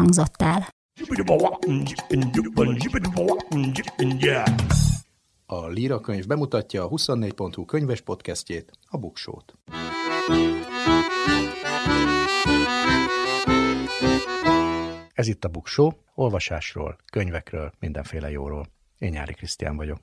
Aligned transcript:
hangzott 0.00 0.42
el. 0.42 0.68
A 5.46 5.66
Líra 5.66 6.00
könyv 6.00 6.26
bemutatja 6.26 6.84
a 6.84 6.88
24.hu 6.88 7.64
könyves 7.64 8.00
podcastjét, 8.00 8.72
a 8.86 8.96
Buksót. 8.96 9.54
Ez 15.12 15.26
itt 15.28 15.44
a 15.44 15.48
Buksó, 15.48 15.92
olvasásról, 16.14 16.96
könyvekről, 17.12 17.72
mindenféle 17.78 18.30
jóról. 18.30 18.66
Én 18.98 19.10
Nyári 19.10 19.32
Krisztián 19.34 19.76
vagyok. 19.76 19.98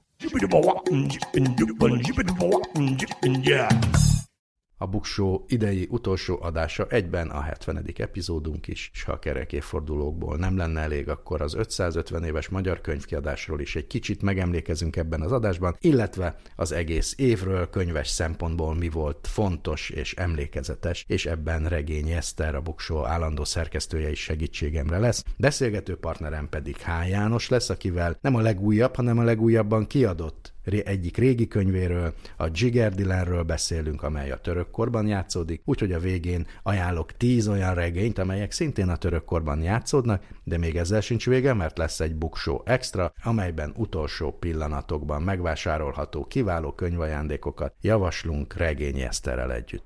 A 4.79 4.85
Buksó 4.85 5.45
idei 5.47 5.87
utolsó 5.89 6.37
adása 6.41 6.85
egyben 6.89 7.29
a 7.29 7.41
70. 7.41 7.85
epizódunk 7.97 8.67
is, 8.67 8.89
és 8.93 9.03
ha 9.03 9.11
a 9.11 9.19
kerek 9.19 9.53
évfordulókból 9.53 10.37
nem 10.37 10.57
lenne 10.57 10.81
elég, 10.81 11.09
akkor 11.09 11.41
az 11.41 11.53
550 11.53 12.23
éves 12.23 12.49
magyar 12.49 12.81
könyvkiadásról 12.81 13.61
is 13.61 13.75
egy 13.75 13.87
kicsit 13.87 14.21
megemlékezünk 14.21 14.95
ebben 14.95 15.21
az 15.21 15.31
adásban, 15.31 15.75
illetve 15.79 16.35
az 16.55 16.71
egész 16.71 17.13
évről 17.17 17.69
könyves 17.69 18.07
szempontból 18.07 18.75
mi 18.75 18.89
volt 18.89 19.27
fontos 19.27 19.89
és 19.89 20.13
emlékezetes, 20.13 21.05
és 21.07 21.25
ebben 21.25 21.65
Regény 21.65 22.09
Eszter, 22.09 22.55
a 22.55 22.61
Buksó 22.61 23.05
állandó 23.05 23.43
szerkesztője 23.43 24.09
is 24.09 24.19
segítségemre 24.19 24.97
lesz. 24.97 25.23
Beszélgető 25.37 25.95
partnerem 25.95 26.49
pedig 26.49 26.75
H. 26.75 27.09
János 27.09 27.49
lesz, 27.49 27.69
akivel 27.69 28.17
nem 28.21 28.35
a 28.35 28.41
legújabb, 28.41 28.95
hanem 28.95 29.17
a 29.19 29.23
legújabban 29.23 29.87
kiadott 29.87 30.55
egyik 30.75 31.17
régi 31.17 31.47
könyvéről, 31.47 32.13
a 32.37 32.47
Jigger 32.51 32.95
Dylanről 32.95 33.43
beszélünk, 33.43 34.03
amely 34.03 34.31
a 34.31 34.37
török 34.37 34.71
korban 34.71 35.07
játszódik, 35.07 35.61
úgyhogy 35.65 35.91
a 35.91 35.99
végén 35.99 36.47
ajánlok 36.63 37.17
tíz 37.17 37.47
olyan 37.47 37.73
regényt, 37.73 38.17
amelyek 38.17 38.51
szintén 38.51 38.89
a 38.89 38.95
török 38.95 39.23
korban 39.25 39.61
játszódnak, 39.61 40.23
de 40.43 40.57
még 40.57 40.75
ezzel 40.75 41.01
sincs 41.01 41.25
vége, 41.25 41.53
mert 41.53 41.77
lesz 41.77 41.99
egy 41.99 42.15
buksó 42.15 42.61
extra, 42.65 43.13
amelyben 43.23 43.73
utolsó 43.75 44.31
pillanatokban 44.31 45.21
megvásárolható 45.21 46.25
kiváló 46.25 46.71
könyvajándékokat 46.71 47.73
javaslunk 47.81 48.53
regény 48.53 48.99
Eszterrel 48.99 49.53
együtt. 49.53 49.85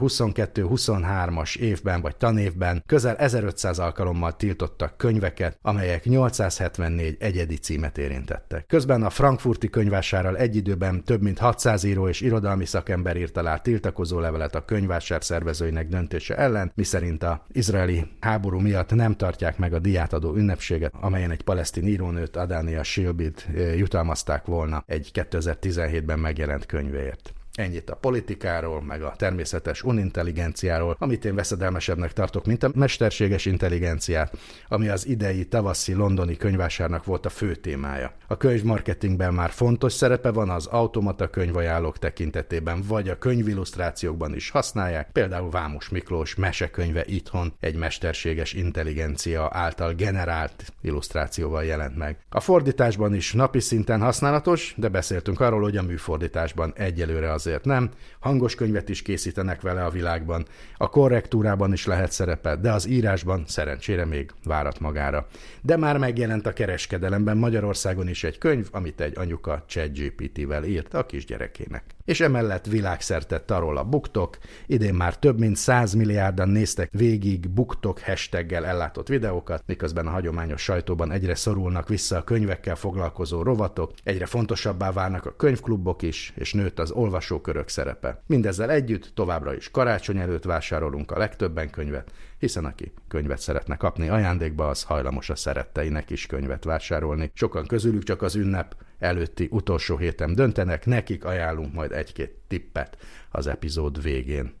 2022-23-as 0.00 1.56
évben 1.56 2.00
vagy 2.00 2.16
tanévben 2.16 2.82
közel 2.86 3.16
1500 3.16 3.78
alkalommal 3.78 4.36
tiltottak 4.36 4.96
könyveket, 4.96 5.58
amelyek 5.62 6.04
874 6.04 7.16
egyedi 7.20 7.56
címet 7.56 7.98
érintettek. 7.98 8.66
Közben 8.66 9.02
a 9.02 9.10
frankfurti 9.10 9.68
könyvásárral 9.68 10.36
egy 10.36 10.56
időben 10.56 11.04
több 11.04 11.22
mint 11.22 11.38
600 11.38 11.84
író 11.84 12.08
és 12.08 12.20
irodalmi 12.20 12.64
szakember 12.64 13.16
írt 13.16 13.36
alá 13.36 13.56
tiltakozó 13.56 14.18
levelet 14.18 14.54
a 14.54 14.64
könyvásár 14.64 15.24
szervezőinek 15.24 15.88
döntése 15.88 16.36
ellen, 16.36 16.72
miszerint 16.74 17.22
a 17.22 17.44
izraeli 17.48 18.06
háború 18.20 18.58
miatt 18.58 18.94
nem 18.94 19.16
tartják 19.16 19.58
meg 19.58 19.72
a 19.72 19.78
diátadó 19.78 20.34
ünnepséget, 20.34 20.92
amelyen 21.00 21.30
egy 21.30 21.42
palesztin 21.42 21.86
írónőt, 21.86 22.36
Adania 22.36 22.82
Shilbit 22.82 23.46
eh, 23.54 23.76
jutalmazták 23.78 24.44
volna 24.44 24.82
egy 24.86 25.10
2017-ben 25.14 26.18
megjelent 26.18 26.66
könyvéért. 26.66 27.32
Ennyit 27.58 27.90
a 27.90 27.96
politikáról, 27.96 28.82
meg 28.82 29.02
a 29.02 29.14
természetes 29.16 29.82
unintelligenciáról, 29.82 30.96
amit 30.98 31.24
én 31.24 31.34
veszedelmesebbnek 31.34 32.12
tartok, 32.12 32.46
mint 32.46 32.62
a 32.62 32.70
mesterséges 32.74 33.46
intelligenciát, 33.46 34.36
ami 34.68 34.88
az 34.88 35.06
idei 35.06 35.44
tavaszi 35.44 35.94
londoni 35.94 36.36
könyvásárnak 36.36 37.04
volt 37.04 37.26
a 37.26 37.28
fő 37.28 37.54
témája. 37.54 38.12
A 38.26 38.36
könyvmarketingben 38.36 39.34
már 39.34 39.50
fontos 39.50 39.92
szerepe 39.92 40.30
van 40.30 40.50
az 40.50 40.66
automata 40.66 41.30
könyvajánlók 41.30 41.98
tekintetében, 41.98 42.82
vagy 42.86 43.08
a 43.08 43.18
könyvillusztrációkban 43.18 44.34
is 44.34 44.50
használják, 44.50 45.10
például 45.12 45.50
Vámos 45.50 45.88
Miklós 45.88 46.34
mesekönyve 46.34 47.04
itthon 47.06 47.52
egy 47.60 47.76
mesterséges 47.76 48.52
intelligencia 48.52 49.48
által 49.52 49.92
generált 49.92 50.72
illusztrációval 50.82 51.64
jelent 51.64 51.96
meg. 51.96 52.18
A 52.28 52.40
fordításban 52.40 53.14
is 53.14 53.32
napi 53.32 53.60
szinten 53.60 54.00
használatos, 54.00 54.74
de 54.76 54.88
beszéltünk 54.88 55.40
arról, 55.40 55.62
hogy 55.62 55.76
a 55.76 55.82
műfordításban 55.82 56.72
egyelőre 56.76 57.32
az 57.32 57.46
azért 57.48 57.64
nem. 57.64 57.90
Hangos 58.20 58.54
könyvet 58.54 58.88
is 58.88 59.02
készítenek 59.02 59.60
vele 59.60 59.84
a 59.84 59.90
világban, 59.90 60.46
a 60.76 60.88
korrektúrában 60.88 61.72
is 61.72 61.86
lehet 61.86 62.12
szerepe, 62.12 62.56
de 62.56 62.72
az 62.72 62.86
írásban 62.86 63.44
szerencsére 63.46 64.04
még 64.04 64.30
várat 64.44 64.80
magára. 64.80 65.26
De 65.62 65.76
már 65.76 65.98
megjelent 65.98 66.46
a 66.46 66.52
kereskedelemben 66.52 67.36
Magyarországon 67.36 68.08
is 68.08 68.24
egy 68.24 68.38
könyv, 68.38 68.68
amit 68.72 69.00
egy 69.00 69.18
anyuka 69.18 69.64
ChatGPT-vel 69.66 70.64
írt 70.64 70.94
a 70.94 71.06
kisgyerekének. 71.06 71.97
És 72.08 72.20
emellett 72.20 72.66
világszerte 72.66 73.40
tarol 73.40 73.76
a 73.76 73.84
buktok, 73.84 74.38
idén 74.66 74.94
már 74.94 75.18
több 75.18 75.38
mint 75.38 75.56
100 75.56 75.94
milliárdan 75.94 76.48
néztek 76.48 76.90
végig 76.92 77.48
buktok 77.50 78.00
hashtaggel 78.00 78.66
ellátott 78.66 79.08
videókat, 79.08 79.62
miközben 79.66 80.06
a 80.06 80.10
hagyományos 80.10 80.62
sajtóban 80.62 81.12
egyre 81.12 81.34
szorulnak 81.34 81.88
vissza 81.88 82.16
a 82.16 82.24
könyvekkel 82.24 82.76
foglalkozó 82.76 83.42
rovatok, 83.42 83.92
egyre 84.04 84.26
fontosabbá 84.26 84.92
válnak 84.92 85.26
a 85.26 85.36
könyvklubok 85.36 86.02
is, 86.02 86.32
és 86.36 86.52
nőtt 86.52 86.78
az 86.78 86.90
olvasókörök 86.90 87.68
szerepe. 87.68 88.22
Mindezzel 88.26 88.70
együtt 88.70 89.10
továbbra 89.14 89.54
is 89.54 89.70
karácsony 89.70 90.18
előtt 90.18 90.44
vásárolunk 90.44 91.10
a 91.10 91.18
legtöbben 91.18 91.70
könyvet, 91.70 92.12
hiszen 92.38 92.64
aki 92.64 92.92
könyvet 93.08 93.40
szeretne 93.40 93.76
kapni 93.76 94.08
ajándékba, 94.08 94.68
az 94.68 94.82
hajlamos 94.82 95.30
a 95.30 95.36
szeretteinek 95.36 96.10
is 96.10 96.26
könyvet 96.26 96.64
vásárolni. 96.64 97.30
Sokan 97.34 97.66
közülük 97.66 98.02
csak 98.02 98.22
az 98.22 98.34
ünnep 98.34 98.74
előtti 98.98 99.48
utolsó 99.50 99.96
héten 99.96 100.34
döntenek, 100.34 100.86
nekik 100.86 101.24
ajánlunk 101.24 101.72
majd 101.72 101.92
egy-két 101.92 102.32
tippet 102.48 102.96
az 103.30 103.46
epizód 103.46 104.02
végén. 104.02 104.52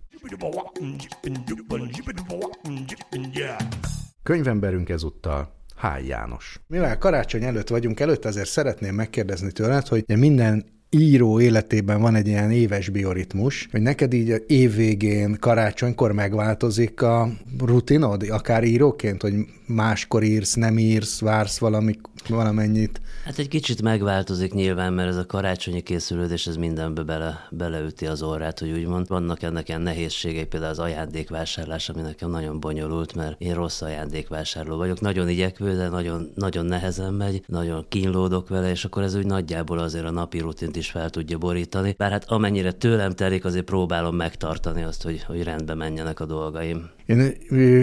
Könyvemberünk 4.22 4.88
ezúttal 4.88 5.56
Háj 5.76 6.06
János. 6.06 6.60
Mivel 6.66 6.98
karácsony 6.98 7.44
előtt 7.44 7.68
vagyunk, 7.68 8.00
előtt 8.00 8.24
azért 8.24 8.48
szeretném 8.48 8.94
megkérdezni 8.94 9.52
tőled, 9.52 9.86
hogy 9.86 10.04
minden 10.06 10.64
író 10.90 11.40
életében 11.40 12.00
van 12.00 12.14
egy 12.14 12.26
ilyen 12.26 12.50
éves 12.50 12.88
bioritmus, 12.88 13.68
hogy 13.70 13.82
neked 13.82 14.12
így 14.12 14.44
évvégén, 14.46 15.36
karácsonykor 15.40 16.12
megváltozik 16.12 17.02
a 17.02 17.28
rutinod, 17.58 18.22
akár 18.30 18.64
íróként, 18.64 19.22
hogy 19.22 19.34
máskor 19.66 20.22
írsz, 20.22 20.54
nem 20.54 20.78
írsz, 20.78 21.20
vársz 21.20 21.58
valami, 21.58 21.94
valamennyit? 22.28 23.00
Hát 23.28 23.38
egy 23.38 23.48
kicsit 23.48 23.82
megváltozik 23.82 24.54
nyilván, 24.54 24.92
mert 24.92 25.08
ez 25.08 25.16
a 25.16 25.26
karácsonyi 25.26 25.80
készülődés, 25.80 26.46
ez 26.46 26.56
mindenbe 26.56 27.02
bele, 27.02 27.48
beleüti 27.50 28.06
az 28.06 28.22
orrát, 28.22 28.58
hogy 28.58 28.70
úgymond. 28.70 29.08
Vannak 29.08 29.42
ennek 29.42 29.68
ilyen 29.68 29.80
nehézségei, 29.80 30.44
például 30.44 30.72
az 30.72 30.78
ajándékvásárlás, 30.78 31.88
ami 31.88 32.00
nekem 32.00 32.30
nagyon 32.30 32.60
bonyolult, 32.60 33.14
mert 33.14 33.40
én 33.40 33.54
rossz 33.54 33.80
ajándékvásárló 33.80 34.76
vagyok. 34.76 35.00
Nagyon 35.00 35.28
igyekvő, 35.28 35.76
de 35.76 35.88
nagyon, 35.88 36.32
nagyon 36.34 36.66
nehezen 36.66 37.14
megy, 37.14 37.42
nagyon 37.46 37.86
kínlódok 37.88 38.48
vele, 38.48 38.70
és 38.70 38.84
akkor 38.84 39.02
ez 39.02 39.14
úgy 39.14 39.26
nagyjából 39.26 39.78
azért 39.78 40.04
a 40.04 40.10
napi 40.10 40.38
rutint 40.38 40.76
is 40.76 40.90
fel 40.90 41.10
tudja 41.10 41.38
borítani. 41.38 41.94
Bár 41.98 42.10
hát 42.10 42.30
amennyire 42.30 42.72
tőlem 42.72 43.12
telik, 43.12 43.44
azért 43.44 43.64
próbálom 43.64 44.16
megtartani 44.16 44.82
azt, 44.82 45.02
hogy, 45.02 45.22
hogy 45.22 45.42
rendbe 45.42 45.74
menjenek 45.74 46.20
a 46.20 46.26
dolgaim. 46.26 46.90
Én 47.08 47.36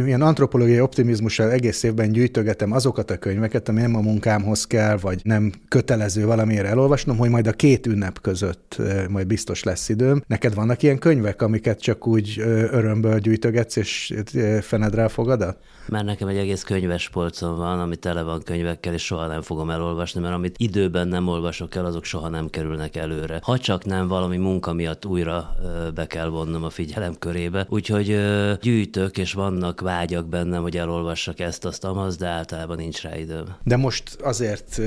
ilyen 0.05 0.21
antropológiai 0.21 0.79
optimizmussal 0.79 1.51
egész 1.51 1.83
évben 1.83 2.11
gyűjtögetem 2.11 2.71
azokat 2.71 3.11
a 3.11 3.17
könyveket, 3.17 3.69
ami 3.69 3.81
nem 3.81 3.95
a 3.95 4.01
munkámhoz 4.01 4.67
kell, 4.67 4.97
vagy 4.97 5.21
nem 5.23 5.51
kötelező 5.67 6.25
valamiért 6.25 6.65
elolvasnom, 6.65 7.17
hogy 7.17 7.29
majd 7.29 7.47
a 7.47 7.51
két 7.51 7.87
ünnep 7.87 8.21
között 8.21 8.81
majd 9.09 9.27
biztos 9.27 9.63
lesz 9.63 9.89
időm. 9.89 10.23
Neked 10.27 10.53
vannak 10.53 10.83
ilyen 10.83 10.97
könyvek, 10.97 11.41
amiket 11.41 11.81
csak 11.81 12.07
úgy 12.07 12.39
örömből 12.71 13.19
gyűjtögetsz, 13.19 13.75
és 13.75 14.13
fenedre 14.61 15.07
fogad? 15.07 15.57
Már 15.89 16.03
nekem 16.05 16.27
egy 16.27 16.37
egész 16.37 16.63
könyves 16.63 17.09
polcom 17.09 17.55
van, 17.55 17.79
ami 17.79 17.95
tele 17.95 18.21
van 18.21 18.41
könyvekkel, 18.43 18.93
és 18.93 19.05
soha 19.05 19.27
nem 19.27 19.41
fogom 19.41 19.69
elolvasni, 19.69 20.21
mert 20.21 20.33
amit 20.33 20.55
időben 20.57 21.07
nem 21.07 21.27
olvasok 21.27 21.75
el, 21.75 21.85
azok 21.85 22.03
soha 22.03 22.29
nem 22.29 22.49
kerülnek 22.49 22.95
előre. 22.95 23.39
Ha 23.41 23.57
csak 23.57 23.85
nem 23.85 24.07
valami 24.07 24.37
munka 24.37 24.73
miatt 24.73 25.05
újra 25.05 25.55
be 25.95 26.07
kell 26.07 26.27
vonnom 26.27 26.63
a 26.63 26.69
figyelem 26.69 27.13
körébe. 27.19 27.65
Úgyhogy 27.69 28.19
gyűjtök, 28.61 29.14
és 29.17 29.33
vannak 29.33 29.81
vágyak 29.81 30.27
bennem, 30.27 30.61
hogy 30.61 30.77
elolvassak 30.77 31.39
ezt, 31.39 31.65
azt, 31.65 31.83
amaz, 31.83 32.17
de 32.17 32.27
általában 32.27 32.77
nincs 32.77 33.01
rá 33.01 33.17
időm. 33.17 33.45
De 33.63 33.77
most 33.77 34.17
azért 34.21 34.81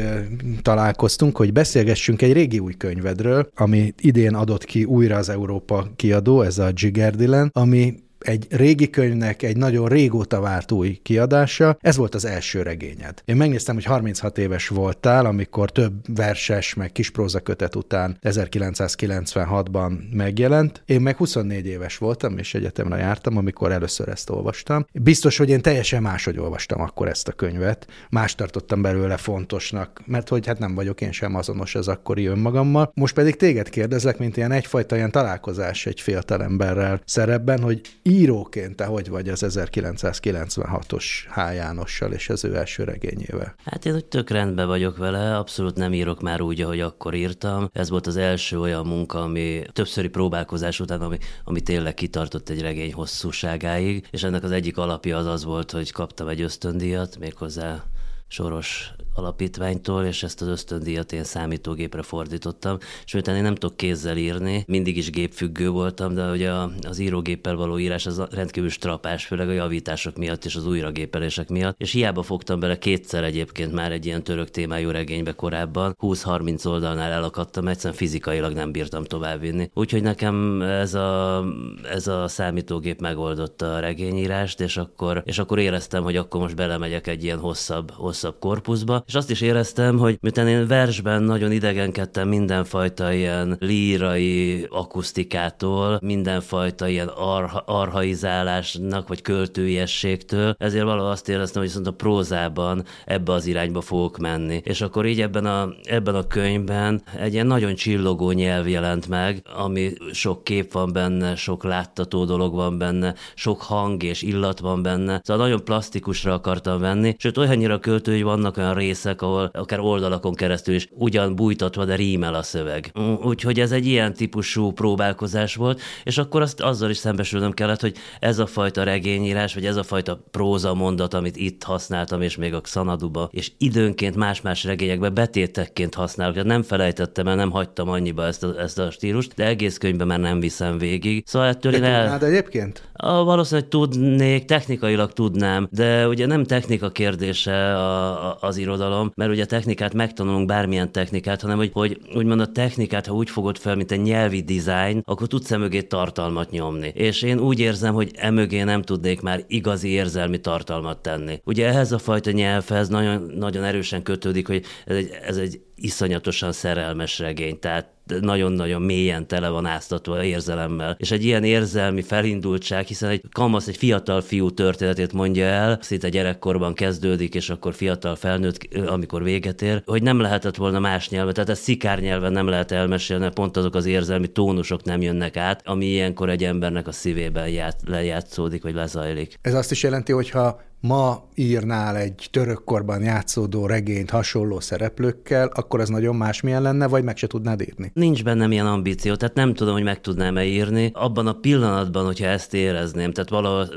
találkoztunk, 0.63 1.37
hogy 1.37 1.53
beszélgessünk 1.53 2.23
egy 2.23 2.33
régi 2.33 2.59
új 2.59 2.73
könyvedről, 2.73 3.51
ami 3.55 3.95
idén 3.99 4.35
adott 4.35 4.65
ki 4.65 4.85
újra 4.85 5.17
az 5.17 5.29
Európa 5.29 5.87
kiadó, 5.97 6.43
ez 6.43 6.59
a 6.59 6.71
Gigerdilen, 6.73 7.51
ami 7.53 7.95
egy 8.19 8.47
régi 8.51 8.91
könyvnek 8.91 9.43
egy 9.43 9.57
nagyon 9.57 9.89
régóta 9.89 10.41
várt 10.41 10.73
új 10.73 10.99
kiadása. 11.03 11.77
Ez 11.81 11.97
volt 11.97 12.15
az 12.15 12.25
első 12.25 12.63
regényed. 12.63 13.23
Én 13.25 13.37
megnéztem, 13.37 13.75
hogy 13.75 13.85
36 13.85 14.39
éves 14.39 14.69
voltál, 14.69 15.27
amikor 15.27 15.71
több 15.71 16.17
verses, 16.17 16.75
meg 16.75 16.93
kispróza 16.93 17.41
kötet 17.41 17.77
után 17.77 18.19
1996-ban 18.23 19.93
megjelent. 20.13 20.83
Én 20.87 21.01
meg 21.01 21.17
24 21.17 21.67
éves 21.67 21.97
voltam, 21.99 22.39
és 22.39 22.55
egyetemre 22.55 22.97
jártam, 22.97 23.37
amikor 23.37 23.73
először 23.73 24.09
ezt 24.09 24.31
olvastam. 24.31 24.87
Biztos, 24.93 25.37
hogy 25.37 25.49
én 25.51 25.63
teljesen 25.63 26.03
máshogy 26.03 26.39
olvastam 26.39 26.81
akkor 26.81 27.09
ezt 27.09 27.29
a 27.29 27.33
könyvet. 27.33 27.87
Más 28.11 28.35
tartottam 28.35 28.83
belőle 28.83 29.17
fontosnak, 29.17 30.03
mert 30.05 30.29
hogy 30.29 30.47
hát 30.47 30.59
nem 30.59 30.75
vagyok 30.75 31.01
én 31.01 31.13
sem 31.13 31.35
azonos 31.35 31.75
az 31.75 31.89
akkori 31.89 32.27
önmagammal. 32.27 32.91
Most 32.95 33.15
pedig 33.15 33.37
téged 33.37 33.69
kérdezlek, 33.69 34.19
mint 34.19 34.37
ilyen 34.37 34.53
egyfajta 34.53 34.97
ilyen 34.97 35.11
találkozás 35.11 35.87
egy 35.87 36.01
fiatalemberrel 36.01 37.01
szerepben, 37.05 37.61
hogy 37.63 37.81
íróként 38.09 38.77
te 38.77 38.85
hogy 38.85 39.09
vagy 39.09 39.29
az 39.29 39.45
1996-os 39.49 41.05
H. 41.31 41.37
Jánossal 41.55 42.13
és 42.13 42.29
az 42.29 42.45
ő 42.45 42.57
első 42.57 42.85
regényével? 42.85 43.55
Hát 43.65 43.85
én 43.85 43.95
úgy 43.95 44.05
tök 44.05 44.31
rendben 44.31 44.67
vagyok 44.67 44.97
vele, 44.97 45.37
abszolút 45.37 45.77
nem 45.77 45.93
írok 45.93 46.21
már 46.21 46.41
úgy, 46.41 46.61
ahogy 46.61 46.81
akkor 46.81 47.15
írtam. 47.15 47.71
Ez 47.73 47.91
volt 47.91 48.07
az 48.07 48.17
első 48.17 48.61
olyan 48.61 48.87
munka, 48.87 49.23
ami 49.23 49.63
többszöri 49.73 50.09
próbálkozás 50.09 50.81
után, 50.81 51.01
ami, 51.01 51.19
ami 51.45 51.61
tényleg 51.61 51.95
kitartott 51.95 52.49
egy 52.49 52.61
regény 52.61 52.93
hosszúságáig, 52.93 54.07
és 54.11 54.23
ennek 54.23 54.43
az 54.43 54.51
egyik 54.51 54.77
alapja 54.77 55.17
az 55.17 55.27
az 55.27 55.45
volt, 55.45 55.71
hogy 55.71 55.93
kaptam 55.93 56.29
egy 56.29 56.41
ösztöndíjat, 56.41 57.19
méghozzá 57.19 57.85
Soros 58.31 58.93
alapítványtól, 59.19 60.05
és 60.05 60.23
ezt 60.23 60.41
az 60.41 60.49
ösztöndíjat 60.49 61.13
én 61.13 61.25
számítógépre 61.25 62.03
fordítottam, 62.03 62.79
és 63.05 63.13
miután 63.13 63.37
én 63.37 63.43
nem 63.43 63.55
tudok 63.55 63.77
kézzel 63.77 64.17
írni, 64.17 64.65
mindig 64.67 64.97
is 64.97 65.11
gépfüggő 65.11 65.69
voltam, 65.69 66.15
de 66.15 66.31
ugye 66.31 66.51
az 66.89 66.99
írógéppel 66.99 67.57
való 67.57 67.79
írás 67.79 68.07
az 68.07 68.23
rendkívül 68.31 68.71
strapás, 68.71 69.27
főleg 69.27 69.49
a 69.49 69.53
javítások 69.53 70.17
miatt 70.17 70.45
és 70.45 70.57
az 70.57 70.67
újragépelések 70.67 71.49
miatt, 71.49 71.81
és 71.81 71.93
hiába 71.93 72.23
fogtam 72.23 72.61
bele 72.61 72.79
kétszer 72.79 73.25
egyébként 73.25 73.73
már 73.73 73.93
egy 73.93 74.07
ilyen 74.07 74.23
török 74.23 74.51
témájú 74.51 74.91
regénybe 74.91 75.33
korábban, 75.33 75.97
20-30 76.01 76.67
oldalnál 76.67 77.11
elakadtam, 77.13 77.69
egyszerűen 77.69 77.99
fizikailag 77.99 78.53
nem 78.53 78.73
bírtam 78.73 79.05
továbbvinni. 79.05 79.71
Úgyhogy 79.75 80.03
nekem 80.03 80.63
ez 80.63 80.95
a, 80.95 81.45
ez 81.93 82.07
a 82.07 82.29
számítógép 82.29 83.01
megoldotta 83.01 83.75
a 83.75 83.81
regényírást, 83.81 84.61
és 84.61 84.77
akkor, 84.77 85.23
és 85.25 85.39
akkor 85.39 85.59
éreztem, 85.59 86.03
hogy 86.03 86.17
akkor 86.17 86.41
most 86.41 86.57
belemegyek 86.57 87.07
egy 87.07 87.25
ilyen 87.25 87.39
hosszabb, 87.39 87.91
hosszabb 87.91 88.39
korpuszba, 88.39 89.03
és 89.09 89.15
azt 89.15 89.31
is 89.31 89.41
éreztem, 89.41 89.99
hogy 89.99 90.19
miután 90.21 90.49
én 90.49 90.67
versben 90.67 91.23
nagyon 91.23 91.53
idegenkedtem 91.53 92.29
mindenfajta 92.29 93.13
ilyen 93.13 93.57
lírai 93.61 94.67
akusztikától, 94.71 95.99
mindenfajta 96.03 96.89
ilyen 96.89 97.09
arha, 97.09 97.63
arhaizálásnak, 97.67 99.09
vagy 99.09 99.23
költőiességtől, 99.23 100.55
ezért 100.59 100.85
valahogy 100.85 101.13
azt 101.13 101.29
éreztem, 101.29 101.61
hogy 101.61 101.71
viszont 101.71 101.87
a 101.87 101.93
prózában 101.93 102.85
ebbe 103.05 103.33
az 103.33 103.47
irányba 103.47 103.81
fogok 103.81 104.19
menni. 104.19 104.61
És 104.65 104.81
akkor 104.81 105.07
így 105.07 105.21
ebben 105.21 105.47
a, 105.47 105.69
ebben 105.83 106.15
a 106.15 106.27
könyvben 106.27 107.03
egy 107.19 107.33
ilyen 107.33 107.47
nagyon 107.47 107.75
csillogó 107.75 108.31
nyelv 108.31 108.69
jelent 108.69 109.09
meg, 109.09 109.43
ami 109.57 109.93
sok 110.13 110.45
kép 110.45 110.73
van 110.73 110.93
benne, 110.93 111.35
sok 111.35 111.65
láttató 111.65 112.25
dolog 112.25 112.55
van 112.55 112.79
benne, 112.79 113.15
sok 113.35 113.63
hang 113.63 114.03
és 114.03 114.23
illat 114.23 114.59
van 114.59 114.83
benne. 114.83 115.21
Szóval 115.25 115.47
nagyon 115.47 115.65
plastikusra 115.65 116.33
akartam 116.33 116.81
venni, 116.81 117.15
sőt 117.19 117.39
olyannyira 117.39 117.79
költői 117.79 118.23
vannak 118.23 118.57
olyan 118.57 118.75
rész, 118.75 118.97
részek, 118.99 119.23
ahol 119.23 119.51
akár 119.53 119.81
oldalakon 119.81 120.35
keresztül 120.35 120.75
is 120.75 120.89
ugyan 120.91 121.35
bújtatva, 121.35 121.85
de 121.85 121.95
rímel 121.95 122.35
a 122.35 122.43
szöveg. 122.43 122.93
Úgyhogy 123.23 123.61
ez 123.61 123.73
egy 123.73 123.87
ilyen 123.87 124.15
típusú 124.15 124.73
próbálkozás 124.73 125.55
volt, 125.55 125.81
és 126.05 126.19
akkor 126.19 126.43
azt 126.43 126.61
azzal 126.61 126.91
is 126.91 126.97
szembesülnöm 126.97 127.53
kellett, 127.53 127.81
hogy 127.81 127.97
ez 128.21 128.39
a 128.39 128.47
fajta 128.47 128.83
regényírás, 128.83 129.55
vagy 129.55 129.67
ez 129.67 129.77
a 129.77 129.83
fajta 129.83 130.25
próza 130.31 130.75
mondat, 130.75 131.15
amit 131.15 131.37
itt 131.37 131.63
használtam, 131.63 132.23
és 132.23 132.37
még 132.37 132.55
a 132.55 132.61
Xanaduba, 132.61 133.29
és 133.33 133.53
időnként 133.59 134.17
más-más 134.17 134.65
regényekben 134.65 135.15
betétekként 135.15 135.95
használok. 135.95 136.35
Tehát 136.35 136.49
nem 136.49 136.63
felejtettem 136.63 137.27
el, 137.29 137.35
nem 137.35 137.51
hagytam 137.51 137.89
annyiba 137.89 138.27
ezt 138.27 138.45
a, 138.45 138.61
ezt 138.61 138.79
a 138.79 138.91
stílust, 138.91 139.33
de 139.35 139.47
egész 139.47 139.79
könyvben 139.79 140.07
már 140.07 140.21
nem 140.21 140.41
viszem 140.41 140.79
végig. 140.79 141.23
Szóval 141.27 141.49
ettől 141.49 141.75
én 141.75 141.85
el... 141.85 142.19
egyébként? 142.25 142.83
A, 142.93 143.25
valószínűleg 143.25 143.69
tudnék, 143.69 144.45
technikailag 144.45 145.13
tudnám, 145.13 145.69
de 145.71 146.09
ugye 146.09 146.27
nem 146.27 146.45
technika 146.45 146.91
kérdése 146.91 147.77
a, 147.77 148.29
a, 148.29 148.37
az 148.41 148.57
irodalom, 148.57 148.88
irodalom, 148.89 149.13
mert 149.15 149.31
ugye 149.31 149.43
a 149.43 149.47
technikát 149.47 149.95
megtanulunk 149.95 150.47
bármilyen 150.47 150.93
technikát, 150.93 151.41
hanem 151.41 151.57
hogy, 151.57 151.71
hogy 151.73 152.01
úgymond 152.15 152.41
a 152.41 152.53
technikát, 152.53 153.07
ha 153.07 153.15
úgy 153.15 153.31
fogod 153.31 153.59
fel, 153.59 153.77
mint 153.77 153.93
egy 153.93 154.03
nyelvi 154.03 154.43
design, 154.43 155.03
akkor 155.05 155.27
tudsz 155.27 155.51
emögé 155.51 155.83
tartalmat 155.83 156.51
nyomni. 156.51 156.93
És 156.95 157.23
én 157.23 157.39
úgy 157.39 157.61
érzem, 157.61 157.95
hogy 157.95 158.11
emögé 158.15 158.63
nem 158.63 158.83
tudnék 158.83 159.21
már 159.21 159.45
igazi 159.47 159.89
érzelmi 159.89 160.41
tartalmat 160.41 160.99
tenni. 160.99 161.41
Ugye 161.45 161.67
ehhez 161.67 161.93
a 161.93 161.99
fajta 161.99 162.31
nyelvhez 162.31 162.89
nagyon, 162.89 163.33
nagyon 163.37 163.65
erősen 163.65 164.03
kötődik, 164.03 164.47
hogy 164.47 164.65
ez 164.87 164.97
egy, 164.97 165.11
ez 165.27 165.37
egy 165.37 165.61
iszonyatosan 165.81 166.53
szerelmes 166.53 167.19
regény, 167.19 167.59
tehát 167.59 167.89
nagyon-nagyon 168.21 168.83
mélyen 168.83 169.27
tele 169.27 169.49
van 169.49 169.67
áztatva 169.67 170.25
érzelemmel. 170.25 170.97
És 170.99 171.11
egy 171.11 171.25
ilyen 171.25 171.45
érzelmi 171.45 172.03
felindultság, 172.03 172.87
hiszen 172.87 173.11
egy 173.11 173.23
kamasz, 173.33 173.67
egy 173.67 173.77
fiatal 173.77 174.21
fiú 174.21 174.51
történetét 174.51 175.13
mondja 175.13 175.45
el, 175.45 175.79
szinte 175.81 176.09
gyerekkorban 176.09 176.75
kezdődik, 176.75 177.35
és 177.35 177.51
akkor 177.51 177.75
fiatal 177.75 178.17
felnőtt, 178.17 178.69
amikor 178.87 179.23
véget 179.23 179.63
ér, 179.63 179.83
hogy 179.87 180.03
nem 180.03 180.21
lehetett 180.21 180.57
volna 180.57 180.79
más 180.79 181.09
nyelven, 181.09 181.35
tehát 181.35 181.51
ezt 181.51 181.63
szikár 181.63 182.01
nyelven 182.01 182.33
nem 182.33 182.49
lehet 182.49 182.73
elmesélni, 182.73 183.29
pont 183.35 183.57
azok 183.57 183.75
az 183.75 183.87
érzelmi 183.87 184.27
tónusok 184.27 184.85
nem 184.85 185.03
jönnek 185.03 185.37
át, 185.37 185.63
ami 185.65 185.87
ilyenkor 185.87 186.31
egy 186.31 186.45
embernek 186.45 186.87
a 186.87 186.93
szívében 186.93 187.49
ját, 187.49 187.81
lejátszódik, 187.87 188.63
vagy 188.63 188.75
lezajlik. 188.75 189.39
Ez 189.43 189.55
azt 189.55 189.71
is 189.71 189.83
jelenti, 189.83 190.13
hogy 190.13 190.31
ha 190.31 190.61
ma 190.81 191.29
írnál 191.35 191.97
egy 191.97 192.29
törökkorban 192.31 193.03
játszódó 193.03 193.67
regényt 193.67 194.11
hasonló 194.11 194.61
szereplőkkel, 194.61 195.51
akkor 195.55 195.81
az 195.81 195.89
nagyon 195.89 196.17
másmilyen 196.17 196.63
lenne, 196.63 196.87
vagy 196.87 197.05
meg 197.05 197.17
se 197.17 197.27
tudnád 197.27 197.61
írni? 197.61 197.91
Nincs 197.95 198.25
bennem 198.25 198.53
ilyen 198.53 198.67
ambíció, 198.67 199.15
tehát 199.15 199.35
nem 199.35 199.55
tudom, 199.55 199.73
hogy 199.73 199.83
meg 199.83 200.01
tudnám-e 200.01 200.45
írni. 200.45 200.91
Abban 200.95 201.27
a 201.27 201.33
pillanatban, 201.33 202.05
hogyha 202.05 202.27
ezt 202.27 202.55
érezném, 202.55 203.13
tehát 203.13 203.31
valahol... 203.31 203.69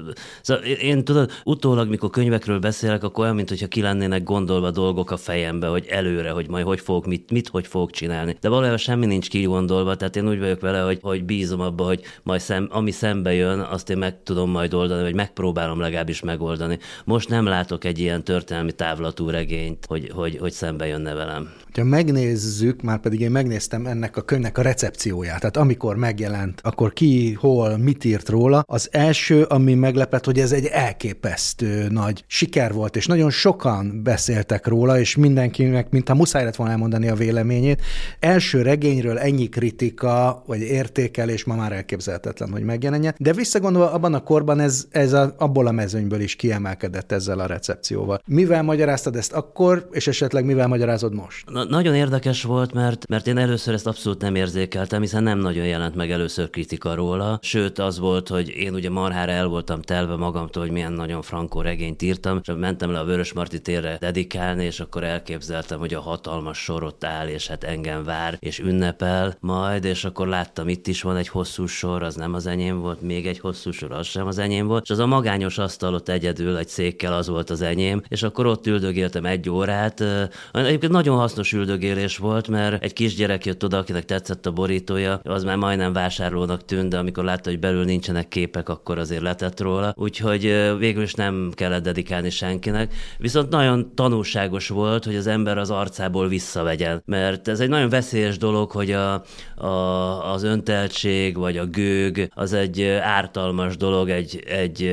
Szóval 0.42 0.64
én 0.64 1.04
tudod, 1.04 1.32
utólag, 1.44 1.90
mikor 1.90 2.10
könyvekről 2.10 2.60
beszélek, 2.60 3.04
akkor 3.04 3.24
olyan, 3.24 3.36
mintha 3.36 3.68
ki 3.68 3.82
lennének 3.82 4.24
gondolva 4.24 4.72
dolgok 4.72 5.12
a 5.12 5.18
fejembe, 5.18 5.68
hogy 5.68 5.86
előre, 5.90 6.32
hogy 6.32 6.50
majd 6.50 6.66
hogy 6.66 6.80
fogok, 6.80 7.06
mit, 7.06 7.32
mit 7.32 7.48
hogy 7.48 7.68
fogok 7.68 7.92
csinálni. 7.92 8.38
De 8.42 8.50
valójában 8.50 8.78
semmi 8.78 9.06
nincs 9.06 9.30
kigondolva, 9.30 9.96
tehát 9.96 10.16
én 10.16 10.28
úgy 10.28 10.40
vagyok 10.40 10.60
vele, 10.60 10.80
hogy, 10.80 11.00
hogy 11.02 11.24
bízom 11.24 11.62
abba, 11.62 11.84
hogy 11.84 12.02
majd 12.24 12.42
szem, 12.42 12.68
ami 12.72 12.92
szembe 12.92 13.34
jön, 13.34 13.60
azt 13.60 13.90
én 13.90 13.98
meg 13.98 14.24
tudom 14.24 14.50
majd 14.50 14.74
oldani, 14.74 15.02
vagy 15.02 15.16
megpróbálom 15.16 15.80
legalábbis 15.80 16.22
megoldani. 16.22 16.80
Most 17.04 17.30
nem 17.30 17.46
látok 17.46 17.84
egy 17.84 18.00
ilyen 18.00 18.24
történelmi 18.24 18.72
távlatú 18.72 19.30
regényt, 19.30 19.86
hogy, 19.86 20.12
hogy, 20.14 20.38
hogy 20.38 20.52
szembe 20.52 20.88
jönne 20.88 21.14
velem. 21.14 21.54
Ha 21.74 21.84
megnézzük, 21.84 22.82
már 22.82 23.00
pedig 23.00 23.20
én 23.20 23.32
megnéztem 23.32 23.86
ennek 23.86 24.18
a 24.18 24.22
könyvnek 24.22 24.58
a 24.58 24.62
recepcióját, 24.62 25.40
tehát 25.40 25.58
amikor 25.58 25.96
megjelent, 25.96 26.62
akkor 26.64 26.94
ki, 26.94 27.34
hol, 27.34 27.78
mit 27.78 28.06
írt 28.06 28.30
róla, 28.30 28.64
az 28.68 28.90
első, 28.92 29.44
ami 29.44 29.74
meglepett, 29.74 30.26
hogy 30.26 30.40
ez 30.40 30.52
egy 30.52 30.66
elképesztő 30.66 31.88
nagy 31.90 32.24
siker 32.28 32.74
volt, 32.74 32.96
és 32.96 33.06
nagyon 33.06 33.30
sokan 33.30 34.04
beszéltek 34.04 34.68
róla, 34.68 35.00
és 35.00 35.16
mindenkinek, 35.16 35.90
mintha 35.90 36.16
muszáj 36.16 36.44
lett 36.44 36.56
volna 36.56 36.72
elmondani 36.72 37.08
a 37.08 37.16
véleményét. 37.16 37.82
Első 38.20 38.62
regényről 38.62 39.18
ennyi 39.18 39.50
kritika, 39.50 40.44
vagy 40.46 40.62
értékelés 40.62 41.44
ma 41.44 41.56
már 41.56 41.72
elképzelhetetlen, 41.72 42.52
hogy 42.52 42.64
megjelenjen, 42.64 43.16
de 43.18 43.34
visszagondolva 43.34 43.92
abban 43.92 44.14
a 44.14 44.24
korban 44.24 44.60
ez, 44.60 44.86
ez 44.90 45.14
a, 45.14 45.36
abból 45.38 45.68
a 45.68 45.72
mezőnyből 45.72 46.22
is 46.22 46.36
kiemelkedett 46.36 47.12
ezzel 47.12 47.40
a 47.40 47.46
recepcióval. 47.46 48.22
Mivel 48.26 48.64
magyaráztad 48.64 49.16
ezt 49.16 49.34
akkor, 49.34 49.88
és 49.92 50.08
esetleg 50.08 50.46
mivel 50.46 50.68
magyarázod 50.68 51.14
most? 51.14 51.50
Na, 51.50 51.61
nagyon 51.70 51.96
érdekes 51.96 52.44
volt, 52.44 52.74
mert, 52.74 53.08
mert 53.08 53.28
én 53.28 53.38
először 53.38 53.74
ezt 53.74 53.88
abszolút 53.88 54.22
nem 54.22 54.36
érzékeltem, 54.36 55.02
hiszen 55.02 55.24
nem 55.24 55.40
nagyon 55.40 55.66
jelent 55.66 55.96
meg 55.96 56.12
először 56.12 56.50
kritika 56.50 56.96
róla. 56.96 57.40
Sőt, 57.42 57.80
az 57.80 58.00
volt, 58.00 58.28
hogy 58.28 58.50
én 58.50 58.74
ugye 58.74 58.90
marhára 58.90 59.32
el 59.32 59.48
voltam 59.48 59.82
telve 59.82 60.16
magamtól, 60.16 60.64
hogy 60.64 60.72
milyen 60.72 60.92
nagyon 60.92 61.22
frankó 61.22 61.62
regényt 61.62 62.02
írtam, 62.02 62.40
és 62.44 62.54
mentem 62.58 62.92
le 62.92 63.00
a 63.00 63.06
Vörös 63.06 63.34
Marti 63.34 63.62
térre 63.62 63.98
dedikálni, 64.00 64.64
és 64.64 64.80
akkor 64.80 65.04
elképzeltem, 65.04 65.80
hogy 65.80 65.94
a 65.94 66.02
hatalmas 66.02 66.58
sor 66.58 66.84
ott 66.84 67.04
áll, 67.04 67.28
és 67.28 67.48
hát 67.48 67.64
engem 67.64 68.04
vár, 68.04 68.38
és 68.40 68.60
ünnepel 68.60 69.36
majd, 69.40 69.86
és 69.86 70.06
akkor 70.06 70.28
láttam, 70.28 70.68
itt 70.68 70.88
is 70.88 71.02
van 71.02 71.16
egy 71.16 71.28
hosszú 71.28 71.66
sor, 71.66 72.04
az 72.04 72.16
nem 72.16 72.34
az 72.34 72.48
enyém 72.48 72.80
volt, 72.80 73.02
még 73.02 73.28
egy 73.28 73.40
hosszú 73.40 73.72
sor, 73.72 73.92
az 73.92 74.08
sem 74.08 74.28
az 74.28 74.38
enyém 74.38 74.68
volt, 74.68 74.84
és 74.84 74.90
az 74.90 75.00
a 75.00 75.06
magányos 75.06 75.58
asztal 75.58 75.94
ott 75.94 76.10
egyedül 76.10 76.58
egy 76.58 76.68
székkel 76.68 77.14
az 77.14 77.28
volt 77.28 77.50
az 77.50 77.62
enyém, 77.62 78.02
és 78.08 78.24
akkor 78.24 78.46
ott 78.46 78.68
üldögéltem 78.68 79.26
egy 79.26 79.50
órát. 79.50 80.04
Egyébként 80.52 80.92
nagyon 80.92 81.18
hasznos 81.18 81.51
üldögélés 81.54 82.18
volt, 82.18 82.48
mert 82.48 82.84
egy 82.84 82.94
kisgyerek 82.94 83.46
jött 83.46 83.64
oda, 83.64 83.78
akinek 83.78 84.06
tetszett 84.06 84.46
a 84.46 84.52
borítója, 84.52 85.20
az 85.24 85.44
már 85.44 85.58
majdnem 85.58 85.94
vásárlónak 85.94 86.66
tűnt, 86.66 86.90
de 86.90 86.98
amikor 86.98 87.24
látta, 87.24 87.50
hogy 87.50 87.60
belül 87.60 87.84
nincsenek 87.84 88.28
képek, 88.28 88.70
akkor 88.70 88.98
azért 88.98 89.22
letett 89.22 89.60
róla. 89.60 89.94
Úgyhogy 89.98 90.76
végül 90.78 91.04
is 91.04 91.14
nem 91.14 91.52
kellett 91.56 91.84
dedikálni 91.84 92.30
senkinek. 92.30 92.94
Viszont 93.18 93.50
nagyon 93.50 93.96
tanulságos 93.96 94.68
volt, 94.68 95.06
hogy 95.06 95.16
az 95.16 95.28
ember 95.28 95.58
az 95.58 95.70
arcából 95.70 96.28
visszavegyen, 96.28 97.02
mert 97.06 97.48
ez 97.48 97.60
egy 97.60 97.70
nagyon 97.70 97.90
veszélyes 97.90 98.38
dolog, 98.38 98.72
hogy 98.72 98.92
a, 98.92 99.24
a, 99.56 100.34
az 100.34 100.44
önteltség 100.44 101.38
vagy 101.38 101.58
a 101.58 101.66
gőg 101.66 102.32
az 102.36 102.54
egy 102.54 102.84
ártalmas 103.02 103.78
dolog 103.78 104.10
egy, 104.10 104.44
egy, 104.48 104.84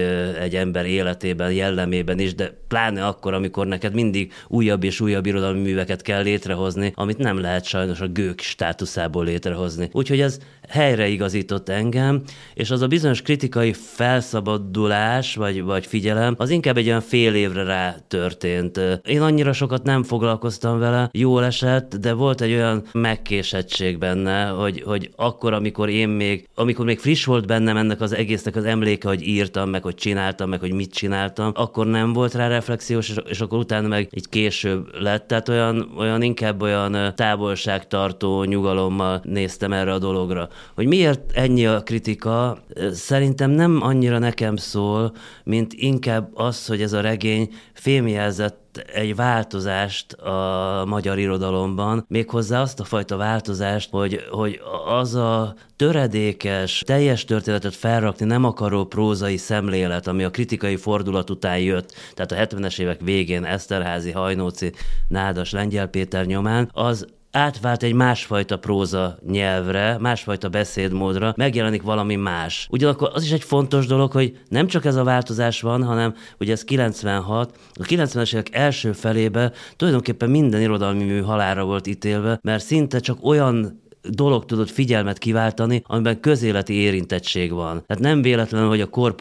egy 0.41 0.55
ember 0.55 0.87
életében, 0.87 1.53
jellemében 1.53 2.19
is, 2.19 2.35
de 2.35 2.59
pláne 2.69 3.07
akkor, 3.07 3.35
amikor 3.35 3.67
neked 3.67 3.95
mindig 3.95 4.33
újabb 4.49 4.85
és 4.85 5.01
újabb 5.01 5.27
irodalmi 5.27 5.61
műveket 5.61 6.03
kell 6.03 6.23
létrehozni, 6.49 6.93
amit 6.95 7.19
nem 7.19 7.41
lehet 7.41 7.65
sajnos 7.65 8.01
a 8.01 8.09
gők 8.09 8.41
státuszából 8.41 9.25
létrehozni. 9.25 9.89
Úgyhogy 9.93 10.21
ez 10.21 10.39
helyreigazított 10.69 11.69
engem, 11.69 12.23
és 12.55 12.71
az 12.71 12.83
a 12.83 12.87
bizonyos 12.87 13.23
kritikai 13.23 13.73
felszabadulás, 13.73 15.35
vagy, 15.35 15.63
vagy 15.63 15.87
figyelem, 15.87 16.35
az 16.39 16.51
inkább 16.51 16.77
egy 16.77 16.87
olyan 16.87 17.01
fél 17.01 17.35
évre 17.35 17.63
rá 17.63 17.97
történt. 18.09 18.81
Én 19.05 19.21
annyira 19.21 19.53
sokat 19.53 19.83
nem 19.83 20.03
foglalkoztam 20.03 20.79
vele, 20.79 21.09
jól 21.13 21.45
esett, 21.45 21.97
de 21.97 22.13
volt 22.13 22.41
egy 22.41 22.53
olyan 22.53 22.85
megkésettség 22.93 23.99
benne, 23.99 24.47
hogy, 24.47 24.83
hogy 24.87 25.11
akkor, 25.17 25.53
amikor 25.53 25.89
én 25.89 26.09
még, 26.09 26.49
amikor 26.55 26.85
még 26.85 26.99
friss 26.99 27.25
volt 27.25 27.47
bennem 27.47 27.77
ennek 27.77 28.01
az 28.01 28.13
egésznek 28.15 28.57
az 28.57 28.65
emléke, 28.65 29.09
hogy 29.09 29.27
írtam, 29.27 29.71
meg 29.71 29.83
hogy 29.83 29.95
csináltam, 29.95 30.49
meg 30.49 30.61
hogy 30.61 30.73
mit 30.73 30.93
csináltam, 30.93 31.53
akkor 31.55 31.87
nem 31.87 32.13
volt 32.13 32.35
rá 32.35 32.49
reflexiós, 32.49 33.09
és, 33.09 33.17
és 33.29 33.41
akkor 33.41 33.59
utána 33.59 33.89
meg 33.89 34.09
így 34.11 34.29
később 34.29 34.89
lett. 35.01 35.27
Tehát 35.27 35.49
olyan, 35.49 35.93
olyan 35.99 36.23
inkább 36.23 36.38
olyan 36.61 37.15
távolságtartó 37.15 38.45
nyugalommal 38.45 39.21
néztem 39.25 39.73
erre 39.73 39.93
a 39.93 39.99
dologra. 39.99 40.49
Hogy 40.75 40.87
miért 40.87 41.33
ennyi 41.33 41.67
a 41.67 41.83
kritika, 41.83 42.59
szerintem 42.93 43.51
nem 43.51 43.79
annyira 43.83 44.19
nekem 44.19 44.57
szól, 44.57 45.13
mint 45.45 45.73
inkább 45.73 46.31
az, 46.35 46.67
hogy 46.67 46.83
ez 46.83 46.93
a 46.93 47.01
regény 47.01 47.49
fémjelzett 47.73 48.68
egy 48.79 49.17
változást 49.17 50.13
a 50.13 50.85
magyar 50.87 51.19
irodalomban, 51.19 52.05
méghozzá 52.09 52.61
azt 52.61 52.81
a 52.81 52.85
fajta 52.85 53.17
változást, 53.17 53.91
hogy, 53.91 54.25
hogy 54.31 54.61
az 54.87 55.15
a 55.15 55.55
töredékes, 55.77 56.83
teljes 56.87 57.25
történetet 57.25 57.75
felrakni 57.75 58.27
nem 58.27 58.45
akaró 58.45 58.85
prózai 58.85 59.37
szemlélet, 59.37 60.07
ami 60.07 60.25
a 60.25 60.31
kritikai 60.31 60.77
fordulat 60.77 61.31
után 61.31 61.59
jött, 61.59 61.95
tehát 62.15 62.51
a 62.51 62.57
70-es 62.57 62.79
évek 62.79 63.01
végén 63.01 63.45
Eszterházi, 63.45 64.11
Hajnóci, 64.11 64.73
Nádas, 65.09 65.53
Lengyel 65.53 65.87
Péter 65.87 66.27
nyomán, 66.27 66.71
az 66.73 67.07
átvált 67.31 67.83
egy 67.83 67.93
másfajta 67.93 68.59
próza 68.59 69.19
nyelvre, 69.27 69.99
másfajta 69.99 70.49
beszédmódra, 70.49 71.33
megjelenik 71.37 71.83
valami 71.83 72.17
más. 72.17 72.67
Ugyanakkor 72.71 73.11
az 73.15 73.23
is 73.23 73.33
egy 73.33 73.43
fontos 73.43 73.87
dolog, 73.87 74.13
hogy 74.13 74.39
nem 74.49 74.67
csak 74.67 74.85
ez 74.85 74.97
a 74.97 75.05
változás 75.05 75.61
van, 75.61 75.85
hanem 75.85 76.15
ugye 76.39 76.53
ez 76.53 76.65
96, 76.65 77.59
a 77.73 77.83
90-es 77.83 78.33
évek 78.33 78.55
első 78.55 78.93
felébe 78.93 79.53
tulajdonképpen 79.77 80.31
minden 80.31 80.61
irodalmi 80.61 81.05
mű 81.05 81.21
halára 81.21 81.65
volt 81.65 81.87
ítélve, 81.87 82.39
mert 82.43 82.65
szinte 82.65 82.99
csak 82.99 83.19
olyan 83.25 83.87
dolog 84.11 84.45
tudott 84.45 84.71
figyelmet 84.71 85.19
kiváltani, 85.19 85.83
amiben 85.87 86.21
közéleti 86.21 86.75
érintettség 86.75 87.53
van. 87.53 87.83
Tehát 87.87 88.03
nem 88.03 88.23
véletlen, 88.23 88.69
hogy 88.69 88.81
a 88.81 88.87
kor 88.87 89.15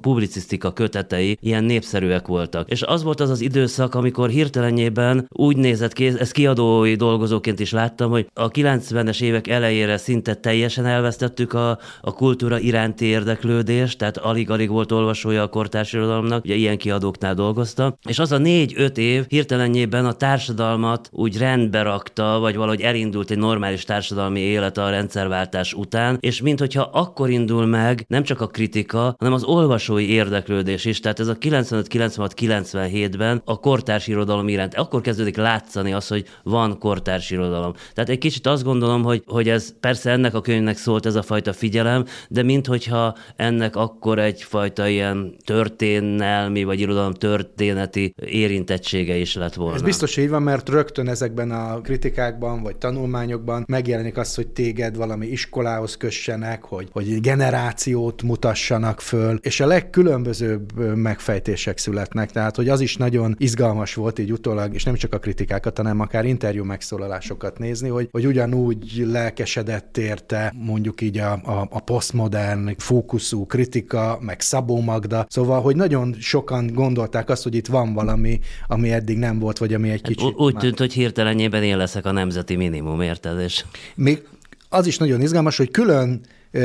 publicisztika 0.00 0.72
kötetei 0.72 1.38
ilyen 1.40 1.64
népszerűek 1.64 2.26
voltak. 2.26 2.70
És 2.70 2.82
az 2.82 3.02
volt 3.02 3.20
az 3.20 3.30
az 3.30 3.40
időszak, 3.40 3.94
amikor 3.94 4.28
hirtelenjében 4.28 5.26
úgy 5.28 5.56
nézett 5.56 5.92
ki, 5.92 6.06
ezt 6.06 6.32
kiadói 6.32 6.94
dolgozóként 6.94 7.60
is 7.60 7.72
láttam, 7.72 8.10
hogy 8.10 8.26
a 8.32 8.50
90-es 8.50 9.20
évek 9.20 9.48
elejére 9.48 9.96
szinte 9.96 10.34
teljesen 10.34 10.86
elvesztettük 10.86 11.52
a, 11.52 11.78
a 12.00 12.12
kultúra 12.12 12.58
iránti 12.58 13.04
érdeklődést, 13.04 13.98
tehát 13.98 14.16
alig-alig 14.16 14.70
volt 14.70 14.92
olvasója 14.92 15.42
a 15.42 15.48
kortárs 15.48 15.92
irodalomnak, 15.92 16.44
ugye 16.44 16.54
ilyen 16.54 16.78
kiadóknál 16.78 17.34
dolgoztam, 17.34 17.96
és 18.08 18.18
az 18.18 18.32
a 18.32 18.38
négy-öt 18.38 18.98
év 18.98 19.24
hirtelenjében 19.28 20.06
a 20.06 20.12
társadalmat 20.12 21.08
úgy 21.12 21.38
rendbe 21.38 21.82
rakta, 21.82 22.38
vagy 22.40 22.56
valahogy 22.56 22.80
elindult 22.80 23.30
egy 23.30 23.38
normális 23.38 23.73
normális 23.74 23.84
társadalmi 23.84 24.40
élet 24.40 24.78
a 24.78 24.90
rendszerváltás 24.90 25.72
után, 25.72 26.16
és 26.20 26.40
minthogyha 26.40 26.90
akkor 26.92 27.30
indul 27.30 27.66
meg 27.66 28.04
nem 28.08 28.22
csak 28.22 28.40
a 28.40 28.46
kritika, 28.46 29.14
hanem 29.18 29.34
az 29.34 29.44
olvasói 29.44 30.08
érdeklődés 30.08 30.84
is. 30.84 31.00
Tehát 31.00 31.20
ez 31.20 31.28
a 31.28 31.38
95-96-97-ben 31.38 33.42
a 33.44 33.58
kortárs 33.58 34.06
irodalom 34.06 34.48
iránt, 34.48 34.74
akkor 34.74 35.00
kezdődik 35.00 35.36
látszani 35.36 35.92
az, 35.92 36.08
hogy 36.08 36.24
van 36.42 36.78
kortárs 36.78 37.30
irodalom. 37.30 37.72
Tehát 37.94 38.10
egy 38.10 38.18
kicsit 38.18 38.46
azt 38.46 38.64
gondolom, 38.64 39.02
hogy, 39.02 39.22
hogy 39.26 39.48
ez 39.48 39.74
persze 39.80 40.10
ennek 40.10 40.34
a 40.34 40.40
könyvnek 40.40 40.76
szólt 40.76 41.06
ez 41.06 41.14
a 41.14 41.22
fajta 41.22 41.52
figyelem, 41.52 42.04
de 42.28 42.42
minthogyha 42.42 43.16
ennek 43.36 43.76
akkor 43.76 44.18
egyfajta 44.18 44.88
ilyen 44.88 45.36
történelmi 45.44 46.64
vagy 46.64 46.80
irodalom 46.80 47.12
történeti 47.12 48.14
érintettsége 48.26 49.16
is 49.16 49.34
lett 49.34 49.54
volna. 49.54 49.74
Ez 49.74 49.82
biztos 49.82 50.16
így 50.16 50.28
van, 50.28 50.42
mert 50.42 50.68
rögtön 50.68 51.08
ezekben 51.08 51.50
a 51.50 51.80
kritikákban 51.80 52.62
vagy 52.62 52.76
tanulmányokban 52.76 53.53
megjelenik 53.66 54.16
az, 54.16 54.34
hogy 54.34 54.48
téged 54.48 54.96
valami 54.96 55.26
iskolához 55.26 55.96
kössenek, 55.96 56.64
hogy, 56.64 56.88
hogy 56.92 57.20
generációt 57.20 58.22
mutassanak 58.22 59.00
föl, 59.00 59.38
és 59.42 59.60
a 59.60 59.66
legkülönbözőbb 59.66 60.94
megfejtések 60.96 61.78
születnek, 61.78 62.30
tehát 62.30 62.56
hogy 62.56 62.68
az 62.68 62.80
is 62.80 62.96
nagyon 62.96 63.34
izgalmas 63.38 63.94
volt 63.94 64.18
így 64.18 64.32
utólag, 64.32 64.74
és 64.74 64.84
nem 64.84 64.94
csak 64.94 65.14
a 65.14 65.18
kritikákat, 65.18 65.76
hanem 65.76 66.00
akár 66.00 66.24
interjú 66.24 66.64
megszólalásokat 66.64 67.58
nézni, 67.58 67.88
hogy, 67.88 68.08
hogy 68.10 68.26
ugyanúgy 68.26 69.04
lelkesedett 69.06 69.96
érte 69.96 70.52
mondjuk 70.56 71.00
így 71.00 71.18
a, 71.18 71.32
a, 71.32 71.68
a 71.70 71.80
posztmodern 71.80 72.74
fókuszú 72.78 73.46
kritika, 73.46 74.18
meg 74.20 74.40
Szabó 74.40 74.80
Magda, 74.80 75.26
szóval, 75.28 75.60
hogy 75.60 75.76
nagyon 75.76 76.14
sokan 76.18 76.70
gondolták 76.72 77.30
azt, 77.30 77.42
hogy 77.42 77.54
itt 77.54 77.66
van 77.66 77.92
valami, 77.92 78.40
ami 78.66 78.92
eddig 78.92 79.18
nem 79.18 79.38
volt, 79.38 79.58
vagy 79.58 79.74
ami 79.74 79.90
egy 79.90 80.00
hát 80.02 80.12
kicsit... 80.14 80.34
Úgy 80.36 80.56
tűnt, 80.56 80.78
hogy 80.78 80.92
hirtelenjében 80.92 81.62
én 81.62 81.76
leszek 81.76 82.04
a 82.04 82.12
nemzeti 82.12 82.56
minimum, 82.56 83.00
érted? 83.00 83.40
És... 83.44 83.64
Még 83.94 84.22
az 84.68 84.86
is 84.86 84.98
nagyon 84.98 85.20
izgalmas, 85.20 85.56
hogy 85.56 85.70
külön 85.70 86.20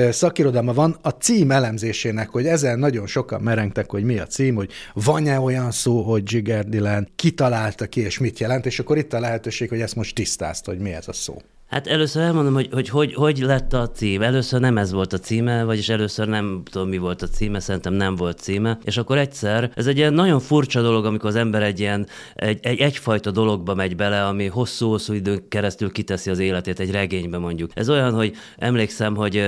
szakirodalma 0.09 0.73
van 0.73 0.97
a 1.01 1.09
cím 1.09 1.51
elemzésének, 1.51 2.29
hogy 2.29 2.45
ezen 2.45 2.79
nagyon 2.79 3.07
sokan 3.07 3.41
merengtek, 3.41 3.89
hogy 3.89 4.03
mi 4.03 4.19
a 4.19 4.25
cím, 4.25 4.55
hogy 4.55 4.71
van-e 4.93 5.39
olyan 5.39 5.71
szó, 5.71 6.01
hogy 6.01 6.23
Jigger 6.25 6.65
Dylan, 6.65 7.07
kitalálta 7.15 7.85
ki, 7.85 8.01
és 8.01 8.17
mit 8.17 8.39
jelent, 8.39 8.65
és 8.65 8.79
akkor 8.79 8.97
itt 8.97 9.13
a 9.13 9.19
lehetőség, 9.19 9.69
hogy 9.69 9.81
ezt 9.81 9.95
most 9.95 10.15
tisztázt, 10.15 10.65
hogy 10.65 10.79
mi 10.79 10.93
ez 10.93 11.07
a 11.07 11.13
szó. 11.13 11.41
Hát 11.69 11.87
először 11.87 12.21
elmondom, 12.21 12.53
hogy 12.53 12.69
hogy, 12.71 12.89
hogy 12.89 13.13
hogy 13.13 13.37
lett 13.37 13.73
a 13.73 13.89
cím. 13.89 14.21
Először 14.21 14.59
nem 14.59 14.77
ez 14.77 14.91
volt 14.91 15.13
a 15.13 15.17
címe, 15.17 15.63
vagyis 15.63 15.89
először 15.89 16.27
nem 16.27 16.61
tudom, 16.71 16.89
mi 16.89 16.97
volt 16.97 17.21
a 17.21 17.27
címe, 17.27 17.59
szerintem 17.59 17.93
nem 17.93 18.15
volt 18.15 18.39
címe. 18.39 18.77
És 18.83 18.97
akkor 18.97 19.17
egyszer, 19.17 19.71
ez 19.75 19.87
egy 19.87 19.97
ilyen 19.97 20.13
nagyon 20.13 20.39
furcsa 20.39 20.81
dolog, 20.81 21.05
amikor 21.05 21.29
az 21.29 21.35
ember 21.35 21.63
egy 21.63 21.79
ilyen, 21.79 22.07
egy, 22.35 22.59
egy 22.61 22.79
egyfajta 22.79 23.31
dologba 23.31 23.73
megy 23.73 23.95
bele, 23.95 24.25
ami 24.25 24.45
hosszú-hosszú 24.45 25.13
időn 25.13 25.47
keresztül 25.49 25.91
kiteszi 25.91 26.29
az 26.29 26.39
életét 26.39 26.79
egy 26.79 26.91
regénybe 26.91 27.37
mondjuk. 27.37 27.71
Ez 27.73 27.89
olyan, 27.89 28.13
hogy 28.13 28.35
emlékszem, 28.57 29.15
hogy 29.15 29.43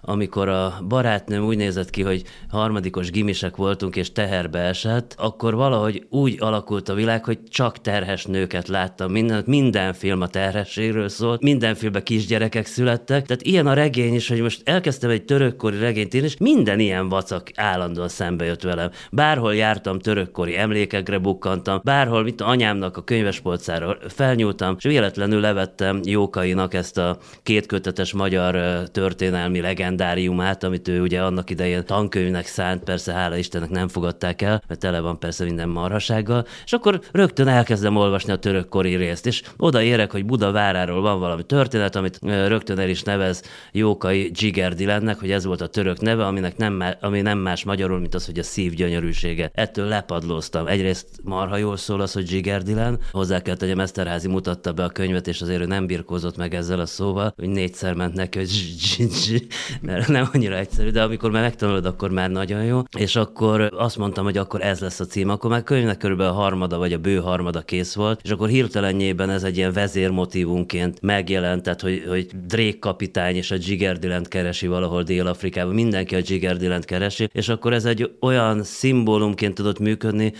amikor 0.00 0.48
a 0.48 0.78
barátnőm 0.88 1.44
úgy 1.44 1.56
nézett 1.56 1.90
ki, 1.90 2.02
hogy 2.02 2.22
harmadikos 2.48 3.10
gimisek 3.10 3.56
voltunk, 3.56 3.96
és 3.96 4.12
teherbe 4.12 4.58
esett, 4.58 5.14
akkor 5.18 5.54
valahogy 5.54 6.06
úgy 6.10 6.36
alakult 6.40 6.88
a 6.88 6.94
világ, 6.94 7.24
hogy 7.24 7.38
csak 7.48 7.80
terhes 7.80 8.24
nőket 8.24 8.68
láttam. 8.68 9.12
Minden, 9.12 9.42
minden 9.46 9.92
film 9.92 10.20
a 10.20 10.26
terhességről 10.26 11.08
szólt, 11.08 11.42
minden 11.42 11.60
filmben 11.70 12.02
kisgyerekek 12.02 12.66
születtek. 12.66 13.26
Tehát 13.26 13.42
ilyen 13.42 13.66
a 13.66 13.72
regény 13.74 14.14
is, 14.14 14.28
hogy 14.28 14.40
most 14.40 14.60
elkezdtem 14.64 15.10
egy 15.10 15.24
törökkori 15.24 15.78
regényt 15.78 16.14
írni, 16.14 16.26
és 16.26 16.36
minden 16.36 16.80
ilyen 16.80 17.08
vacak 17.08 17.50
állandóan 17.54 18.08
szembe 18.08 18.44
jött 18.44 18.62
velem. 18.62 18.90
Bárhol 19.10 19.54
jártam, 19.54 19.98
törökkori 19.98 20.58
emlékekre 20.58 21.18
bukkantam, 21.18 21.80
bárhol, 21.84 22.22
mit 22.22 22.40
anyámnak 22.40 22.96
a 22.96 23.04
könyvespolcára 23.04 23.96
felnyúltam, 24.08 24.74
és 24.78 24.84
véletlenül 24.84 25.40
levettem 25.40 26.00
Jókainak 26.04 26.74
ezt 26.74 26.98
a 26.98 27.18
kétkötetes 27.42 28.12
magyar 28.12 28.82
történelmi 28.88 29.60
legendáriumát, 29.60 30.64
amit 30.64 30.88
ő 30.88 31.00
ugye 31.00 31.22
annak 31.22 31.50
idején 31.50 31.84
tankönyvnek 31.84 32.46
szánt, 32.46 32.84
persze 32.84 33.12
hála 33.12 33.36
Istennek 33.36 33.70
nem 33.70 33.88
fogadták 33.88 34.42
el, 34.42 34.62
mert 34.68 34.80
tele 34.80 35.00
van 35.00 35.18
persze 35.18 35.44
minden 35.44 35.68
marhasággal, 35.68 36.46
és 36.64 36.72
akkor 36.72 37.00
rögtön 37.12 37.48
elkezdem 37.48 37.96
olvasni 37.96 38.32
a 38.32 38.36
törökkori 38.36 38.94
részt, 38.94 39.26
és 39.26 39.42
oda 39.56 39.82
érek, 39.82 40.12
hogy 40.12 40.24
Buda 40.24 40.52
váráról 40.52 41.00
van 41.00 41.20
valami 41.20 41.42
történet, 41.52 41.96
amit 41.96 42.18
rögtön 42.20 42.78
el 42.78 42.88
is 42.88 43.02
nevez 43.02 43.42
Jókai 43.72 44.30
Dzsigerdilennek, 44.30 45.18
hogy 45.18 45.30
ez 45.30 45.44
volt 45.44 45.60
a 45.60 45.66
török 45.66 46.00
neve, 46.00 46.26
aminek 46.26 46.56
nem, 46.56 46.84
ami 47.00 47.20
nem 47.20 47.38
más 47.38 47.64
magyarul, 47.64 47.98
mint 47.98 48.14
az, 48.14 48.26
hogy 48.26 48.38
a 48.38 48.42
szív 48.42 48.74
gyönyörűsége. 48.74 49.50
Ettől 49.54 49.86
lepadlóztam. 49.86 50.66
Egyrészt 50.66 51.06
marha 51.22 51.56
jól 51.56 51.76
szól 51.76 52.00
az, 52.00 52.12
hogy 52.12 52.24
Dzsigerdilen, 52.24 52.98
hozzá 53.10 53.42
kell 53.42 53.56
tegyem, 53.56 53.80
Eszterházi 53.80 54.28
mutatta 54.28 54.72
be 54.72 54.84
a 54.84 54.88
könyvet, 54.88 55.28
és 55.28 55.40
azért 55.40 55.60
ő 55.60 55.66
nem 55.66 55.86
birkózott 55.86 56.36
meg 56.36 56.54
ezzel 56.54 56.80
a 56.80 56.86
szóval, 56.86 57.32
hogy 57.36 57.48
négyszer 57.48 57.94
ment 57.94 58.14
neki, 58.14 58.38
hogy 58.38 59.46
mert 59.80 60.08
nem 60.08 60.28
annyira 60.32 60.56
egyszerű, 60.56 60.90
de 60.90 61.02
amikor 61.02 61.30
már 61.30 61.42
megtanulod, 61.42 61.86
akkor 61.86 62.10
már 62.10 62.30
nagyon 62.30 62.64
jó. 62.64 62.82
És 62.98 63.16
akkor 63.16 63.70
azt 63.76 63.98
mondtam, 63.98 64.24
hogy 64.24 64.36
akkor 64.36 64.62
ez 64.62 64.80
lesz 64.80 65.00
a 65.00 65.04
cím. 65.04 65.28
Akkor 65.28 65.50
már 65.50 65.62
könyvnek 65.62 65.96
körülbelül 65.96 66.32
a 66.32 66.36
harmada 66.36 66.78
vagy 66.78 66.92
a 66.92 66.98
bő 66.98 67.16
harmada 67.16 67.60
kész 67.60 67.94
volt, 67.94 68.20
és 68.24 68.30
akkor 68.30 68.48
hirtelenjében 68.48 69.30
ez 69.30 69.42
egy 69.42 69.56
ilyen 69.56 69.72
vezérmotívunként 69.72 71.00
megjelent, 71.00 71.40
tehát 71.42 71.80
hogy, 71.80 72.04
hogy 72.08 72.26
Drake 72.46 72.78
kapitány 72.78 73.36
és 73.36 73.50
a 73.50 73.56
Jigger 73.58 73.98
Dylan 73.98 74.22
keresi 74.22 74.66
valahol 74.66 75.02
Dél-Afrikában, 75.02 75.74
mindenki 75.74 76.14
a 76.14 76.20
Jigger 76.22 76.56
Dylan 76.56 76.80
keresi, 76.80 77.28
és 77.32 77.48
akkor 77.48 77.72
ez 77.72 77.84
egy 77.84 78.10
olyan 78.20 78.62
szimbólumként 78.62 79.54
tudott 79.54 79.78
működni, 79.78 80.32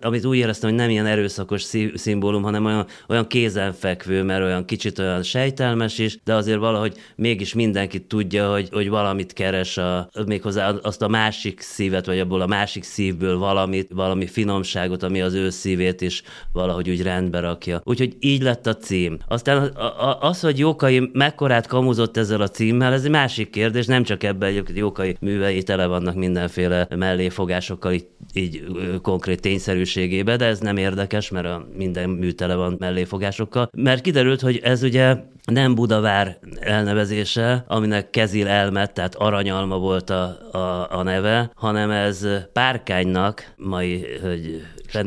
amit 0.00 0.24
úgy 0.24 0.36
éreztem, 0.36 0.70
hogy 0.70 0.78
nem 0.78 0.90
ilyen 0.90 1.06
erőszakos 1.06 1.66
szimbólum, 1.94 2.42
hanem 2.42 2.64
olyan, 2.64 2.86
olyan 3.08 3.26
kézenfekvő, 3.26 4.22
mert 4.22 4.42
olyan 4.42 4.64
kicsit 4.64 4.98
olyan 4.98 5.22
sejtelmes 5.22 5.98
is, 5.98 6.18
de 6.24 6.34
azért 6.34 6.58
valahogy 6.58 6.96
mégis 7.16 7.54
mindenki 7.54 8.00
tudja, 8.00 8.50
hogy, 8.50 8.68
hogy 8.72 8.88
valamit 8.88 9.32
keres, 9.32 9.76
a, 9.76 10.10
méghozzá 10.26 10.68
azt 10.68 11.02
a 11.02 11.08
másik 11.08 11.60
szívet, 11.60 12.06
vagy 12.06 12.18
abból 12.18 12.40
a 12.40 12.46
másik 12.46 12.82
szívből 12.82 13.38
valamit, 13.38 13.90
valami 13.94 14.26
finomságot, 14.26 15.02
ami 15.02 15.20
az 15.20 15.34
ő 15.34 15.50
szívét 15.50 16.00
is 16.00 16.22
valahogy 16.52 16.90
úgy 16.90 17.02
rendbe 17.02 17.40
rakja. 17.40 17.80
Úgyhogy 17.84 18.16
így 18.20 18.42
lett 18.42 18.66
a 18.66 18.76
cím. 18.76 19.18
Aztán 19.28 19.76
az, 20.20 20.40
hogy 20.40 20.47
Jókai 20.56 21.10
mekkorát 21.12 21.66
kamuzott 21.66 22.16
ezzel 22.16 22.40
a 22.40 22.48
címmel, 22.48 22.92
ez 22.92 23.04
egy 23.04 23.10
másik 23.10 23.50
kérdés, 23.50 23.86
nem 23.86 24.02
csak 24.02 24.22
ebben 24.22 24.48
egyébként 24.48 24.78
Jókai 24.78 25.16
művei 25.20 25.62
tele 25.62 25.86
vannak 25.86 26.14
mindenféle 26.14 26.86
melléfogásokkal, 26.96 27.92
így, 27.92 28.06
így 28.32 28.64
konkrét 29.02 29.40
tényszerűségébe, 29.40 30.36
de 30.36 30.44
ez 30.44 30.58
nem 30.58 30.76
érdekes, 30.76 31.30
mert 31.30 31.46
a 31.46 31.66
minden 31.76 32.10
mű 32.10 32.30
tele 32.30 32.54
van 32.54 32.76
melléfogásokkal. 32.78 33.70
Mert 33.76 34.00
kiderült, 34.00 34.40
hogy 34.40 34.60
ez 34.62 34.82
ugye 34.82 35.16
nem 35.44 35.74
Budavár 35.74 36.38
elnevezése, 36.60 37.64
aminek 37.68 38.10
Kezil 38.10 38.46
elmet, 38.46 38.92
tehát 38.92 39.14
aranyalma 39.14 39.78
volt 39.78 40.10
a, 40.10 40.38
a, 40.52 40.86
a 40.90 41.02
neve, 41.02 41.50
hanem 41.54 41.90
ez 41.90 42.26
Párkánynak, 42.52 43.52
mai 43.56 44.06
hogy 44.22 44.62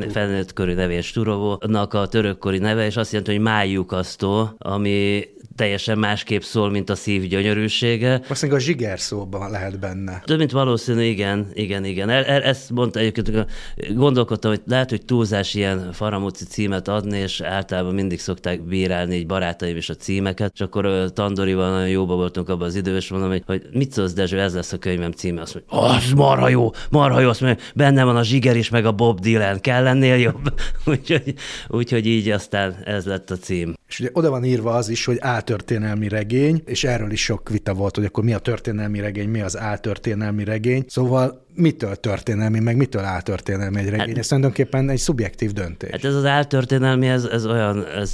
felnőtt 0.10 0.54
körű 0.54 0.74
nevén 0.74 1.02
Sturovónak 1.02 1.94
a 1.94 2.08
törökkori 2.08 2.58
neve, 2.58 2.86
és 2.86 2.98
azt 2.98 3.12
jelenti, 3.12 3.32
hogy 3.32 3.42
májukasztó, 3.42 4.50
ami 4.58 5.24
teljesen 5.62 5.98
másképp 5.98 6.42
szól, 6.42 6.70
mint 6.70 6.90
a 6.90 6.96
szív 6.96 7.28
gyönyörűsége. 7.28 8.22
Azt 8.28 8.44
a 8.44 8.60
zsiger 8.60 9.00
szóban 9.00 9.52
lehet 9.52 9.80
benne. 9.80 10.22
Több 10.26 10.38
mint 10.38 10.52
valószínű, 10.52 11.02
igen, 11.02 11.48
igen, 11.54 11.86
igen. 11.86 12.10
E, 12.10 12.14
e, 12.14 12.42
ezt 12.48 12.70
mondta 12.70 13.00
egyébként, 13.00 13.46
gondolkodtam, 13.94 14.52
hogy 14.52 14.62
lehet, 14.66 14.90
hogy 14.90 15.06
túlzás 15.06 15.54
ilyen 15.54 15.92
faramúci 15.94 16.46
címet 16.46 16.88
adni, 16.88 17.18
és 17.18 17.42
általában 17.42 17.94
mindig 17.94 18.20
szokták 18.20 18.62
bírálni 18.62 19.16
így 19.16 19.26
barátaim 19.26 19.78
is 19.78 19.90
a 19.90 19.96
címeket, 19.96 20.52
és 20.54 20.62
akkor 20.62 21.12
Tandorival 21.14 21.72
nagyon 21.72 21.90
jóba 21.90 22.16
voltunk 22.16 22.50
abban 22.50 22.68
az 22.68 22.76
időben, 22.76 23.00
és 23.00 23.10
mondom, 23.10 23.30
hogy, 23.30 23.44
hogy 23.46 23.62
mit 23.72 23.92
szólsz, 23.92 24.14
Dezső, 24.14 24.40
ez 24.40 24.54
lesz 24.54 24.74
a 24.74 24.78
könyvem 24.78 25.12
címe. 25.12 25.42
Azt 25.42 25.54
mondja, 25.54 25.96
az 25.96 26.12
marha 26.12 26.50
jó, 26.50 26.72
marha 26.90 27.20
jó, 27.20 27.30
azt 27.30 27.42
mondja, 27.42 27.64
benne 27.76 28.04
van 28.04 28.16
a 28.16 28.24
zsiger 28.24 28.56
is, 28.56 28.70
meg 28.70 28.86
a 28.86 28.92
Bob 28.92 29.20
Dylan, 29.20 29.60
kell 29.60 29.84
lennél 29.84 30.16
jobb. 30.16 30.54
úgyhogy, 30.86 31.34
úgyhogy 31.68 32.06
így 32.06 32.30
aztán 32.30 32.76
ez 32.84 33.06
lett 33.06 33.32
a 33.32 33.36
cím. 33.36 33.74
És 33.92 34.00
ugye 34.00 34.10
oda 34.14 34.30
van 34.30 34.44
írva 34.44 34.72
az 34.74 34.90
is, 34.90 35.06
hogy 35.06 35.18
áltörténelmi 35.52 36.08
regény, 36.08 36.62
és 36.66 36.84
erről 36.84 37.12
is 37.12 37.24
sok 37.24 37.50
vita 37.50 37.74
volt, 37.74 37.96
hogy 37.96 38.06
akkor 38.06 38.24
mi 38.24 38.34
a 38.34 38.40
történelmi 38.40 39.00
regény, 39.00 39.30
mi 39.30 39.42
az 39.42 39.58
áltörténelmi 39.58 40.44
regény. 40.44 40.84
Szóval 40.88 41.46
mitől 41.54 41.96
történelmi, 41.96 42.60
meg 42.60 42.76
mitől 42.76 43.04
áltörténelmi 43.04 43.80
egy 43.80 43.90
regény? 43.90 44.08
Hát, 44.08 44.18
ez 44.18 44.28
tulajdonképpen 44.28 44.90
egy 44.90 44.98
szubjektív 44.98 45.52
döntés. 45.52 45.92
Hát 45.92 46.06
ez 46.06 46.16
az 46.16 46.26
áltörténelmi, 46.26 47.08
ez, 47.08 47.24
ez 47.24 47.46
olyan, 47.46 47.86
ez 47.86 48.14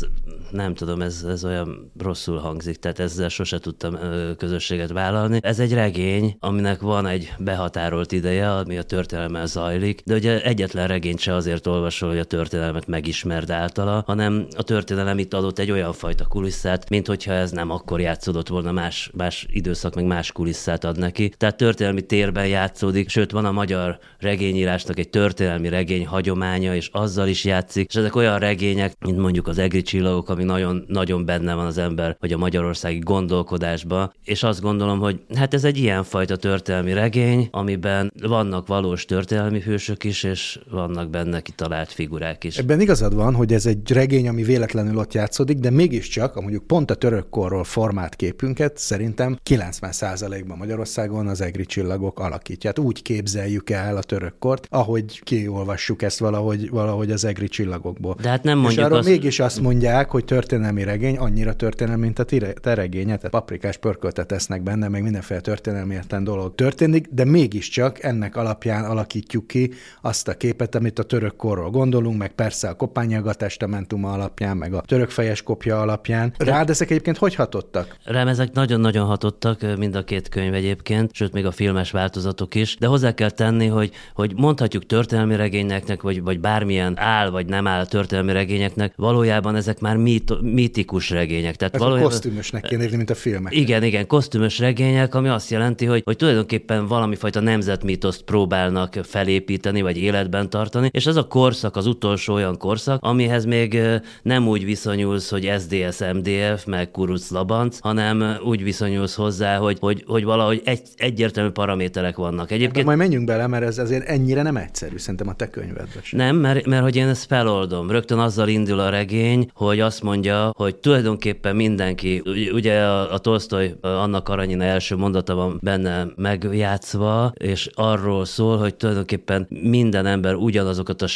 nem 0.51 0.73
tudom, 0.73 1.01
ez, 1.01 1.23
ez 1.27 1.45
olyan 1.45 1.91
rosszul 1.99 2.37
hangzik, 2.37 2.75
tehát 2.75 2.99
ezzel 2.99 3.29
sose 3.29 3.59
tudtam 3.59 3.97
közösséget 4.37 4.91
vállalni. 4.91 5.39
Ez 5.41 5.59
egy 5.59 5.73
regény, 5.73 6.37
aminek 6.39 6.81
van 6.81 7.07
egy 7.07 7.33
behatárolt 7.37 8.11
ideje, 8.11 8.51
ami 8.51 8.77
a 8.77 8.83
történelemmel 8.83 9.45
zajlik, 9.45 10.01
de 10.05 10.15
ugye 10.15 10.41
egyetlen 10.41 10.87
regényt 10.87 11.19
se 11.19 11.33
azért 11.33 11.67
olvasol, 11.67 12.09
hogy 12.09 12.19
a 12.19 12.23
történelmet 12.23 12.87
megismerd 12.87 13.49
általa, 13.49 14.03
hanem 14.05 14.47
a 14.57 14.63
történelem 14.63 15.19
itt 15.19 15.33
adott 15.33 15.59
egy 15.59 15.71
olyan 15.71 15.93
fajta 15.93 16.25
kulisszát, 16.25 16.89
mint 16.89 17.07
hogyha 17.07 17.31
ez 17.31 17.51
nem 17.51 17.69
akkor 17.69 17.99
játszódott 17.99 18.47
volna, 18.47 18.71
más, 18.71 19.11
más 19.13 19.45
időszak, 19.49 19.95
meg 19.95 20.05
más 20.05 20.31
kulisszát 20.31 20.83
ad 20.83 20.97
neki. 20.97 21.29
Tehát 21.37 21.57
történelmi 21.57 22.01
térben 22.01 22.47
játszódik, 22.47 23.09
sőt 23.09 23.26
van 23.31 23.45
a 23.45 23.51
magyar 23.51 23.99
regényírásnak 24.19 24.99
egy 24.99 25.09
történelmi 25.09 25.69
regény 25.69 26.05
hagyománya, 26.05 26.75
és 26.75 26.89
azzal 26.91 27.27
is 27.27 27.45
játszik, 27.45 27.87
és 27.89 27.95
ezek 27.95 28.15
olyan 28.15 28.39
regények, 28.39 28.93
mint 28.99 29.17
mondjuk 29.17 29.47
az 29.47 29.57
Egri 29.57 29.81
csillagok, 29.81 30.29
ami 30.29 30.43
nagyon, 30.43 30.85
nagyon 30.87 31.25
benne 31.25 31.53
van 31.53 31.65
az 31.65 31.77
ember, 31.77 32.17
vagy 32.19 32.33
a 32.33 32.37
magyarországi 32.37 32.99
gondolkodásba, 32.99 34.13
és 34.23 34.43
azt 34.43 34.61
gondolom, 34.61 34.99
hogy 34.99 35.19
hát 35.35 35.53
ez 35.53 35.63
egy 35.63 35.77
ilyen 35.77 36.03
fajta 36.03 36.35
történelmi 36.35 36.93
regény, 36.93 37.47
amiben 37.51 38.11
vannak 38.21 38.67
valós 38.67 39.05
történelmi 39.05 39.61
hősök 39.61 40.03
is, 40.03 40.23
és 40.23 40.59
vannak 40.69 41.09
benne 41.09 41.41
kitalált 41.41 41.91
figurák 41.91 42.43
is. 42.43 42.57
Ebben 42.57 42.81
igazad 42.81 43.15
van, 43.15 43.33
hogy 43.35 43.53
ez 43.53 43.65
egy 43.65 43.91
regény, 43.91 44.27
ami 44.27 44.43
véletlenül 44.43 44.97
ott 44.97 45.13
játszódik, 45.13 45.57
de 45.57 45.69
mégiscsak, 45.69 46.35
mondjuk 46.35 46.67
pont 46.67 46.91
a 46.91 46.95
törökkorról 46.95 47.63
formált 47.63 48.15
képünket 48.15 48.77
szerintem 48.77 49.37
90%-ban 49.49 50.57
Magyarországon 50.57 51.27
az 51.27 51.41
egri 51.41 51.65
csillagok 51.65 52.19
alakítják. 52.19 52.79
Úgy 52.79 53.01
képzeljük 53.17 53.69
el 53.69 53.97
a 53.97 54.01
törökkort, 54.01 54.67
ahogy 54.69 55.23
kiolvassuk 55.23 56.01
ezt 56.01 56.19
valahogy, 56.19 56.69
valahogy 56.69 57.11
az 57.11 57.25
egri 57.25 57.47
csillagokból. 57.47 58.15
De 58.21 58.29
hát 58.29 58.43
nem 58.43 58.57
mondjuk 58.57 58.79
És 58.79 58.85
arról 58.85 58.97
azt... 58.97 59.07
mégis 59.07 59.39
azt 59.39 59.59
mondják, 59.59 60.09
hogy 60.09 60.25
történelmi 60.25 60.83
regény, 60.83 61.17
annyira 61.17 61.53
történelmi, 61.53 62.01
mint 62.01 62.19
a 62.19 62.25
te 62.61 62.73
regénye, 62.73 63.15
tehát 63.15 63.29
paprikás 63.29 63.77
pörköltet 63.77 64.31
esznek 64.31 64.63
benne, 64.63 64.87
meg 64.87 65.03
mindenféle 65.03 65.39
történelmi 65.39 65.93
érten 65.93 66.23
dolog 66.23 66.55
történik, 66.55 67.07
de 67.11 67.25
mégiscsak 67.25 68.03
ennek 68.03 68.35
alapján 68.35 68.83
alakítjuk 68.83 69.47
ki 69.47 69.71
azt 70.01 70.27
a 70.27 70.33
képet, 70.33 70.75
amit 70.75 70.99
a 70.99 71.03
török 71.03 71.35
korról 71.35 71.69
gondolunk, 71.69 72.17
meg 72.17 72.31
persze 72.31 72.69
a 72.69 72.73
Kopányaga 72.73 73.33
testamentuma 73.33 74.11
alapján, 74.11 74.57
meg 74.57 74.73
a 74.73 74.81
török 74.81 75.09
fejes 75.09 75.41
kopja 75.41 75.81
alapján. 75.81 76.33
Rád 76.37 76.69
ezek 76.69 76.89
egyébként 76.89 77.17
hogy 77.17 77.35
hatottak? 77.35 77.97
Rám 78.03 78.27
ezek 78.27 78.53
nagyon-nagyon 78.53 79.05
hatottak, 79.05 79.77
mind 79.77 79.95
a 79.95 80.03
két 80.03 80.29
könyv 80.29 80.53
egyébként, 80.53 81.13
sőt 81.13 81.33
még 81.33 81.45
a 81.45 81.51
filmes 81.51 81.91
változatok 81.91 82.55
is, 82.55 82.77
de 82.79 82.87
hozzá 82.87 83.06
kell 83.13 83.29
tenni, 83.29 83.67
hogy, 83.67 83.91
hogy 84.13 84.33
mondhatjuk 84.35 84.85
történelmi 84.85 85.35
regényeknek, 85.35 86.01
vagy, 86.01 86.21
vagy 86.21 86.39
bármilyen 86.39 86.99
áll 86.99 87.29
vagy 87.29 87.45
nem 87.45 87.67
áll 87.67 87.85
történelmi 87.85 88.31
regényeknek, 88.31 88.93
valójában 88.95 89.55
ezek 89.55 89.79
már 89.79 89.95
mit, 89.97 90.41
mítikus 90.41 91.09
regények. 91.09 91.55
Tehát 91.55 91.73
Ez 91.75 91.81
valójában, 91.81 92.09
kosztümösnek 92.09 92.61
kéne 92.63 92.83
érni, 92.83 92.97
mint 92.97 93.09
a 93.09 93.15
filmek. 93.15 93.55
Igen, 93.55 93.83
igen, 93.83 94.07
kosztümös 94.07 94.59
regények, 94.59 95.15
ami 95.15 95.27
azt 95.27 95.49
jelenti, 95.49 95.85
hogy, 95.85 96.01
hogy 96.05 96.15
tulajdonképpen 96.15 96.87
valamifajta 96.87 97.39
nemzetmítoszt 97.39 98.21
próbálnak 98.21 98.99
felépíteni, 99.03 99.81
vagy 99.81 99.97
életben 99.97 100.49
tartani, 100.49 100.89
és 100.91 101.05
ez 101.05 101.15
a 101.15 101.27
korszak 101.27 101.75
az 101.75 101.85
utolsó 101.85 102.33
olyan 102.33 102.57
korszak, 102.57 103.03
amihez 103.03 103.45
még 103.45 103.79
nem 104.21 104.47
úgy 104.47 104.65
viszonyulsz, 104.65 105.29
hogy 105.29 105.51
SDS, 105.59 105.99
MDF, 106.13 106.65
meg 106.65 106.91
Kuruc 106.91 107.29
Labanc, 107.29 107.79
hanem 107.79 108.37
úgy 108.43 108.63
viszonyulsz 108.63 109.15
hozzá, 109.15 109.57
hogy, 109.57 109.77
hogy, 109.79 110.03
hogy 110.07 110.23
valahogy 110.23 110.61
egy, 110.65 110.81
egyértelmű 110.95 111.49
paraméterek 111.49 112.15
vannak. 112.15 112.51
Egyébként... 112.51 112.85
Majd 112.97 113.09
menjünk 113.09 113.29
bele, 113.29 113.47
mert 113.47 113.63
ez 113.63 113.77
azért 113.77 114.07
ennyire 114.07 114.41
nem 114.41 114.57
egyszerű, 114.57 114.97
szerintem 114.97 115.27
a 115.27 115.33
te 115.33 115.49
könyvedben 115.49 116.03
sem. 116.03 116.19
Nem, 116.19 116.35
mert, 116.35 116.65
mert 116.65 116.83
hogy 116.83 116.95
én 116.95 117.07
ezt 117.07 117.25
feloldom. 117.25 117.91
Rögtön 117.91 118.19
azzal 118.19 118.47
indul 118.47 118.79
a 118.79 118.89
regény, 118.89 119.49
hogy 119.53 119.79
azt 119.79 120.01
mondja, 120.01 120.51
hogy 120.55 120.75
tulajdonképpen 120.75 121.55
mindenki, 121.55 122.21
ugye 122.53 122.83
a, 122.83 123.13
a 123.13 123.17
Tolstoy 123.17 123.75
annak 123.81 124.29
Aranyina 124.29 124.63
első 124.63 124.95
mondata 124.95 125.35
van 125.35 125.59
benne 125.61 126.07
megjátszva, 126.15 127.33
és 127.37 127.69
arról 127.73 128.25
szól, 128.25 128.57
hogy 128.57 128.75
tulajdonképpen 128.75 129.47
minden 129.49 130.05
ember 130.05 130.35
ugyanazokat 130.35 131.01
a 131.01 131.07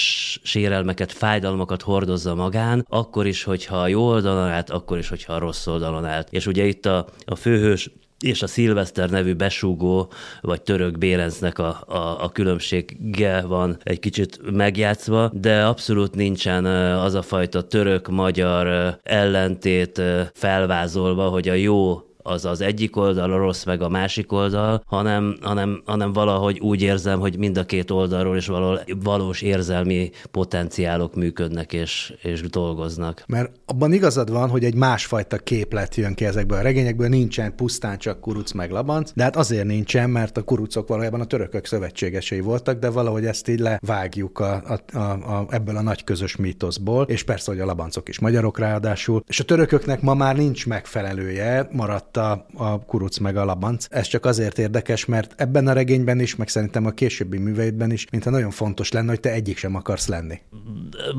sérelmeket, 0.44 1.12
fájdalmakat 1.12 1.82
hordozza 1.82 2.36
magán, 2.36 2.86
akkor 2.89 3.28
is, 3.28 3.44
hogyha 3.44 3.78
a 3.78 3.88
jó 3.88 4.02
oldalon 4.02 4.48
állt, 4.48 4.70
akkor 4.70 4.98
is, 4.98 5.10
hogyha 5.10 5.34
a 5.34 5.39
rossz 5.39 5.67
oldalon 5.67 6.06
állt. 6.06 6.28
És 6.32 6.48
ugye 6.48 6.65
itt 6.65 6.86
a, 6.86 7.08
a 7.26 7.36
főhős 7.36 7.89
és 8.21 8.41
a 8.41 8.47
Szilveszter 8.47 9.10
nevű 9.10 9.34
besúgó, 9.34 10.12
vagy 10.41 10.62
török 10.62 10.97
Bérencnek 10.97 11.60
a, 11.60 11.84
a, 11.88 12.23
a 12.23 12.29
különbsége 12.29 13.41
van 13.41 13.77
egy 13.84 13.99
kicsit 13.99 14.51
megjátszva, 14.51 15.31
de 15.34 15.65
abszolút 15.65 16.15
nincsen 16.15 16.65
az 16.95 17.13
a 17.13 17.21
fajta 17.21 17.62
török-magyar 17.62 18.97
ellentét 19.03 20.01
felvázolva, 20.34 21.29
hogy 21.29 21.49
a 21.49 21.53
jó 21.53 22.11
az 22.23 22.45
az 22.45 22.62
egyik 22.62 22.95
oldal, 22.95 23.31
a 23.31 23.38
rossz 23.38 23.63
meg 23.63 23.81
a 23.81 23.89
másik 23.89 24.31
oldal, 24.31 24.84
hanem, 24.86 25.38
hanem, 25.41 25.81
hanem 25.86 26.13
valahogy 26.13 26.60
úgy 26.60 26.81
érzem, 26.81 27.19
hogy 27.19 27.38
mind 27.38 27.57
a 27.57 27.63
két 27.63 27.91
oldalról 27.91 28.38
is 28.38 28.47
való, 28.47 28.79
valós 29.03 29.41
érzelmi 29.41 30.10
potenciálok 30.31 31.15
működnek 31.15 31.73
és, 31.73 32.13
és 32.21 32.41
dolgoznak. 32.41 33.23
Mert 33.27 33.51
abban 33.65 33.93
igazad 33.93 34.31
van, 34.31 34.49
hogy 34.49 34.63
egy 34.63 34.75
másfajta 34.75 35.38
képlet 35.38 35.95
jön 35.95 36.13
ki 36.13 36.25
ezekből 36.25 36.57
a 36.57 36.62
regényekből, 36.62 37.07
nincsen 37.07 37.55
pusztán 37.55 37.97
csak 37.97 38.19
kuruc 38.19 38.51
meg 38.51 38.71
labanc, 38.71 39.12
de 39.15 39.23
hát 39.23 39.36
azért 39.36 39.65
nincsen, 39.65 40.10
mert 40.10 40.38
a 40.38 40.43
kurucok 40.43 40.88
valójában 40.88 41.21
a 41.21 41.25
törökök 41.25 41.65
szövetségesei 41.65 42.39
voltak, 42.39 42.79
de 42.79 42.89
valahogy 42.89 43.25
ezt 43.25 43.47
így 43.47 43.60
levágjuk 43.60 44.39
a, 44.39 44.53
a, 44.53 44.97
a, 44.97 45.12
a, 45.12 45.45
ebből 45.49 45.77
a 45.77 45.81
nagy 45.81 46.03
közös 46.03 46.36
mítoszból, 46.36 47.03
és 47.03 47.23
persze, 47.23 47.51
hogy 47.51 47.60
a 47.60 47.65
labancok 47.65 48.10
is 48.10 48.19
magyarok 48.19 48.60
ráadásul, 48.60 49.23
és 49.27 49.39
a 49.39 49.43
törököknek 49.43 50.01
ma 50.01 50.13
már 50.13 50.36
nincs 50.36 50.67
megfelelője, 50.67 51.69
maradt 51.71 52.11
a, 52.17 52.45
a 52.54 52.80
kuruc 52.86 53.17
meg 53.17 53.38
a 53.38 53.45
labanc. 53.45 53.86
Ez 53.89 54.08
csak 54.08 54.26
azért 54.26 54.60
érdekes, 54.60 55.06
mert 55.06 55.34
ebben 55.38 55.67
a 55.67 55.74
regényben 55.74 56.19
is, 56.19 56.36
meg 56.36 56.47
szerintem 56.47 56.86
a 56.86 56.91
későbbi 56.91 57.38
műveidben 57.38 57.91
is, 57.91 58.08
mintha 58.12 58.30
nagyon 58.30 58.52
fontos 58.52 58.91
lenne, 58.91 59.10
hogy 59.10 59.19
te 59.19 59.32
egyik 59.32 59.58
sem 59.58 59.76
akarsz 59.76 60.08
lenni. 60.08 60.39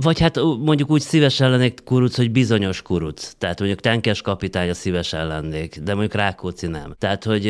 Vagy 0.00 0.20
hát 0.20 0.37
mondjuk 0.59 0.90
úgy 0.90 1.00
szívesen 1.00 1.50
lennék 1.50 1.81
kuruc, 1.85 2.16
hogy 2.16 2.31
bizonyos 2.31 2.83
kuruc. 2.83 3.33
Tehát 3.38 3.59
mondjuk 3.59 3.81
tenkes 3.81 4.22
a 4.22 4.74
szívesen 4.74 5.26
lennék, 5.26 5.78
de 5.83 5.92
mondjuk 5.92 6.14
Rákóczi 6.14 6.66
nem. 6.66 6.94
Tehát, 6.98 7.24
hogy 7.24 7.46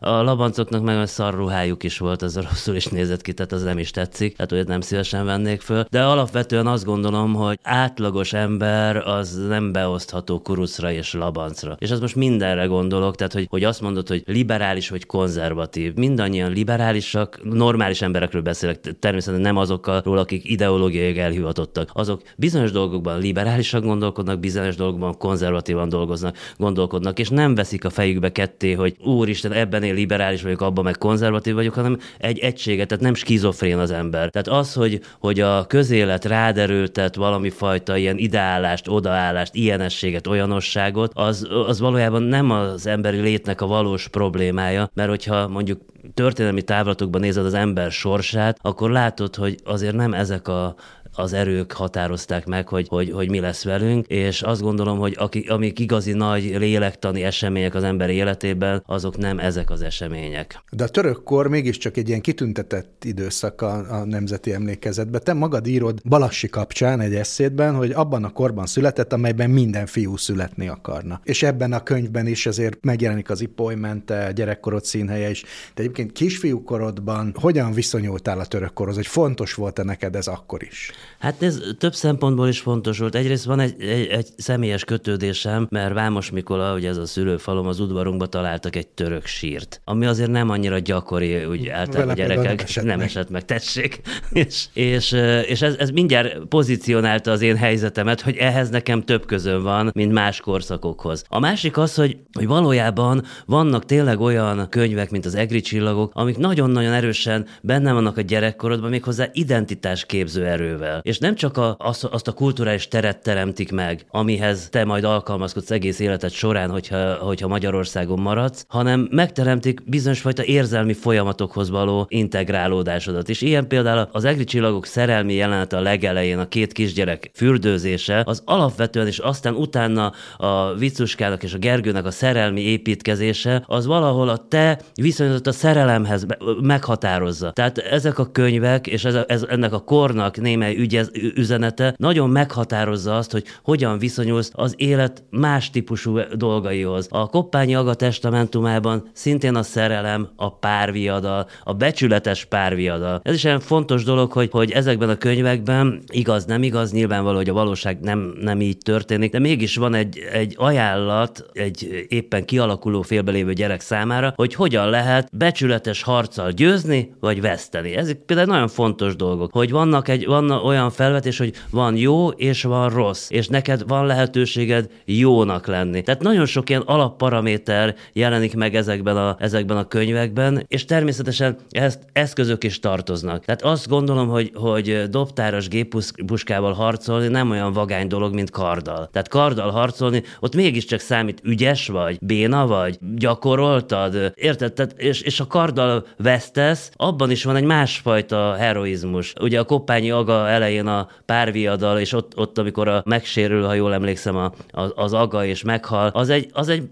a 0.00 0.10
labancoknak 0.10 0.82
meg 0.82 0.98
a 0.98 1.06
szarruhájuk 1.06 1.82
is 1.82 1.98
volt, 1.98 2.22
az 2.22 2.36
rosszul 2.36 2.74
is 2.76 2.86
nézett 2.86 3.22
ki, 3.22 3.32
tehát 3.32 3.52
az 3.52 3.62
nem 3.62 3.78
is 3.78 3.90
tetszik, 3.90 4.36
tehát 4.36 4.50
hogy 4.50 4.66
nem 4.66 4.80
szívesen 4.80 5.24
vennék 5.24 5.60
föl. 5.60 5.86
De 5.90 6.04
alapvetően 6.04 6.66
azt 6.66 6.84
gondolom, 6.84 7.34
hogy 7.34 7.58
átlagos 7.62 8.32
ember 8.32 8.96
az 8.96 9.46
nem 9.48 9.72
beosztható 9.72 10.40
kurucra 10.40 10.92
és 10.92 11.12
labancra. 11.12 11.76
És 11.78 11.90
ez 11.90 12.00
most 12.00 12.14
mindenre 12.14 12.64
gondol 12.64 12.85
gondolok, 12.88 13.16
tehát 13.16 13.32
hogy, 13.32 13.46
hogy 13.50 13.64
azt 13.64 13.80
mondod, 13.80 14.08
hogy 14.08 14.22
liberális 14.26 14.88
vagy 14.88 15.06
konzervatív. 15.06 15.94
Mindannyian 15.94 16.52
liberálisak, 16.52 17.40
normális 17.42 18.02
emberekről 18.02 18.42
beszélek, 18.42 18.80
természetesen 18.98 19.40
nem 19.40 19.56
azokról, 19.56 20.18
akik 20.18 20.50
ideológiai 20.50 21.18
elhivatottak. 21.18 21.90
Azok 21.92 22.22
bizonyos 22.36 22.70
dolgokban 22.70 23.18
liberálisak 23.18 23.84
gondolkodnak, 23.84 24.40
bizonyos 24.40 24.76
dolgokban 24.76 25.18
konzervatívan 25.18 25.88
dolgoznak, 25.88 26.36
gondolkodnak, 26.56 27.18
és 27.18 27.28
nem 27.28 27.54
veszik 27.54 27.84
a 27.84 27.90
fejükbe 27.90 28.32
ketté, 28.32 28.72
hogy 28.72 28.96
úristen, 29.04 29.52
ebben 29.52 29.82
én 29.82 29.94
liberális 29.94 30.42
vagyok, 30.42 30.60
abban 30.60 30.84
meg 30.84 30.98
konzervatív 30.98 31.54
vagyok, 31.54 31.74
hanem 31.74 31.98
egy 32.18 32.38
egységet, 32.38 32.88
tehát 32.88 33.04
nem 33.04 33.14
skizofrén 33.14 33.78
az 33.78 33.90
ember. 33.90 34.30
Tehát 34.30 34.48
az, 34.48 34.72
hogy, 34.72 35.00
hogy 35.20 35.40
a 35.40 35.64
közélet 35.66 36.24
ráderőltet 36.24 37.14
valami 37.14 37.50
fajta 37.50 37.96
ilyen 37.96 38.18
ideállást, 38.18 38.88
odaállást, 38.88 39.54
ilyenességet, 39.54 40.26
olyanosságot, 40.26 41.12
az, 41.14 41.48
az 41.66 41.80
valójában 41.80 42.22
nem 42.22 42.50
az 42.50 42.75
az 42.76 42.86
emberi 42.86 43.20
létnek 43.20 43.60
a 43.60 43.66
valós 43.66 44.08
problémája, 44.08 44.90
mert 44.94 45.08
hogyha 45.08 45.48
mondjuk 45.48 45.80
történelmi 46.14 46.62
távlatokban 46.62 47.20
nézed 47.20 47.44
az 47.44 47.54
ember 47.54 47.90
sorsát, 47.90 48.58
akkor 48.62 48.90
látod, 48.90 49.34
hogy 49.34 49.56
azért 49.64 49.94
nem 49.94 50.14
ezek 50.14 50.48
a 50.48 50.74
az 51.16 51.32
erők 51.32 51.72
határozták 51.72 52.46
meg, 52.46 52.68
hogy, 52.68 52.88
hogy, 52.88 53.10
hogy 53.10 53.30
mi 53.30 53.40
lesz 53.40 53.64
velünk, 53.64 54.06
és 54.06 54.42
azt 54.42 54.60
gondolom, 54.60 54.98
hogy 54.98 55.14
aki, 55.18 55.40
amik 55.48 55.78
igazi 55.78 56.12
nagy 56.12 56.42
lélektani 56.42 57.22
események 57.22 57.74
az 57.74 57.82
ember 57.82 58.10
életében, 58.10 58.82
azok 58.86 59.16
nem 59.16 59.38
ezek 59.38 59.70
az 59.70 59.82
események. 59.82 60.62
De 60.70 60.84
a 60.84 60.88
török 60.88 61.22
kor 61.22 61.48
mégiscsak 61.48 61.96
egy 61.96 62.08
ilyen 62.08 62.20
kitüntetett 62.20 63.04
időszak 63.04 63.62
a, 63.62 64.00
a 64.00 64.04
nemzeti 64.04 64.52
emlékezetben. 64.52 65.20
Te 65.24 65.32
magad 65.32 65.66
írod 65.66 66.00
Balassi 66.04 66.48
kapcsán 66.48 67.00
egy 67.00 67.14
eszédben, 67.14 67.74
hogy 67.74 67.90
abban 67.90 68.24
a 68.24 68.30
korban 68.30 68.66
született, 68.66 69.12
amelyben 69.12 69.50
minden 69.50 69.86
fiú 69.86 70.16
születni 70.16 70.68
akarna. 70.68 71.20
És 71.24 71.42
ebben 71.42 71.72
a 71.72 71.82
könyvben 71.82 72.26
is 72.26 72.46
azért 72.46 72.84
megjelenik 72.84 73.30
az 73.30 73.40
ipolymente, 73.40 74.32
gyerekkorod 74.32 74.84
színhelye 74.84 75.30
is. 75.30 75.42
De 75.74 75.82
egyébként 75.82 76.12
kisfiúkorodban 76.12 77.34
hogyan 77.40 77.72
viszonyultál 77.72 78.38
a 78.38 78.46
török 78.46 78.72
korhoz, 78.72 78.94
hogy 78.94 79.06
fontos 79.06 79.54
volt-e 79.54 79.82
neked 79.82 80.16
ez 80.16 80.26
akkor 80.26 80.62
is? 80.62 80.92
Hát 81.18 81.42
ez 81.42 81.60
több 81.78 81.94
szempontból 81.94 82.48
is 82.48 82.60
fontos 82.60 82.98
volt. 82.98 83.14
Egyrészt 83.14 83.44
van 83.44 83.60
egy, 83.60 83.82
egy, 83.82 84.06
egy 84.06 84.28
személyes 84.36 84.84
kötődésem, 84.84 85.66
mert 85.70 85.94
Vámos 85.94 86.30
Mikola, 86.30 86.74
ugye 86.74 86.88
ez 86.88 86.96
a 86.96 87.06
szülőfalom, 87.06 87.66
az 87.66 87.80
udvarunkba 87.80 88.26
találtak 88.26 88.76
egy 88.76 88.86
török 88.86 89.26
sírt, 89.26 89.80
ami 89.84 90.06
azért 90.06 90.30
nem 90.30 90.50
annyira 90.50 90.78
gyakori, 90.78 91.44
úgy 91.44 91.68
általában 91.68 92.12
a 92.12 92.16
gyerekek 92.16 92.44
nem 92.44 92.56
esett, 92.58 92.84
nem 92.84 92.98
meg. 92.98 93.06
esett 93.06 93.30
meg, 93.30 93.44
tessék. 93.44 94.00
és, 94.32 94.66
és, 94.72 95.12
és 95.46 95.62
ez, 95.62 95.74
ez 95.78 95.90
mindjárt 95.90 96.38
pozícionálta 96.38 97.30
az 97.30 97.42
én 97.42 97.56
helyzetemet, 97.56 98.20
hogy 98.20 98.36
ehhez 98.36 98.68
nekem 98.68 99.02
több 99.02 99.26
közön 99.26 99.62
van, 99.62 99.90
mint 99.94 100.12
más 100.12 100.40
korszakokhoz. 100.40 101.24
A 101.28 101.38
másik 101.38 101.76
az, 101.76 101.94
hogy, 101.94 102.16
hogy 102.32 102.46
valójában 102.46 103.22
vannak 103.46 103.84
tényleg 103.84 104.20
olyan 104.20 104.68
könyvek, 104.68 105.10
mint 105.10 105.26
az 105.26 105.34
Egri 105.34 105.60
csillagok, 105.60 106.10
amik 106.14 106.36
nagyon-nagyon 106.36 106.92
erősen 106.92 107.46
benne 107.62 107.92
vannak 107.92 108.16
a 108.16 108.20
gyerekkorodban, 108.20 108.90
méghozzá 108.90 109.28
identitásképző 109.32 110.46
erővel 110.46 110.95
el. 110.96 111.02
És 111.02 111.18
nem 111.18 111.34
csak 111.34 111.56
a, 111.56 111.76
azt, 111.78 112.04
azt 112.04 112.28
a 112.28 112.32
kulturális 112.32 112.88
teret 112.88 113.22
teremtik 113.22 113.72
meg, 113.72 114.06
amihez 114.10 114.68
te 114.70 114.84
majd 114.84 115.04
alkalmazkodsz 115.04 115.70
egész 115.70 115.98
életed 115.98 116.30
során, 116.30 116.70
hogyha, 116.70 117.14
hogyha 117.14 117.48
Magyarországon 117.48 118.18
maradsz, 118.18 118.64
hanem 118.68 119.08
megteremtik 119.10 119.84
bizonyos 119.84 120.20
fajta 120.20 120.44
érzelmi 120.44 120.92
folyamatokhoz 120.92 121.70
való 121.70 122.06
integrálódásodat. 122.08 123.28
És 123.28 123.40
ilyen 123.40 123.68
például 123.68 124.08
az 124.12 124.24
egri 124.24 124.44
csillagok 124.44 124.86
szerelmi 124.86 125.34
jelenete 125.34 125.76
a 125.76 125.80
legelején, 125.80 126.38
a 126.38 126.48
két 126.48 126.72
kisgyerek 126.72 127.30
fürdőzése, 127.34 128.22
az 128.26 128.42
alapvetően, 128.44 129.06
és 129.06 129.18
aztán 129.18 129.54
utána 129.54 130.12
a 130.36 130.74
Vicuskának 130.74 131.42
és 131.42 131.54
a 131.54 131.58
Gergőnek 131.58 132.04
a 132.04 132.10
szerelmi 132.10 132.60
építkezése, 132.60 133.62
az 133.66 133.86
valahol 133.86 134.28
a 134.28 134.46
te 134.48 134.80
viszonyodat 134.94 135.46
a 135.46 135.52
szerelemhez 135.52 136.26
meghatározza. 136.60 137.50
Tehát 137.50 137.78
ezek 137.78 138.18
a 138.18 138.30
könyvek, 138.30 138.86
és 138.86 139.04
ez, 139.04 139.14
ez 139.26 139.42
ennek 139.48 139.72
a 139.72 139.78
kornak 139.78 140.40
némely 140.40 140.74
ügyez, 140.86 141.10
üzenete 141.34 141.94
nagyon 141.96 142.30
meghatározza 142.30 143.16
azt, 143.16 143.32
hogy 143.32 143.44
hogyan 143.62 143.98
viszonyulsz 143.98 144.50
az 144.52 144.74
élet 144.76 145.24
más 145.30 145.70
típusú 145.70 146.18
dolgaihoz. 146.34 147.06
A 147.10 147.26
Koppányi 147.26 147.74
Aga 147.74 147.94
testamentumában 147.94 149.08
szintén 149.12 149.54
a 149.54 149.62
szerelem, 149.62 150.28
a 150.36 150.58
párviadal, 150.58 151.46
a 151.64 151.72
becsületes 151.72 152.44
párviadal. 152.44 153.20
Ez 153.22 153.34
is 153.34 153.44
egy 153.44 153.62
fontos 153.62 154.04
dolog, 154.04 154.32
hogy, 154.32 154.48
hogy 154.50 154.70
ezekben 154.70 155.08
a 155.08 155.16
könyvekben 155.16 156.02
igaz, 156.12 156.44
nem 156.44 156.62
igaz, 156.62 156.92
nyilvánvaló, 156.92 157.36
hogy 157.36 157.48
a 157.48 157.52
valóság 157.52 158.00
nem, 158.00 158.34
nem 158.40 158.60
így 158.60 158.78
történik, 158.78 159.32
de 159.32 159.38
mégis 159.38 159.76
van 159.76 159.94
egy, 159.94 160.18
egy 160.32 160.54
ajánlat 160.58 161.44
egy 161.52 162.06
éppen 162.08 162.44
kialakuló 162.44 163.02
félbelévő 163.02 163.52
gyerek 163.52 163.80
számára, 163.80 164.32
hogy 164.36 164.54
hogyan 164.54 164.90
lehet 164.90 165.28
becsületes 165.32 166.02
harccal 166.02 166.50
győzni, 166.50 167.14
vagy 167.20 167.40
veszteni. 167.40 167.96
Ezek 167.96 168.16
például 168.16 168.48
nagyon 168.48 168.68
fontos 168.68 169.16
dolgok, 169.16 169.52
hogy 169.52 169.70
vannak 169.70 170.08
egy, 170.08 170.26
van 170.26 170.50
olyan 170.66 170.90
felvetés, 170.90 171.38
hogy 171.38 171.52
van 171.70 171.96
jó 171.96 172.28
és 172.28 172.62
van 172.62 172.90
rossz, 172.90 173.30
és 173.30 173.48
neked 173.48 173.88
van 173.88 174.06
lehetőséged 174.06 174.90
jónak 175.04 175.66
lenni. 175.66 176.02
Tehát 176.02 176.22
nagyon 176.22 176.46
sok 176.46 176.70
ilyen 176.70 176.80
alapparaméter 176.80 177.94
jelenik 178.12 178.54
meg 178.54 178.74
ezekben 178.74 179.16
a, 179.16 179.36
ezekben 179.38 179.76
a 179.76 179.88
könyvekben, 179.88 180.64
és 180.68 180.84
természetesen 180.84 181.56
ezt 181.70 181.98
eszközök 182.12 182.64
is 182.64 182.78
tartoznak. 182.78 183.44
Tehát 183.44 183.62
azt 183.62 183.88
gondolom, 183.88 184.28
hogy, 184.28 184.50
hogy 184.54 185.02
dobtáros 185.10 185.68
géppuskával 185.68 186.72
harcolni 186.72 187.28
nem 187.28 187.50
olyan 187.50 187.72
vagány 187.72 188.06
dolog, 188.08 188.34
mint 188.34 188.50
karddal. 188.50 189.08
Tehát 189.12 189.28
karddal 189.28 189.70
harcolni, 189.70 190.22
ott 190.40 190.54
mégiscsak 190.54 191.00
számít 191.00 191.40
ügyes 191.44 191.88
vagy, 191.88 192.18
béna 192.20 192.66
vagy, 192.66 192.98
gyakoroltad, 193.16 194.32
érted? 194.34 194.72
Tehát, 194.72 194.94
és, 194.96 195.20
és 195.20 195.40
a 195.40 195.46
karddal 195.46 196.06
vesztesz, 196.16 196.90
abban 196.96 197.30
is 197.30 197.44
van 197.44 197.56
egy 197.56 197.64
másfajta 197.64 198.54
heroizmus. 198.58 199.32
Ugye 199.40 199.58
a 199.58 199.64
Koppányi 199.64 200.10
Aga 200.10 200.48
elején 200.56 200.86
a 200.86 201.08
párviadal, 201.26 201.98
és 201.98 202.12
ott, 202.12 202.36
ott 202.36 202.58
amikor 202.58 202.88
a 202.88 203.02
megsérül, 203.04 203.64
ha 203.64 203.74
jól 203.74 203.94
emlékszem, 203.94 204.36
a, 204.36 204.52
az, 204.70 204.92
az 204.94 205.12
Aga 205.12 205.44
és 205.44 205.62
meghal, 205.62 206.10
az 206.12 206.28
egy, 206.28 206.48
az 206.52 206.68
egy 206.68 206.88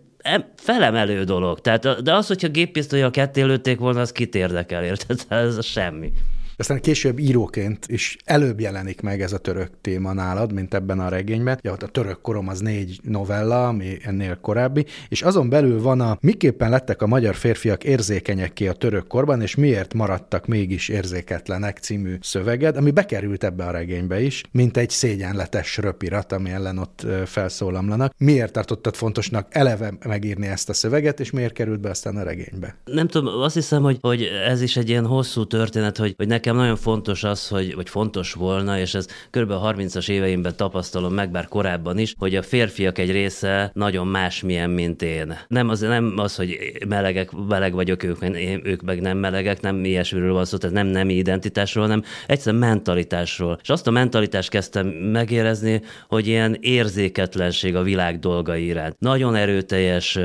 felemelő 0.56 1.24
dolog. 1.24 1.60
Tehát, 1.60 2.02
de 2.02 2.14
az, 2.14 2.26
hogyha 2.26 2.48
géppisztolyjal 2.48 3.10
ketté 3.10 3.42
lőtték 3.42 3.78
volna, 3.78 4.00
az 4.00 4.12
kit 4.12 4.34
érdekel, 4.34 4.84
érted? 4.84 5.20
Ez 5.28 5.64
semmi. 5.64 6.12
Aztán 6.56 6.80
később 6.80 7.18
íróként 7.18 7.86
is 7.88 8.16
előbb 8.24 8.60
jelenik 8.60 9.00
meg 9.00 9.22
ez 9.22 9.32
a 9.32 9.38
török 9.38 9.70
téma 9.80 10.12
nálad, 10.12 10.52
mint 10.52 10.74
ebben 10.74 11.00
a 11.00 11.08
regényben. 11.08 11.58
Ja, 11.62 11.72
a 11.72 11.76
török 11.76 12.20
korom 12.20 12.48
az 12.48 12.60
négy 12.60 13.00
novella, 13.02 13.68
ami 13.68 13.96
ennél 14.02 14.38
korábbi, 14.40 14.84
és 15.08 15.22
azon 15.22 15.48
belül 15.48 15.82
van 15.82 16.00
a 16.00 16.18
miképpen 16.20 16.70
lettek 16.70 17.02
a 17.02 17.06
magyar 17.06 17.34
férfiak 17.34 17.84
érzékenyek 17.84 18.52
ki 18.52 18.68
a 18.68 18.72
török 18.72 19.06
korban, 19.06 19.40
és 19.40 19.54
miért 19.54 19.94
maradtak 19.94 20.46
mégis 20.46 20.88
érzéketlenek 20.88 21.78
című 21.78 22.16
szöveged, 22.20 22.76
ami 22.76 22.90
bekerült 22.90 23.44
ebbe 23.44 23.64
a 23.64 23.70
regénybe 23.70 24.22
is, 24.22 24.42
mint 24.50 24.76
egy 24.76 24.90
szégyenletes 24.90 25.76
röpirat, 25.76 26.32
ami 26.32 26.50
ellen 26.50 26.78
ott 26.78 27.06
felszólamlanak. 27.24 28.12
Miért 28.18 28.52
tartottad 28.52 28.94
fontosnak 28.94 29.46
eleve 29.50 29.92
megírni 30.06 30.46
ezt 30.46 30.68
a 30.68 30.72
szöveget, 30.72 31.20
és 31.20 31.30
miért 31.30 31.52
került 31.52 31.80
be 31.80 31.90
aztán 31.90 32.16
a 32.16 32.22
regénybe? 32.22 32.76
Nem 32.84 33.08
tudom, 33.08 33.40
azt 33.40 33.54
hiszem, 33.54 33.82
hogy, 33.82 33.98
hogy 34.00 34.22
ez 34.22 34.62
is 34.62 34.76
egy 34.76 34.88
ilyen 34.88 35.06
hosszú 35.06 35.46
történet, 35.46 35.96
hogy, 35.96 36.14
hogy 36.16 36.28
nekem 36.44 36.60
nagyon 36.60 36.76
fontos 36.76 37.24
az, 37.24 37.48
hogy, 37.48 37.74
vagy 37.74 37.88
fontos 37.88 38.32
volna, 38.32 38.78
és 38.78 38.94
ez 38.94 39.06
kb. 39.30 39.50
a 39.50 39.72
30-as 39.72 40.08
éveimben 40.08 40.56
tapasztalom 40.56 41.14
meg, 41.14 41.30
bár 41.30 41.48
korábban 41.48 41.98
is, 41.98 42.14
hogy 42.18 42.36
a 42.36 42.42
férfiak 42.42 42.98
egy 42.98 43.10
része 43.10 43.70
nagyon 43.74 44.06
másmilyen, 44.06 44.70
mint 44.70 45.02
én. 45.02 45.38
Nem 45.48 45.68
az, 45.68 45.80
nem 45.80 46.12
az 46.16 46.36
hogy 46.36 46.58
melegek, 46.88 47.30
meleg 47.48 47.72
vagyok, 47.72 48.02
ők, 48.02 48.22
ők 48.62 48.82
meg 48.82 49.00
nem 49.00 49.18
melegek, 49.18 49.60
nem 49.60 49.84
ilyesmiről 49.84 50.32
van 50.32 50.44
szó, 50.44 50.56
tehát 50.56 50.76
nem 50.76 50.86
nemi 50.86 51.14
identitásról, 51.14 51.84
hanem 51.84 52.02
egyszerűen 52.26 52.68
mentalitásról. 52.68 53.58
És 53.62 53.68
azt 53.68 53.86
a 53.86 53.90
mentalitást 53.90 54.50
kezdtem 54.50 54.86
megérezni, 54.86 55.82
hogy 56.08 56.26
ilyen 56.26 56.56
érzéketlenség 56.60 57.76
a 57.76 57.82
világ 57.82 58.18
dolgai 58.18 58.64
iránt. 58.64 58.96
Nagyon 58.98 59.34
erőteljes 59.34 60.18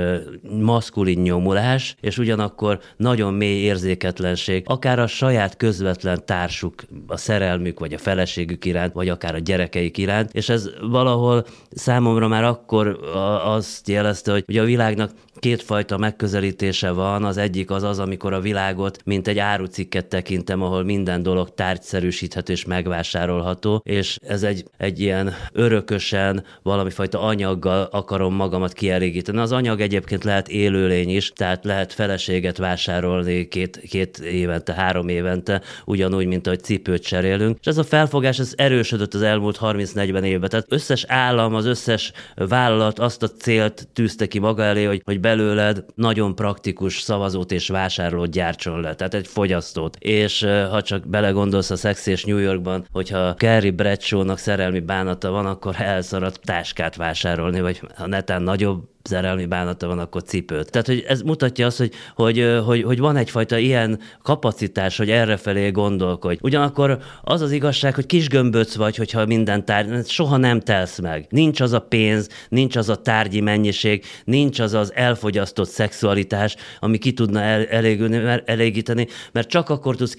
maszkulin 0.60 1.22
nyomulás, 1.22 1.96
és 2.02 2.18
ugyanakkor 2.18 2.80
nagyon 2.98 3.34
mély 3.34 3.62
érzéketlenség, 3.62 4.64
akár 4.66 5.00
a 5.00 5.08
saját 5.08 5.58
közvetlen 5.58 6.09
egyetlen 6.10 6.26
társuk, 6.26 6.84
a 7.08 7.18
szerelmük, 7.18 7.80
vagy 7.80 7.94
a 7.94 7.98
feleségük 7.98 8.66
iránt, 8.66 8.94
vagy 8.94 9.10
akár 9.10 9.36
a 9.36 9.40
gyerekeik 9.40 9.98
iránt, 9.98 10.34
és 10.34 10.50
ez 10.50 10.70
valahol 10.82 11.46
számomra 11.72 12.28
már 12.28 12.44
akkor 12.44 13.00
azt 13.44 13.88
jelezte, 13.88 14.32
hogy 14.32 14.44
ugye 14.48 14.62
a 14.62 14.66
világnak 14.66 15.12
kétfajta 15.40 15.98
megközelítése 15.98 16.92
van. 16.92 17.24
Az 17.24 17.38
egyik 17.38 17.72
az 17.72 17.84
az, 17.84 18.00
amikor 18.00 18.34
a 18.34 18.40
világot, 18.40 19.02
mint 19.06 19.28
egy 19.28 19.40
árucikket 19.40 20.06
tekintem, 20.06 20.62
ahol 20.62 20.84
minden 20.84 21.24
dolog 21.24 21.54
tárgyszerűsíthető 21.54 22.54
és 22.54 22.66
megvásárolható, 22.66 23.82
és 23.84 24.18
ez 24.28 24.44
egy, 24.44 24.64
egy 24.78 25.00
ilyen 25.00 25.34
örökösen, 25.52 26.44
valami 26.64 26.90
fajta 26.90 27.22
anyaggal 27.22 27.88
akarom 27.92 28.36
magamat 28.36 28.74
kielégíteni. 28.74 29.38
Az 29.38 29.52
anyag 29.52 29.82
egyébként 29.82 30.24
lehet 30.24 30.48
élőlény 30.48 31.10
is, 31.10 31.32
tehát 31.36 31.66
lehet 31.66 31.94
feleséget 31.94 32.58
vásárolni 32.58 33.48
két, 33.48 33.78
két 33.90 34.18
évente, 34.18 34.74
három 34.74 35.08
évente, 35.08 35.62
ugyanúgy, 36.00 36.26
mint 36.26 36.48
ahogy 36.48 36.64
cipőt 36.64 37.04
cserélünk. 37.04 37.58
És 37.60 37.68
ez 37.68 37.78
a 37.78 37.84
felfogás 37.84 38.40
ez 38.40 38.54
erősödött 38.56 39.14
az 39.14 39.22
elmúlt 39.22 39.58
30-40 39.62 40.24
évben. 40.24 40.50
Tehát 40.50 40.66
összes 40.70 41.06
állam, 41.08 41.56
az 41.56 41.66
összes 41.66 42.12
vállalat 42.36 43.00
azt 43.00 43.24
a 43.24 43.28
célt 43.28 43.88
tűzte 43.94 44.28
ki 44.28 44.40
maga 44.40 44.64
elé, 44.64 44.84
hogy, 44.84 45.02
hogy 45.06 45.20
belőled 45.20 45.86
nagyon 45.96 46.36
praktikus 46.36 47.00
szavazót 47.00 47.52
és 47.52 47.68
vásárlót 47.68 48.32
gyártson 48.32 48.82
le, 48.82 48.96
tehát 48.96 49.14
egy 49.14 49.28
fogyasztót. 49.28 49.96
És 50.00 50.48
ha 50.70 50.82
csak 50.82 51.08
belegondolsz 51.08 51.70
a 51.70 51.76
Sex 51.76 52.06
és 52.06 52.24
New 52.24 52.38
Yorkban, 52.38 52.88
hogyha 52.92 53.36
Gary 53.38 53.72
Bradshaw-nak 53.72 54.38
szerelmi 54.38 54.80
bánata 54.80 55.32
van, 55.32 55.46
akkor 55.46 55.76
elszarad 55.78 56.40
táskát 56.44 56.96
vásárolni, 56.96 57.62
vagy 57.62 57.82
ha 57.96 58.08
netán 58.08 58.42
nagyobb 58.42 58.84
szerelmi 59.04 59.46
bánata 59.46 59.88
van, 59.88 60.00
akkor 60.00 60.24
cipőt. 60.24 60.72
Tehát, 60.72 60.88
hogy 60.88 61.06
ez 61.08 61.22
mutatja 61.22 61.66
azt, 61.66 61.78
hogy, 61.78 61.94
hogy, 62.16 62.60
hogy, 62.66 62.84
hogy 62.84 63.00
van 63.00 63.16
egyfajta 63.16 63.58
ilyen 63.58 64.00
kapacitás, 64.22 64.98
hogy 64.98 65.10
errefelé 65.10 65.70
gondolkodj. 65.70 66.38
Ugyanakkor 66.42 67.00
az 67.22 67.42
az 67.42 67.52
igazság, 67.52 67.96
hogy 67.96 68.06
kis 68.06 68.28
gömböc 68.28 68.76
vagy, 68.76 68.96
hogyha 68.96 69.26
minden 69.26 69.66
tárgy, 69.66 70.08
soha 70.08 70.38
nem 70.38 70.60
telsz 70.60 71.00
meg. 71.00 71.26
Nincs 71.30 71.62
az 71.62 71.74
a 71.74 71.80
pénz, 71.80 72.30
nincs 72.50 72.76
az 72.76 72.90
a 72.90 72.96
tárgyi 72.96 73.42
mennyiség, 73.42 74.04
nincs 74.24 74.60
az 74.60 74.74
az 74.74 74.94
elfogyasztott 74.96 75.70
szexualitás, 75.70 76.56
ami 76.80 76.98
ki 76.98 77.14
tudna 77.14 77.42
el, 77.42 77.66
elégülni, 77.66 78.18
mert, 78.18 78.50
elégíteni, 78.50 79.08
mert 79.32 79.50
csak 79.50 79.70
akkor 79.70 79.96
tudsz 79.96 80.14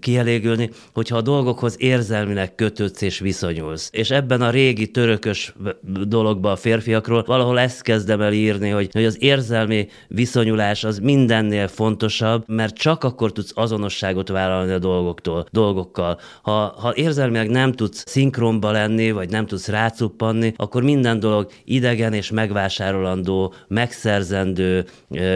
kielégülni, 0.00 0.70
hogyha 0.92 1.16
a 1.16 1.20
dolgokhoz 1.20 1.74
érzelmileg 1.78 2.54
kötődsz 2.54 3.00
és 3.00 3.18
viszonyulsz. 3.18 3.88
És 3.92 4.10
ebben 4.10 4.42
a 4.42 4.50
régi 4.50 4.90
törökös 4.90 5.54
dologban 6.06 6.52
a 6.52 6.56
férfiakról 6.56 7.22
valahol 7.26 7.58
ezt 7.58 7.82
kezd 7.82 7.99
kezdem 8.00 8.20
el 8.20 8.32
írni, 8.32 8.68
hogy, 8.68 8.88
hogy 8.92 9.04
az 9.04 9.16
érzelmi 9.18 9.88
viszonyulás 10.08 10.84
az 10.84 10.98
mindennél 10.98 11.68
fontosabb, 11.68 12.44
mert 12.46 12.74
csak 12.74 13.04
akkor 13.04 13.32
tudsz 13.32 13.52
azonosságot 13.54 14.28
vállalni 14.28 14.72
a 14.72 14.78
dolgoktól, 14.78 15.46
dolgokkal. 15.50 16.18
Ha, 16.42 16.74
ha 16.78 16.92
érzelmileg 16.94 17.50
nem 17.50 17.72
tudsz 17.72 18.04
szinkronba 18.06 18.70
lenni, 18.70 19.10
vagy 19.10 19.30
nem 19.30 19.46
tudsz 19.46 19.68
rácuppanni, 19.68 20.52
akkor 20.56 20.82
minden 20.82 21.20
dolog 21.20 21.50
idegen 21.64 22.12
és 22.12 22.30
megvásárolandó, 22.30 23.54
megszerzendő 23.68 24.84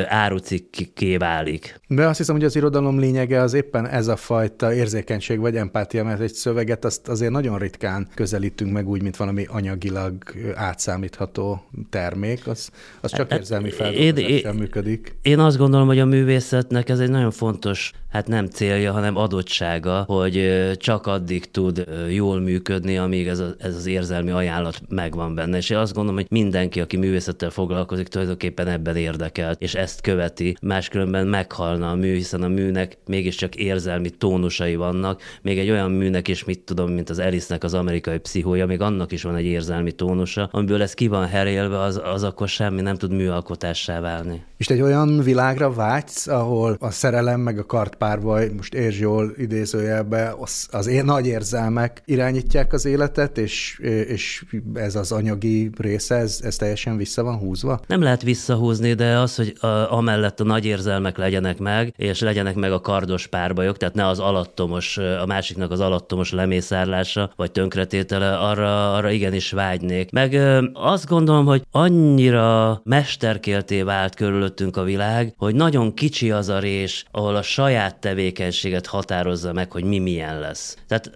árucikké 0.09 1.17
válik. 1.17 1.81
De 1.89 2.07
azt 2.07 2.19
hiszem, 2.19 2.35
hogy 2.35 2.45
az 2.45 2.57
irodalom 2.57 2.99
lényege 2.99 3.41
az 3.41 3.55
éppen 3.55 3.89
ez 3.89 4.07
a 4.07 4.17
fajta 4.17 4.75
érzékenység 4.75 5.39
vagy 5.39 5.57
empátia, 5.57 6.05
mert 6.05 6.21
egy 6.21 6.33
szöveget 6.33 6.85
azt 6.85 7.09
azért 7.09 7.33
nagyon 7.33 7.59
ritkán 7.59 8.09
közelítünk 8.15 8.73
meg 8.73 8.89
úgy, 8.89 9.03
mint 9.03 9.17
valami 9.17 9.45
anyagilag 9.49 10.15
átszámítható 10.55 11.63
termék 11.91 12.47
az, 12.55 12.71
az 13.01 13.11
csak 13.11 13.31
hát, 13.31 13.39
érzelmi 13.39 13.71
feldolgozással 13.71 14.53
működik. 14.53 15.17
Én 15.23 15.39
azt 15.39 15.57
gondolom, 15.57 15.87
hogy 15.87 15.99
a 15.99 16.05
művészetnek 16.05 16.89
ez 16.89 16.99
egy 16.99 17.11
nagyon 17.11 17.31
fontos, 17.31 17.93
hát 18.15 18.29
nem 18.29 18.47
célja, 18.47 18.93
hanem 18.93 19.17
adottsága, 19.17 20.03
hogy 20.07 20.71
csak 20.77 21.07
addig 21.07 21.51
tud 21.51 21.85
jól 22.11 22.41
működni, 22.41 22.99
amíg 22.99 23.29
ez, 23.29 23.39
a, 23.39 23.55
ez 23.59 23.77
az 23.77 23.87
érzelmi 23.87 24.31
ajánlat 24.31 24.81
megvan 24.89 25.35
benne. 25.35 25.57
És 25.57 25.71
én 25.71 25.79
azt 25.79 25.95
gondolom, 25.95 26.19
hogy 26.19 26.31
mindenki, 26.31 26.81
aki 26.81 26.97
művészettel 26.97 27.51
foglalkozik, 27.51 28.09
tulajdonképpen 28.09 28.69
ebben 28.69 28.97
érdekelt, 28.97 29.61
és 29.61 29.75
ezt 29.75 30.01
követi, 30.01 30.57
máskülönben 30.63 31.27
meghalna 31.27 31.91
a 31.91 31.95
mű, 31.95 32.15
hiszen 32.15 32.43
a 32.43 32.49
műnek 32.49 32.99
mégiscsak 33.07 33.55
érzelmi 33.55 34.11
tónusai 34.11 34.77
vannak, 34.77 35.21
még 35.43 35.59
egy 35.59 35.71
olyan 35.71 35.91
műnek 35.91 36.29
is, 36.29 36.45
mit 36.45 36.61
tudom, 36.61 36.91
mint 36.91 37.11
az 37.11 37.19
Erisnek 37.19 37.65
az 37.65 37.75
amerikai 37.75 38.19
pszichója, 38.19 38.67
még 38.67 38.81
annak 38.81 39.13
is 39.13 39.23
van 39.23 39.37
egy 39.37 39.45
érzelmi 39.45 39.93
tónusa, 39.93 40.49
amiből 40.53 40.83
ez 40.83 40.95
ki 40.95 41.09
van 41.09 41.27
herélve, 41.27 41.81
az, 41.81 42.01
az 42.05 42.23
akkor 42.23 42.49
semmi 42.49 42.81
nem 42.81 42.97
tud 42.97 43.13
műalkotássá 43.13 44.01
válni. 44.01 44.45
És 44.57 44.67
egy 44.67 44.81
olyan 44.81 45.23
világra 45.23 45.73
vágysz, 45.73 46.27
ahol 46.27 46.77
a 46.81 46.91
szerelem 46.91 47.41
meg 47.41 47.59
a 47.59 47.67
kartpárbaj, 48.05 48.51
most 48.57 48.75
értsd 48.75 49.01
jól 49.01 49.35
idézőjelbe, 49.37 50.35
az, 50.39 50.67
az 50.71 50.87
én 50.87 51.05
nagy 51.05 51.27
érzelmek 51.27 52.03
irányítják 52.05 52.73
az 52.73 52.85
életet, 52.85 53.39
és, 53.39 53.79
és 54.09 54.45
ez 54.75 54.95
az 54.95 55.13
anyagi 55.13 55.71
része, 55.77 56.15
ez, 56.15 56.41
ez 56.43 56.57
teljesen 56.57 56.97
vissza 56.97 57.23
van 57.23 57.37
húzva? 57.37 57.81
Nem 57.87 58.03
lehet 58.03 58.23
visszahúzni, 58.23 58.93
de 58.95 59.19
az, 59.19 59.37
hogy 59.37 59.55
a, 59.61 59.67
amellett 59.93 60.41
a 60.41 60.45
nagy 60.45 60.65
érzelmek 60.65 61.17
legyenek 61.17 61.59
meg, 61.59 61.95
és 61.97 62.21
legyenek 62.21 62.55
meg 62.55 62.73
a 62.73 62.81
kardos 62.81 63.27
párbajok, 63.27 63.77
tehát 63.77 63.95
ne 63.95 64.07
az 64.07 64.19
alattomos, 64.19 64.97
a 64.97 65.27
másiknak 65.27 65.71
az 65.71 65.81
alattomos 65.81 66.33
lemészárlása, 66.33 67.31
vagy 67.37 67.53
tönkretétele, 67.53 68.37
arra, 68.37 68.95
arra 68.95 69.11
igenis 69.11 69.51
vágynék. 69.51 70.11
Meg 70.13 70.41
azt 70.73 71.09
gondolom, 71.09 71.47
hogy 71.47 71.63
annyira 71.71 72.81
mesterkélté 72.85 73.83
vált 73.83 74.15
körülöttünk 74.15 74.77
a 74.77 74.83
világ, 74.83 75.35
hogy 75.37 75.55
nagyon 75.55 75.95
kicsi 75.95 76.31
az 76.31 76.49
a 76.49 76.59
rés, 76.59 77.05
ahol 77.11 77.37
a 77.37 77.43
saját 77.43 77.94
saját 77.95 78.01
tevékenységet 78.01 78.87
határozza 78.87 79.53
meg, 79.53 79.73
hogy 79.73 79.85
mi 79.85 79.99
milyen 79.99 80.41
lesz. 80.41 80.77
Tehát 80.89 81.11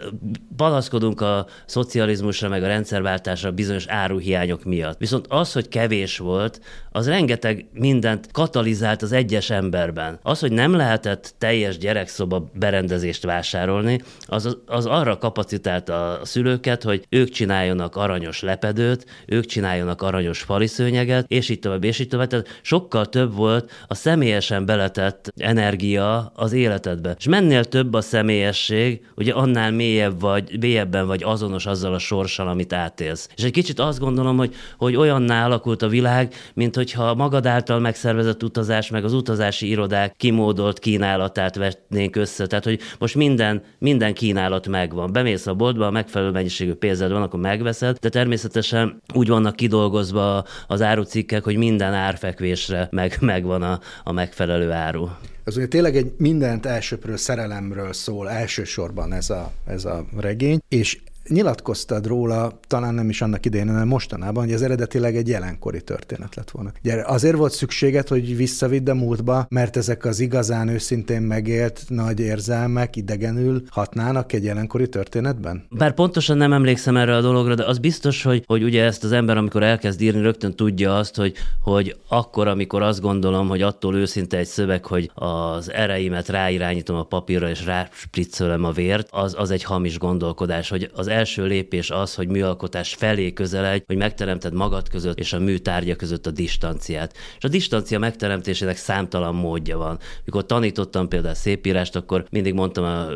panaszkodunk 0.56 1.20
a 1.20 1.46
szocializmusra, 1.66 2.48
meg 2.48 2.62
a 2.62 2.66
rendszerváltásra 2.66 3.50
bizonyos 3.50 3.86
áruhiányok 3.86 4.64
miatt. 4.64 4.98
Viszont 4.98 5.26
az, 5.28 5.52
hogy 5.52 5.68
kevés 5.68 6.18
volt, 6.18 6.60
az 6.90 7.08
rengeteg 7.08 7.66
mindent 7.72 8.28
katalizált 8.32 9.02
az 9.02 9.12
egyes 9.12 9.50
emberben. 9.50 10.18
Az, 10.22 10.40
hogy 10.40 10.52
nem 10.52 10.74
lehetett 10.74 11.34
teljes 11.38 11.78
gyerekszoba 11.78 12.50
berendezést 12.54 13.24
vásárolni, 13.24 14.02
az, 14.26 14.56
az 14.66 14.86
arra 14.86 15.18
kapacitálta 15.18 16.18
a 16.18 16.24
szülőket, 16.24 16.82
hogy 16.82 17.06
ők 17.08 17.28
csináljanak 17.28 17.96
aranyos 17.96 18.42
lepedőt, 18.42 19.06
ők 19.26 19.44
csináljanak 19.44 20.02
aranyos 20.02 20.42
faliszőnyeget, 20.42 21.24
és 21.28 21.48
így 21.48 21.58
tovább, 21.58 21.84
és 21.84 21.98
így 21.98 22.08
tovább. 22.08 22.28
Tehát 22.28 22.60
sokkal 22.62 23.06
több 23.06 23.34
volt 23.34 23.70
a 23.86 23.94
személyesen 23.94 24.66
beletett 24.66 25.32
energia 25.36 26.32
az 26.34 26.52
életedbe. 26.68 27.14
És 27.18 27.28
mennél 27.28 27.64
több 27.64 27.94
a 27.94 28.00
személyesség, 28.00 29.00
ugye 29.16 29.32
annál 29.32 29.70
mélyebb 29.70 30.20
vagy, 30.20 30.58
mélyebben 30.60 31.06
vagy 31.06 31.22
azonos 31.22 31.66
azzal 31.66 31.94
a 31.94 31.98
sorssal, 31.98 32.48
amit 32.48 32.72
átélsz. 32.72 33.28
És 33.36 33.42
egy 33.42 33.52
kicsit 33.52 33.78
azt 33.78 33.98
gondolom, 33.98 34.36
hogy, 34.36 34.54
hogy 34.78 34.96
olyanná 34.96 35.44
alakult 35.44 35.82
a 35.82 35.88
világ, 35.88 36.34
mint 36.54 36.76
hogyha 36.76 37.14
magad 37.14 37.46
által 37.46 37.78
megszervezett 37.78 38.42
utazás, 38.42 38.90
meg 38.90 39.04
az 39.04 39.12
utazási 39.12 39.68
irodák 39.68 40.14
kimódolt 40.16 40.78
kínálatát 40.78 41.56
vetnénk 41.56 42.16
össze. 42.16 42.46
Tehát, 42.46 42.64
hogy 42.64 42.80
most 42.98 43.14
minden, 43.14 43.62
minden 43.78 44.14
kínálat 44.14 44.68
megvan. 44.68 45.12
Bemész 45.12 45.46
a 45.46 45.54
boltba, 45.54 45.86
a 45.86 45.90
megfelelő 45.90 46.30
mennyiségű 46.30 46.74
pénzed 46.74 47.12
van, 47.12 47.22
akkor 47.22 47.40
megveszed, 47.40 47.96
de 48.00 48.08
természetesen 48.08 49.02
úgy 49.14 49.28
vannak 49.28 49.56
kidolgozva 49.56 50.44
az 50.66 50.82
árucikkek, 50.82 51.44
hogy 51.44 51.56
minden 51.56 51.94
árfekvésre 51.94 52.88
meg, 52.90 53.16
megvan 53.20 53.62
a, 53.62 53.80
a 54.04 54.12
megfelelő 54.12 54.70
áru. 54.72 55.08
Az 55.48 55.56
ugye 55.56 55.66
tényleg 55.66 55.96
egy 55.96 56.12
mindent 56.16 56.66
elsőprő 56.66 57.16
szerelemről 57.16 57.92
szól 57.92 58.30
elsősorban 58.30 59.12
ez 59.12 59.30
a, 59.30 59.52
ez 59.66 59.84
a 59.84 60.06
regény, 60.16 60.60
és 60.68 60.98
nyilatkoztad 61.28 62.06
róla, 62.06 62.58
talán 62.66 62.94
nem 62.94 63.08
is 63.08 63.22
annak 63.22 63.46
idején, 63.46 63.68
hanem 63.68 63.88
mostanában, 63.88 64.44
hogy 64.44 64.52
ez 64.52 64.62
eredetileg 64.62 65.16
egy 65.16 65.28
jelenkori 65.28 65.82
történet 65.82 66.34
lett 66.34 66.50
volna. 66.50 66.72
Ugye 66.84 67.02
azért 67.06 67.36
volt 67.36 67.52
szükséged, 67.52 68.08
hogy 68.08 68.36
visszavidd 68.36 68.90
a 68.90 68.94
múltba, 68.94 69.46
mert 69.48 69.76
ezek 69.76 70.04
az 70.04 70.20
igazán 70.20 70.68
őszintén 70.68 71.22
megélt 71.22 71.82
nagy 71.88 72.20
érzelmek 72.20 72.96
idegenül 72.96 73.62
hatnának 73.70 74.32
egy 74.32 74.44
jelenkori 74.44 74.88
történetben? 74.88 75.66
Bár 75.70 75.94
pontosan 75.94 76.36
nem 76.36 76.52
emlékszem 76.52 76.96
erre 76.96 77.16
a 77.16 77.20
dologra, 77.20 77.54
de 77.54 77.64
az 77.64 77.78
biztos, 77.78 78.22
hogy, 78.22 78.44
hogy 78.46 78.62
ugye 78.62 78.84
ezt 78.84 79.04
az 79.04 79.12
ember, 79.12 79.36
amikor 79.36 79.62
elkezd 79.62 80.00
írni, 80.00 80.20
rögtön 80.20 80.54
tudja 80.54 80.96
azt, 80.96 81.16
hogy, 81.16 81.34
hogy 81.62 81.96
akkor, 82.08 82.48
amikor 82.48 82.82
azt 82.82 83.00
gondolom, 83.00 83.48
hogy 83.48 83.62
attól 83.62 83.94
őszinte 83.94 84.36
egy 84.36 84.46
szöveg, 84.46 84.84
hogy 84.84 85.10
az 85.14 85.72
ereimet 85.72 86.28
ráirányítom 86.28 86.96
a 86.96 87.02
papírra 87.02 87.48
és 87.48 87.64
ráspriccölem 87.64 88.64
a 88.64 88.70
vért, 88.70 89.08
az, 89.10 89.34
az 89.38 89.50
egy 89.50 89.62
hamis 89.62 89.98
gondolkodás, 89.98 90.68
hogy 90.68 90.90
az 90.94 91.08
első 91.18 91.46
lépés 91.46 91.90
az, 91.90 92.14
hogy 92.14 92.28
műalkotás 92.28 92.94
felé 92.94 93.32
közeledj, 93.32 93.82
hogy 93.86 93.96
megteremted 93.96 94.52
magad 94.52 94.88
között 94.88 95.18
és 95.18 95.32
a 95.32 95.38
műtárgya 95.38 95.96
között 95.96 96.26
a 96.26 96.30
distanciát. 96.30 97.16
És 97.38 97.44
a 97.44 97.48
distancia 97.48 97.98
megteremtésének 97.98 98.76
számtalan 98.76 99.34
módja 99.34 99.78
van. 99.78 99.98
Mikor 100.24 100.46
tanítottam 100.46 101.08
például 101.08 101.34
szépírást, 101.34 101.96
akkor 101.96 102.24
mindig 102.30 102.54
mondtam 102.54 102.84
a 102.84 103.06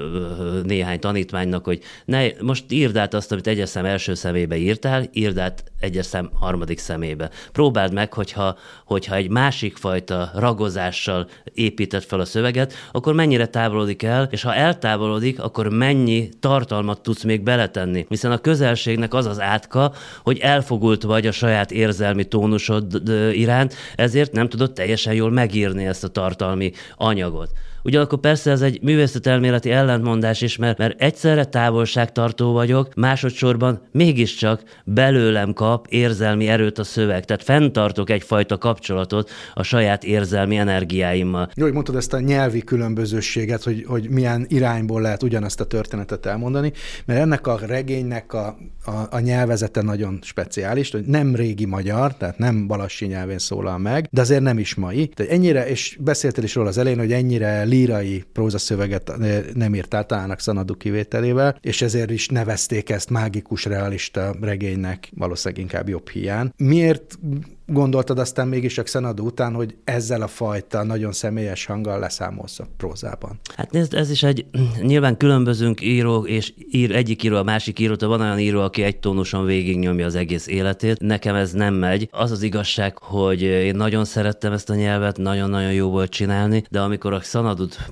néhány 0.62 1.00
tanítványnak, 1.00 1.64
hogy 1.64 1.80
ne, 2.04 2.26
most 2.40 2.64
írd 2.68 2.96
át 2.96 3.14
azt, 3.14 3.32
amit 3.32 3.46
egyes 3.46 3.68
szem 3.68 3.84
első 3.84 4.14
szemébe 4.14 4.56
írtál, 4.56 5.08
írd 5.12 5.38
át 5.38 5.64
egyes 5.80 6.06
szem 6.06 6.30
harmadik 6.34 6.78
szemébe. 6.78 7.30
Próbáld 7.52 7.92
meg, 7.92 8.12
hogyha, 8.12 8.56
hogyha 8.84 9.14
egy 9.14 9.30
másik 9.30 9.76
fajta 9.76 10.30
ragozással 10.34 11.28
épített 11.54 12.04
fel 12.04 12.20
a 12.20 12.24
szöveget, 12.24 12.72
akkor 12.92 13.14
mennyire 13.14 13.46
távolodik 13.46 14.02
el, 14.02 14.28
és 14.30 14.42
ha 14.42 14.54
eltávolodik, 14.54 15.42
akkor 15.42 15.68
mennyi 15.68 16.28
tartalmat 16.40 17.00
tudsz 17.02 17.22
még 17.22 17.42
beletenni 17.42 17.91
lenni, 17.92 18.06
hiszen 18.08 18.32
a 18.32 18.38
közelségnek 18.38 19.14
az 19.14 19.26
az 19.26 19.40
átka, 19.40 19.92
hogy 20.22 20.38
elfogult 20.38 21.02
vagy 21.02 21.26
a 21.26 21.32
saját 21.32 21.70
érzelmi 21.70 22.24
tónusod 22.24 23.02
iránt, 23.32 23.74
ezért 23.96 24.32
nem 24.32 24.48
tudod 24.48 24.72
teljesen 24.72 25.14
jól 25.14 25.30
megírni 25.30 25.86
ezt 25.86 26.04
a 26.04 26.08
tartalmi 26.08 26.72
anyagot. 26.96 27.50
Ugyanakkor 27.84 28.18
persze 28.18 28.50
ez 28.50 28.60
egy 28.60 28.82
művészetelméleti 28.82 29.70
ellentmondás 29.70 30.40
is, 30.40 30.56
mert, 30.56 30.78
mert 30.78 31.00
egyszerre 31.00 31.44
távolságtartó 31.44 32.52
vagyok, 32.52 32.94
másodszorban 32.94 33.80
mégiscsak 33.92 34.62
belőlem 34.84 35.52
kap 35.52 35.86
érzelmi 35.88 36.48
erőt 36.48 36.78
a 36.78 36.84
szöveg. 36.84 37.24
Tehát 37.24 37.42
fenntartok 37.42 38.10
egyfajta 38.10 38.58
kapcsolatot 38.58 39.30
a 39.54 39.62
saját 39.62 40.04
érzelmi 40.04 40.56
energiáimmal. 40.56 41.50
Jó, 41.54 41.64
hogy 41.64 41.72
mondtad 41.72 41.96
ezt 41.96 42.12
a 42.12 42.20
nyelvi 42.20 42.60
különbözőséget, 42.60 43.62
hogy, 43.62 43.84
hogy 43.86 44.08
milyen 44.10 44.46
irányból 44.48 45.00
lehet 45.00 45.22
ugyanazt 45.22 45.60
a 45.60 45.64
történetet 45.64 46.26
elmondani, 46.26 46.72
mert 47.04 47.20
ennek 47.20 47.46
a 47.46 47.58
regénynek 47.66 48.32
a, 48.32 48.56
a, 48.84 49.06
a 49.10 49.18
nyelvezete 49.18 49.82
nagyon 49.82 50.18
speciális, 50.22 50.90
hogy 50.90 51.04
nem 51.04 51.34
régi 51.34 51.64
magyar, 51.64 52.16
tehát 52.16 52.38
nem 52.38 52.66
balassi 52.66 53.06
nyelvén 53.06 53.38
szólal 53.38 53.78
meg, 53.78 54.08
de 54.10 54.20
azért 54.20 54.42
nem 54.42 54.58
is 54.58 54.74
mai. 54.74 55.08
Tehát 55.08 55.32
ennyire, 55.32 55.68
és 55.68 55.98
beszéltél 56.00 56.44
is 56.44 56.54
róla 56.54 56.68
az 56.68 56.78
elején, 56.78 56.98
hogy 56.98 57.12
ennyire 57.12 57.64
lírai 57.72 58.24
prózaszöveget 58.32 59.12
nem 59.54 59.74
írt 59.74 59.94
általának 59.94 60.40
Szanadu 60.40 60.76
kivételével, 60.76 61.58
és 61.60 61.82
ezért 61.82 62.10
is 62.10 62.28
nevezték 62.28 62.90
ezt 62.90 63.10
mágikus 63.10 63.64
realista 63.64 64.34
regénynek, 64.40 65.10
valószínűleg 65.16 65.62
inkább 65.62 65.88
jobb 65.88 66.08
hiány. 66.08 66.52
Miért 66.56 67.18
gondoltad 67.66 68.18
aztán 68.18 68.48
mégis 68.48 68.78
a 68.78 68.82
Xanadu 68.82 69.24
után, 69.24 69.54
hogy 69.54 69.74
ezzel 69.84 70.22
a 70.22 70.26
fajta 70.26 70.82
nagyon 70.82 71.12
személyes 71.12 71.66
hanggal 71.66 71.98
leszámolsz 71.98 72.58
a 72.58 72.66
prózában? 72.76 73.40
Hát 73.56 73.70
nézd, 73.70 73.94
ez 73.94 74.10
is 74.10 74.22
egy, 74.22 74.46
nyilván 74.80 75.16
különbözünk 75.16 75.80
író, 75.80 76.26
és 76.26 76.52
ír 76.70 76.94
egyik 76.94 77.22
író 77.22 77.36
a 77.36 77.42
másik 77.42 77.78
írót, 77.78 78.00
van 78.00 78.20
olyan 78.20 78.38
író, 78.38 78.60
aki 78.60 78.82
egy 78.82 78.96
tónuson 78.96 79.44
végignyomja 79.44 80.06
az 80.06 80.14
egész 80.14 80.46
életét. 80.46 81.00
Nekem 81.00 81.34
ez 81.34 81.52
nem 81.52 81.74
megy. 81.74 82.08
Az 82.10 82.30
az 82.30 82.42
igazság, 82.42 82.98
hogy 82.98 83.42
én 83.42 83.74
nagyon 83.74 84.04
szerettem 84.04 84.52
ezt 84.52 84.70
a 84.70 84.74
nyelvet, 84.74 85.16
nagyon-nagyon 85.16 85.72
jó 85.72 85.90
volt 85.90 86.10
csinálni, 86.10 86.64
de 86.70 86.80
amikor 86.80 87.12
a 87.12 87.18
Xanadut 87.18 87.90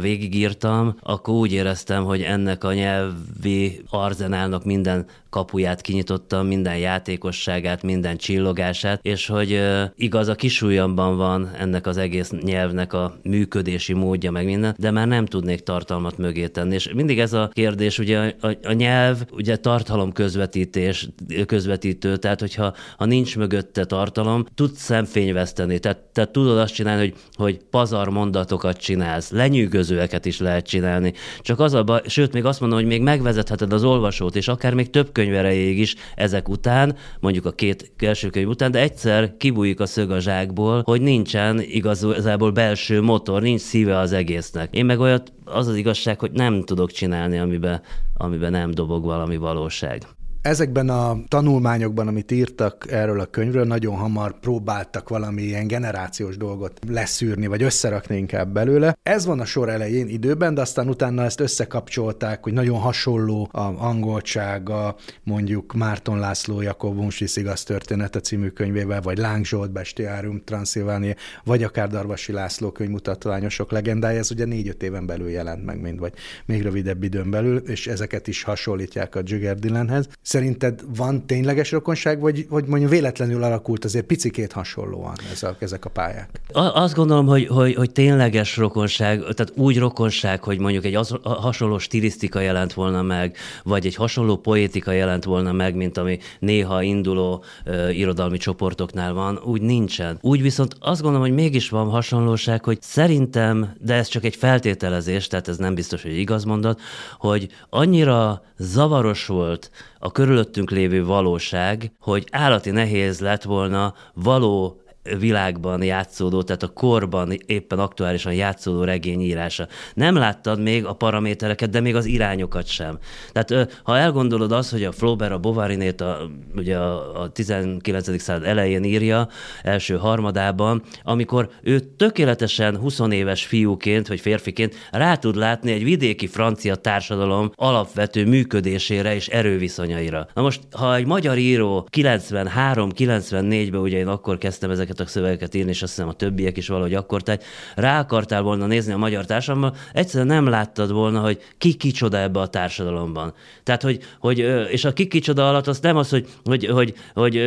végigírtam, 0.00 0.96
akkor 1.02 1.34
úgy 1.34 1.52
éreztem, 1.52 2.04
hogy 2.04 2.22
ennek 2.22 2.64
a 2.64 2.72
nyelvi 2.72 3.82
arzenálnak 3.90 4.64
minden 4.64 5.06
kapuját 5.30 5.80
kinyitottam, 5.80 6.46
minden 6.46 6.76
játékosságát, 6.76 7.82
minden 7.82 8.16
csillogását, 8.16 9.00
és 9.02 9.26
hogy 9.26 9.62
igaz, 9.96 10.28
a 10.28 10.34
kisújamban 10.34 11.16
van 11.16 11.50
ennek 11.58 11.86
az 11.86 11.96
egész 11.96 12.30
nyelvnek 12.30 12.92
a 12.92 13.18
működési 13.22 13.92
módja, 13.92 14.30
meg 14.30 14.44
minden, 14.44 14.74
de 14.78 14.90
már 14.90 15.06
nem 15.06 15.26
tudnék 15.26 15.60
tartalmat 15.60 16.18
mögé 16.18 16.46
tenni. 16.46 16.74
És 16.74 16.90
mindig 16.94 17.18
ez 17.18 17.32
a 17.32 17.50
kérdés, 17.52 17.98
ugye 17.98 18.34
a, 18.40 18.56
a 18.62 18.72
nyelv, 18.72 19.18
ugye 19.32 19.56
tartalom 19.56 20.12
közvetítés, 20.12 21.08
közvetítő, 21.46 22.16
tehát 22.16 22.40
hogyha 22.40 22.74
ha 22.96 23.04
nincs 23.04 23.36
mögötte 23.36 23.84
tartalom, 23.84 24.46
tudsz 24.54 24.80
szemfényveszteni, 24.80 25.78
tehát, 25.78 25.98
tehát 25.98 26.30
tudod 26.30 26.58
azt 26.58 26.74
csinálni, 26.74 27.00
hogy, 27.00 27.14
hogy 27.34 27.60
pazar 27.70 28.08
mondatokat 28.08 28.76
csinálsz, 28.76 29.30
lenyűgözőeket 29.30 30.24
is 30.26 30.38
lehet 30.38 30.66
csinálni. 30.66 31.12
Csak 31.40 31.60
az 31.60 31.74
a 31.74 31.84
baj, 31.84 32.00
sőt, 32.06 32.32
még 32.32 32.44
azt 32.44 32.60
mondom, 32.60 32.78
hogy 32.78 32.88
még 32.88 33.02
megvezetheted 33.02 33.72
az 33.72 33.84
olvasót, 33.84 34.36
és 34.36 34.48
akár 34.48 34.74
még 34.74 34.90
több 34.90 35.12
könyv 35.20 35.34
erejéig 35.34 35.78
is 35.78 35.94
ezek 36.14 36.48
után, 36.48 36.96
mondjuk 37.20 37.44
a 37.44 37.50
két 37.50 37.92
első 37.98 38.28
könyv 38.28 38.48
után, 38.48 38.70
de 38.70 38.80
egyszer 38.80 39.36
kibújik 39.36 39.80
a 39.80 39.86
szög 39.86 40.10
a 40.10 40.20
zsákból, 40.20 40.82
hogy 40.84 41.00
nincsen 41.00 41.60
igazából 41.60 42.50
belső 42.50 43.00
motor, 43.00 43.42
nincs 43.42 43.60
szíve 43.60 43.98
az 43.98 44.12
egésznek. 44.12 44.74
Én 44.74 44.84
meg 44.84 45.00
olyat, 45.00 45.32
az 45.44 45.68
az 45.68 45.76
igazság, 45.76 46.18
hogy 46.18 46.30
nem 46.32 46.62
tudok 46.62 46.90
csinálni, 46.90 47.38
amiben, 47.38 47.80
amiben 48.16 48.50
nem 48.50 48.70
dobog 48.70 49.04
valami 49.04 49.36
valóság. 49.36 50.02
Ezekben 50.42 50.88
a 50.88 51.18
tanulmányokban, 51.28 52.08
amit 52.08 52.30
írtak 52.30 52.86
erről 52.90 53.20
a 53.20 53.26
könyvről, 53.26 53.64
nagyon 53.64 53.96
hamar 53.96 54.38
próbáltak 54.38 55.08
valami 55.08 55.42
ilyen 55.42 55.66
generációs 55.66 56.36
dolgot 56.36 56.78
leszűrni, 56.88 57.46
vagy 57.46 57.62
összerakni 57.62 58.16
inkább 58.16 58.52
belőle. 58.52 58.98
Ez 59.02 59.26
van 59.26 59.40
a 59.40 59.44
sor 59.44 59.68
elején 59.68 60.08
időben, 60.08 60.54
de 60.54 60.60
aztán 60.60 60.88
utána 60.88 61.24
ezt 61.24 61.40
összekapcsolták, 61.40 62.42
hogy 62.42 62.52
nagyon 62.52 62.78
hasonló 62.78 63.48
a 63.52 63.60
angoltsága, 63.60 64.96
mondjuk 65.22 65.72
Márton 65.72 66.18
László 66.18 66.60
Jakob 66.60 66.98
Unsis 66.98 67.36
igaz 67.36 67.62
története 67.62 68.20
című 68.20 68.48
könyvével, 68.48 69.00
vagy 69.00 69.18
Láng 69.18 69.44
Zsolt 69.44 69.72
Bestiárium 69.72 70.42
Transzilvánia, 70.44 71.14
vagy 71.44 71.62
akár 71.62 71.88
Darvasi 71.88 72.32
László 72.32 72.70
könyvmutatványosok 72.70 73.70
legendája, 73.70 74.18
ez 74.18 74.30
ugye 74.30 74.44
négy-öt 74.44 74.82
éven 74.82 75.06
belül 75.06 75.28
jelent 75.28 75.64
meg, 75.64 75.80
mind 75.80 75.98
vagy 75.98 76.12
még 76.46 76.62
rövidebb 76.62 77.02
időn 77.02 77.30
belül, 77.30 77.56
és 77.56 77.86
ezeket 77.86 78.28
is 78.28 78.42
hasonlítják 78.42 79.14
a 79.14 79.20
Jigger 79.24 79.58
Dylanhez 79.58 80.08
Szerinted 80.30 80.80
van 80.96 81.26
tényleges 81.26 81.70
rokonság, 81.70 82.20
vagy, 82.20 82.46
vagy 82.48 82.66
mondjuk 82.66 82.90
véletlenül 82.90 83.42
alakult 83.42 83.84
azért 83.84 84.06
picikét 84.06 84.52
hasonlóan 84.52 85.14
ez 85.32 85.42
a, 85.42 85.56
ezek 85.58 85.84
a 85.84 85.88
pályák? 85.88 86.40
Azt 86.52 86.94
gondolom, 86.94 87.26
hogy, 87.26 87.46
hogy, 87.46 87.74
hogy 87.74 87.92
tényleges 87.92 88.56
rokonság, 88.56 89.18
tehát 89.18 89.52
úgy 89.54 89.78
rokonság, 89.78 90.42
hogy 90.42 90.58
mondjuk 90.58 90.84
egy 90.84 90.94
az, 90.94 91.14
hasonló 91.22 91.78
stilisztika 91.78 92.40
jelent 92.40 92.72
volna 92.72 93.02
meg, 93.02 93.36
vagy 93.62 93.86
egy 93.86 93.94
hasonló 93.94 94.36
poétika 94.36 94.92
jelent 94.92 95.24
volna 95.24 95.52
meg, 95.52 95.74
mint 95.74 95.98
ami 95.98 96.18
néha 96.38 96.82
induló 96.82 97.44
uh, 97.66 97.98
irodalmi 97.98 98.38
csoportoknál 98.38 99.12
van, 99.12 99.40
úgy 99.44 99.62
nincsen. 99.62 100.18
Úgy 100.20 100.42
viszont 100.42 100.76
azt 100.80 101.02
gondolom, 101.02 101.26
hogy 101.26 101.36
mégis 101.36 101.68
van 101.68 101.88
hasonlóság, 101.88 102.64
hogy 102.64 102.78
szerintem, 102.82 103.72
de 103.80 103.94
ez 103.94 104.08
csak 104.08 104.24
egy 104.24 104.36
feltételezés, 104.36 105.26
tehát 105.26 105.48
ez 105.48 105.56
nem 105.56 105.74
biztos, 105.74 106.02
hogy 106.02 106.18
igaz 106.18 106.44
mondat, 106.44 106.80
hogy 107.18 107.48
annyira 107.70 108.42
zavaros 108.58 109.26
volt 109.26 109.70
a 110.02 110.12
körülöttünk 110.12 110.70
lévő 110.70 111.04
valóság, 111.04 111.92
hogy 111.98 112.26
állati 112.30 112.70
nehéz 112.70 113.20
lett 113.20 113.42
volna 113.42 113.94
való 114.14 114.80
világban 115.18 115.82
játszódó, 115.82 116.42
tehát 116.42 116.62
a 116.62 116.68
korban 116.68 117.32
éppen 117.46 117.78
aktuálisan 117.78 118.34
játszódó 118.34 118.84
regény 118.84 119.20
írása. 119.20 119.66
Nem 119.94 120.14
láttad 120.14 120.60
még 120.60 120.84
a 120.84 120.92
paramétereket, 120.92 121.70
de 121.70 121.80
még 121.80 121.96
az 121.96 122.06
irányokat 122.06 122.66
sem. 122.66 122.98
Tehát 123.32 123.80
ha 123.82 123.98
elgondolod 123.98 124.52
azt, 124.52 124.70
hogy 124.70 124.84
a 124.84 124.92
Flaubert 124.92 125.32
a 125.32 125.38
Bovarinét 125.38 126.00
a, 126.00 126.30
ugye 126.56 126.76
a, 126.76 127.20
a 127.22 127.28
19. 127.28 128.20
század 128.20 128.44
elején 128.44 128.84
írja, 128.84 129.28
első 129.62 129.96
harmadában, 129.96 130.82
amikor 131.02 131.48
ő 131.62 131.78
tökéletesen 131.78 132.76
20 132.76 132.98
éves 133.10 133.44
fiúként 133.44 134.08
vagy 134.08 134.20
férfiként 134.20 134.74
rá 134.90 135.16
tud 135.16 135.36
látni 135.36 135.72
egy 135.72 135.84
vidéki 135.84 136.26
francia 136.26 136.74
társadalom 136.74 137.50
alapvető 137.54 138.26
működésére 138.26 139.14
és 139.14 139.28
erőviszonyaira. 139.28 140.28
Na 140.34 140.42
most, 140.42 140.60
ha 140.72 140.94
egy 140.94 141.06
magyar 141.06 141.38
író 141.38 141.88
93-94-ben, 141.96 143.80
ugye 143.80 143.98
én 143.98 144.08
akkor 144.08 144.38
kezdtem 144.38 144.70
ezeket 144.70 144.99
a 145.00 145.06
szövegeket 145.06 145.54
írni, 145.54 145.70
és 145.70 145.82
azt 145.82 145.94
hiszem 145.94 146.08
a 146.08 146.12
többiek 146.12 146.56
is 146.56 146.68
valahogy 146.68 146.94
akkor, 146.94 147.22
tehát 147.22 147.44
rá 147.74 148.00
akartál 148.00 148.42
volna 148.42 148.66
nézni 148.66 148.92
a 148.92 148.96
magyar 148.96 149.24
társadalomban, 149.24 149.78
egyszerűen 149.92 150.26
nem 150.26 150.48
láttad 150.48 150.92
volna, 150.92 151.20
hogy 151.20 151.40
ki 151.58 151.74
kicsoda 151.74 152.18
ebbe 152.18 152.40
a 152.40 152.48
társadalomban. 152.48 153.34
Tehát, 153.62 153.82
hogy, 153.82 153.98
hogy 154.20 154.38
és 154.70 154.84
a 154.84 154.92
ki 154.92 155.06
kicsoda 155.06 155.48
alatt 155.48 155.66
az 155.66 155.80
nem 155.80 155.96
az, 155.96 156.10
hogy, 156.10 156.26
hogy, 156.44 156.66
hogy, 156.66 156.94
hogy, 157.14 157.42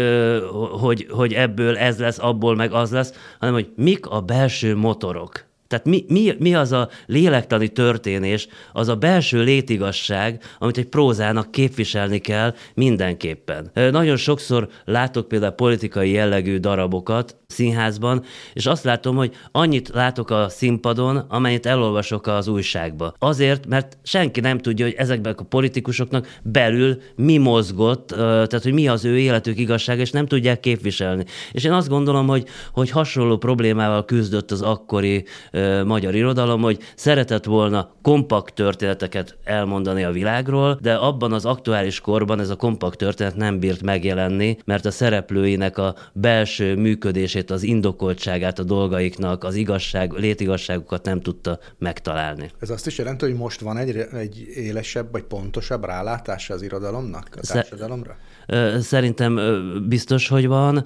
hogy, 0.80 1.08
hogy 1.10 1.34
ebből 1.34 1.78
ez 1.78 2.00
lesz, 2.00 2.20
abból 2.20 2.56
meg 2.56 2.72
az 2.72 2.92
lesz, 2.92 3.14
hanem 3.40 3.54
hogy 3.54 3.70
mik 3.76 4.06
a 4.06 4.22
belső 4.22 4.76
motorok. 4.76 5.52
Tehát 5.68 5.86
mi, 5.86 6.06
mi, 6.08 6.36
mi 6.40 6.56
az 6.56 6.72
a 6.72 6.90
lélektani 7.06 7.68
történés, 7.68 8.48
az 8.74 8.88
a 8.88 8.96
belső 8.96 9.44
létigasság, 9.44 10.44
amit 10.60 10.78
egy 10.78 10.88
prózának 10.88 11.52
képviselni 11.52 12.18
kell 12.18 12.54
mindenképpen. 12.74 13.72
Nagyon 13.74 14.16
sokszor 14.16 14.70
látok 14.86 15.28
például 15.28 15.52
politikai 15.52 16.12
jellegű 16.12 16.58
darabokat 16.58 17.38
színházban, 17.48 18.24
és 18.54 18.66
azt 18.66 18.84
látom, 18.84 19.16
hogy 19.16 19.32
annyit 19.52 19.90
látok 19.90 20.30
a 20.30 20.50
színpadon, 20.50 21.18
amennyit 21.18 21.66
elolvasok 21.66 22.28
az 22.28 22.48
újságba. 22.48 23.14
Azért, 23.20 23.68
mert 23.68 23.98
senki 24.04 24.40
nem 24.40 24.58
tudja, 24.58 24.86
hogy 24.86 24.96
ezekben 24.98 25.36
a 25.38 25.44
politikusoknak 25.44 26.40
belül 26.44 27.02
mi 27.16 27.38
mozgott, 27.38 28.08
tehát 28.08 28.64
hogy 28.64 28.74
mi 28.74 28.88
az 28.88 29.06
ő 29.06 29.20
életük 29.20 29.60
igazság, 29.60 30.00
és 30.00 30.12
nem 30.12 30.26
tudják 30.26 30.60
képviselni. 30.60 31.26
És 31.52 31.64
én 31.64 31.72
azt 31.72 31.90
gondolom, 31.90 32.28
hogy, 32.28 32.48
hogy 32.72 32.90
hasonló 32.90 33.38
problémával 33.38 34.06
küzdött 34.06 34.52
az 34.52 34.62
akkori 34.62 35.26
magyar 35.86 36.16
irodalom, 36.16 36.62
hogy 36.62 36.80
szeretett 36.96 37.46
volna 37.46 37.92
kompakt 38.02 38.54
történeteket 38.54 39.38
elmondani 39.44 40.04
a 40.04 40.12
világról, 40.12 40.78
de 40.82 40.94
abban 40.94 41.34
az 41.34 41.46
aktuális 41.46 42.00
korban 42.00 42.40
ez 42.40 42.50
a 42.50 42.56
kompakt 42.56 42.98
történet 42.98 43.36
nem 43.36 43.60
bírt 43.60 43.82
megjelenni, 43.82 44.58
mert 44.66 44.86
a 44.86 44.92
szereplőinek 44.92 45.78
a 45.78 45.96
belső 46.14 46.76
működését, 46.76 47.52
az 47.52 47.64
indokoltságát 47.64 48.60
a 48.60 48.64
dolgaiknak, 48.64 49.44
az 49.44 49.56
igazság, 49.56 50.12
létigasságukat 50.12 51.06
nem 51.06 51.22
tudta 51.22 51.60
megtalálni. 51.78 52.52
Ez 52.60 52.70
azt 52.70 52.88
is 52.88 52.98
jelenti, 52.98 53.26
hogy 53.26 53.36
most 53.36 53.62
van 53.62 53.78
egy, 53.78 53.98
egy 54.14 54.38
élesebb 54.56 55.12
vagy 55.12 55.24
pontosabb 55.24 55.86
rálátása 55.86 56.54
az 56.54 56.62
irodalomnak, 56.62 57.28
a 57.42 57.48
társadalomra? 57.48 58.18
Szerintem 58.80 59.40
biztos, 59.88 60.28
hogy 60.28 60.48
van. 60.48 60.86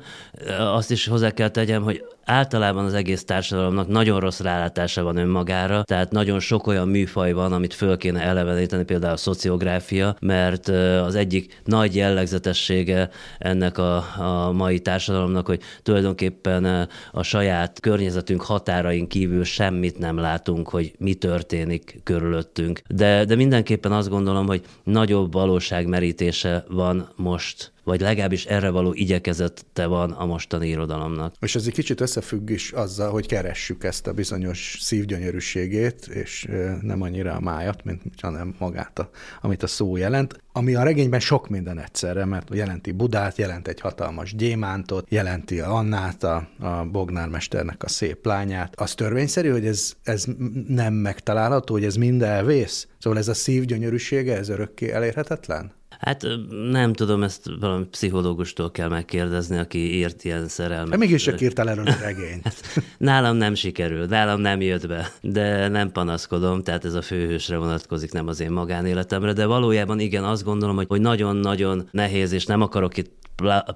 Azt 0.60 0.92
is 0.92 1.08
hozzá 1.08 1.32
kell 1.32 1.50
tegyem, 1.50 1.84
hogy 1.84 2.04
általában 2.28 2.86
az 2.86 2.94
egész 2.94 3.24
társadalomnak 3.24 3.88
nagyon 3.88 4.20
rossz 4.20 4.40
rálátása 4.40 5.04
van 5.04 5.18
önmagára, 5.18 5.84
tehát 5.84 6.12
nagyon 6.12 6.40
sok 6.40 6.68
olyan 6.68 6.88
műfaj 6.88 7.32
van, 7.32 7.54
amit 7.54 7.74
föl 7.74 7.98
kéne 7.98 8.22
eleveníteni, 8.22 8.84
például 8.84 9.14
a 9.14 9.18
szociográfia, 9.18 10.16
mert 10.20 10.68
az 11.06 11.16
egyik 11.16 11.62
nagy 11.64 11.96
jellegzetessége 11.96 13.10
ennek 13.38 13.78
a, 13.78 13.96
a 14.18 14.52
mai 14.52 14.80
társadalomnak, 14.80 15.46
hogy 15.46 15.62
tulajdonképpen 15.84 16.90
a 17.12 17.24
saját 17.24 17.80
környezetünk 17.80 18.42
határain 18.42 19.08
kívül 19.08 19.44
semmit 19.44 19.98
nem 19.98 20.18
látunk, 20.18 20.70
hogy 20.70 20.94
mi 20.98 21.14
történik 21.14 22.00
körülöttünk. 22.04 22.82
De, 22.88 23.26
de 23.26 23.36
mindenképpen 23.36 23.92
azt 23.92 24.10
gondolom, 24.10 24.46
hogy 24.48 24.62
nagyobb 24.84 25.34
valóságmerítése 25.34 26.64
van 26.68 27.10
most 27.16 27.72
vagy 27.88 28.02
legalábbis 28.02 28.46
erre 28.46 28.70
való 28.70 28.94
igyekezette 28.94 29.86
van 29.86 30.12
a 30.12 30.26
mostani 30.26 30.68
irodalomnak. 30.68 31.36
És 31.40 31.56
ez 31.56 31.66
egy 31.66 31.74
kicsit 31.74 32.02
összefügg 32.02 32.50
is 32.50 32.72
azzal, 32.72 33.12
hogy 33.12 33.28
keressük 33.28 33.84
ezt 33.84 34.08
a 34.08 34.14
bizonyos 34.14 34.78
szívgyönyörűségét, 34.82 36.08
és 36.08 36.48
nem 36.82 37.02
annyira 37.02 37.34
a 37.34 37.40
májat, 37.40 37.84
mint 37.84 38.02
hanem 38.22 38.56
magát, 38.60 39.00
a, 39.00 39.10
amit 39.42 39.64
a 39.64 39.68
szó 39.68 39.98
jelent, 39.98 40.42
ami 40.52 40.76
a 40.76 40.84
regényben 40.84 41.20
sok 41.20 41.50
minden 41.50 41.80
egyszerre, 41.80 42.26
mert 42.26 42.48
jelenti 42.54 42.92
Budát, 42.92 43.38
jelent 43.38 43.68
egy 43.68 43.80
hatalmas 43.80 44.36
gyémántot, 44.36 45.06
jelenti 45.10 45.60
Annát, 45.60 46.24
a, 46.24 46.48
a 46.60 46.86
Bognár 46.92 47.30
mesternek 47.30 47.84
a 47.84 47.90
szép 47.90 48.26
lányát. 48.26 48.74
Az 48.76 48.94
törvényszerű, 48.94 49.50
hogy 49.50 49.66
ez, 49.66 49.94
ez 50.04 50.26
nem 50.68 50.94
megtalálható, 50.94 51.74
hogy 51.74 51.86
ez 51.86 51.96
mind 51.96 52.22
elvész? 52.22 52.88
Szóval 53.00 53.20
ez 53.20 53.28
a 53.28 53.34
szív 53.34 53.66
gyönyörűsége, 53.66 54.38
ez 54.38 54.50
örökké 54.50 54.92
elérhetetlen? 54.92 55.76
Hát 56.00 56.28
nem 56.72 56.94
tudom, 56.94 57.24
ezt 57.24 57.50
valami 57.60 57.86
pszichológustól 57.86 58.72
kell 58.72 58.88
megkérdezni, 58.88 59.58
aki 59.58 59.96
írt 59.98 60.24
ilyen 60.24 60.48
szerelmet. 60.48 60.90
De 60.90 60.98
mégis 60.98 61.24
csak 61.24 61.42
írtál 61.42 61.70
erről 61.70 61.88
a 61.88 61.98
regényt. 62.02 62.44
Hát, 62.44 62.62
nálam 62.98 63.36
nem 63.36 63.56
sikerült, 63.56 64.10
nálam 64.10 64.42
nem 64.42 64.62
jött 64.62 64.88
be, 64.88 65.12
de 65.22 65.68
nem 65.68 65.92
panaszkodom, 65.92 66.64
tehát 66.64 66.86
ez 66.86 66.94
a 66.94 67.02
főhősre 67.02 67.58
vonatkozik, 67.58 68.12
nem 68.12 68.28
az 68.28 68.40
én 68.40 68.52
magánéletemre, 68.52 69.34
de 69.34 69.46
valójában 69.46 70.00
igen, 70.00 70.24
azt 70.24 70.44
gondolom, 70.44 70.76
hogy, 70.76 70.88
hogy 70.88 71.02
nagyon-nagyon 71.02 71.88
nehéz, 71.92 72.32
és 72.32 72.46
nem 72.46 72.62
akarok 72.62 72.98
itt 72.98 73.12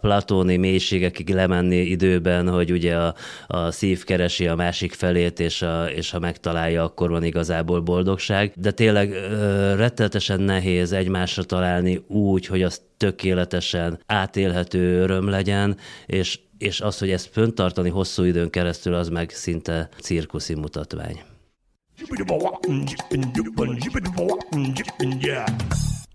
platóni 0.01 0.57
mélységekig 0.57 1.29
lemenni 1.29 1.75
időben, 1.75 2.49
hogy 2.49 2.71
ugye 2.71 2.95
a, 2.95 3.15
a 3.47 3.71
szív 3.71 4.03
keresi 4.03 4.47
a 4.47 4.55
másik 4.55 4.93
felét, 4.93 5.39
és, 5.39 5.61
a, 5.61 5.85
és 5.85 6.11
ha 6.11 6.19
megtalálja, 6.19 6.83
akkor 6.83 7.09
van 7.09 7.23
igazából 7.23 7.79
boldogság. 7.79 8.53
De 8.55 8.71
tényleg 8.71 9.11
ö, 9.11 9.75
retteltesen 9.75 10.41
nehéz 10.41 10.91
egymásra 10.91 11.43
találni 11.43 12.03
úgy, 12.11 12.45
hogy 12.45 12.63
az 12.63 12.81
tökéletesen 12.97 13.99
átélhető 14.05 15.01
öröm 15.01 15.27
legyen, 15.27 15.77
és, 16.05 16.39
és 16.57 16.81
az, 16.81 16.97
hogy 16.97 17.09
ezt 17.09 17.29
föntartani 17.31 17.89
hosszú 17.89 18.23
időn 18.23 18.49
keresztül, 18.49 18.93
az 18.93 19.09
meg 19.09 19.29
szinte 19.29 19.89
cirkuszi 19.99 20.53
mutatvány. 20.53 21.21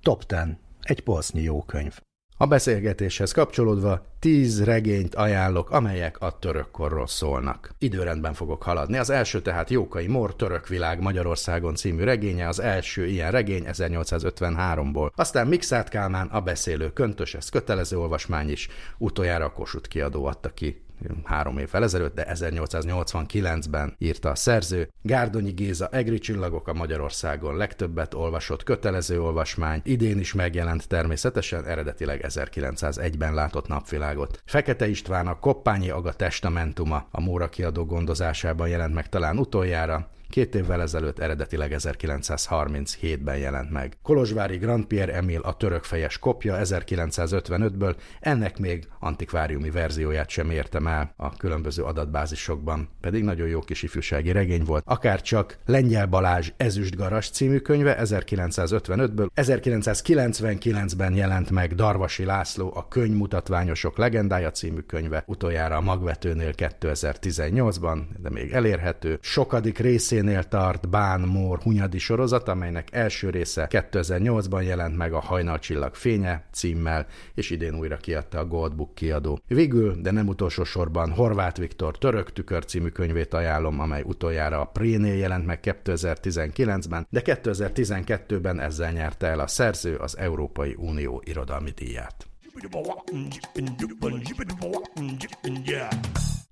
Top 0.03 0.25
10. 0.25 0.39
Egy 0.81 1.01
polsznyi 1.01 1.43
jó 1.43 1.63
könyv. 1.63 2.06
A 2.39 2.47
beszélgetéshez 2.47 3.33
kapcsolódva 3.33 4.07
tíz 4.19 4.65
regényt 4.65 5.15
ajánlok, 5.15 5.71
amelyek 5.71 6.21
a 6.21 6.39
törökkorról 6.39 7.07
szólnak. 7.07 7.71
Időrendben 7.79 8.35
fogok 8.35 8.63
haladni. 8.63 8.97
Az 8.97 9.11
első 9.11 9.43
tehát 9.43 9.71
Jókai 9.71 10.07
Mor 10.07 10.37
Török 10.37 10.69
világ 10.69 11.01
Magyarországon 11.01 11.75
című 11.75 12.05
regénye, 12.05 12.49
az 12.49 12.61
első 12.61 13.07
ilyen 13.07 13.31
regény 13.31 13.65
1853-ból. 13.67 15.11
Aztán 15.15 15.47
Mixát 15.47 15.89
Kálmán 15.89 16.27
a 16.27 16.41
beszélő 16.41 16.93
köntös, 16.93 17.35
ez 17.35 17.49
kötelező 17.49 17.99
olvasmány 17.99 18.51
is, 18.51 18.69
utoljára 18.99 19.45
a 19.45 19.53
Kossuth 19.53 19.89
kiadó 19.89 20.25
adta 20.25 20.49
ki 20.49 20.86
három 21.25 21.59
évvel 21.59 21.83
ezelőtt, 21.83 22.15
de 22.15 22.27
1889-ben 22.35 23.95
írta 23.99 24.31
a 24.31 24.35
szerző. 24.35 24.89
Gárdonyi 25.03 25.51
Géza 25.51 25.89
Egri 25.89 26.19
csillagok 26.19 26.69
a 26.69 26.73
Magyarországon 26.73 27.57
legtöbbet 27.57 28.15
olvasott 28.15 28.63
kötelező 28.63 29.21
olvasmány, 29.21 29.81
idén 29.85 30.19
is 30.19 30.33
megjelent 30.33 30.89
természetesen, 30.89 31.65
eredetileg 31.65 32.25
1901-ben 32.29 33.35
látott 33.35 33.69
napvilágot. 33.69 34.43
Fekete 34.45 34.89
István 34.89 35.27
a 35.27 35.39
Koppányi 35.39 35.91
Aga 35.91 36.13
testamentuma 36.13 37.07
a 37.11 37.21
Móra 37.21 37.49
kiadó 37.49 37.85
gondozásában 37.85 38.69
jelent 38.69 38.95
meg 38.95 39.09
talán 39.09 39.39
utoljára, 39.39 40.11
két 40.31 40.55
évvel 40.55 40.81
ezelőtt 40.81 41.19
eredetileg 41.19 41.75
1937-ben 41.79 43.37
jelent 43.37 43.71
meg. 43.71 43.97
Kolozsvári 44.03 44.57
Grand 44.57 44.85
Pierre 44.85 45.15
Emil 45.15 45.41
a 45.41 45.57
törökfejes 45.57 46.19
kopja 46.19 46.59
1955-ből, 46.63 47.95
ennek 48.21 48.59
még 48.59 48.89
antikváriumi 48.99 49.71
verzióját 49.71 50.29
sem 50.29 50.51
értem 50.51 50.87
el 50.87 51.13
a 51.17 51.37
különböző 51.37 51.83
adatbázisokban, 51.83 52.89
pedig 53.01 53.23
nagyon 53.23 53.49
jó 53.49 53.61
kis 53.61 53.83
ifjúsági 53.83 54.33
regény 54.33 54.65
volt, 54.65 54.83
akár 54.87 55.23
csak 55.23 55.59
Lengyel 55.67 56.07
Balázs 56.07 56.53
Ezüst 56.57 56.97
Garas 56.97 57.31
című 57.31 57.59
könyve 57.59 57.97
1955-ből, 58.03 59.29
1999-ben 59.35 61.15
jelent 61.15 61.51
meg 61.51 61.75
Darvasi 61.75 62.25
László 62.25 62.73
a 62.75 62.89
Könyvmutatványosok 62.89 63.99
legendája 63.99 64.51
című 64.51 64.81
könyve, 64.81 65.23
utoljára 65.27 65.77
a 65.77 65.81
Magvetőnél 65.81 66.53
2018-ban, 66.57 67.99
de 68.19 68.31
még 68.31 68.53
elérhető. 68.53 69.19
Sokadik 69.21 69.79
részénél 70.17 70.45
tart 70.45 70.89
Bán 70.89 71.21
Mór 71.21 71.59
Hunyadi 71.63 71.99
sorozat, 71.99 72.49
amelynek 72.49 72.89
első 72.93 73.31
része 73.31 73.69
2008-ban 73.71 74.65
jelent 74.65 74.97
meg 74.97 75.13
a 75.13 75.21
Hajnalcsillag 75.21 75.95
fénye 75.95 76.45
címmel, 76.53 77.07
és 77.35 77.51
idén 77.51 77.75
újra 77.75 77.97
kiadta 77.97 78.39
a 78.39 78.47
Goldbook 78.47 78.95
kiadó. 78.95 79.39
Végül, 79.49 79.95
de 80.01 80.11
nem 80.11 80.29
utolsó 80.29 80.65
sorban 80.65 81.11
Horváth 81.11 81.61
Viktor 81.61 81.99
Török 81.99 82.33
tükör 82.33 82.65
című 82.65 82.89
könyvét 82.89 83.35
ajánlom, 83.35 83.81
amely 83.81 84.03
utoljára 84.03 84.61
a 84.61 84.65
Prénél 84.65 85.17
jelent 85.17 85.47
meg 85.47 85.61
2019-ben, 85.63 87.07
de 87.11 87.23
2012-ben 87.25 88.61
ezzel 88.61 88.93
nyerte 88.93 89.27
el 89.27 89.41
a 89.41 89.47
szerző 89.47 89.97
az 89.97 90.19
Európai 90.19 90.75
Unió 90.79 91.23
irodalmi 91.25 91.71
díját. 91.71 92.27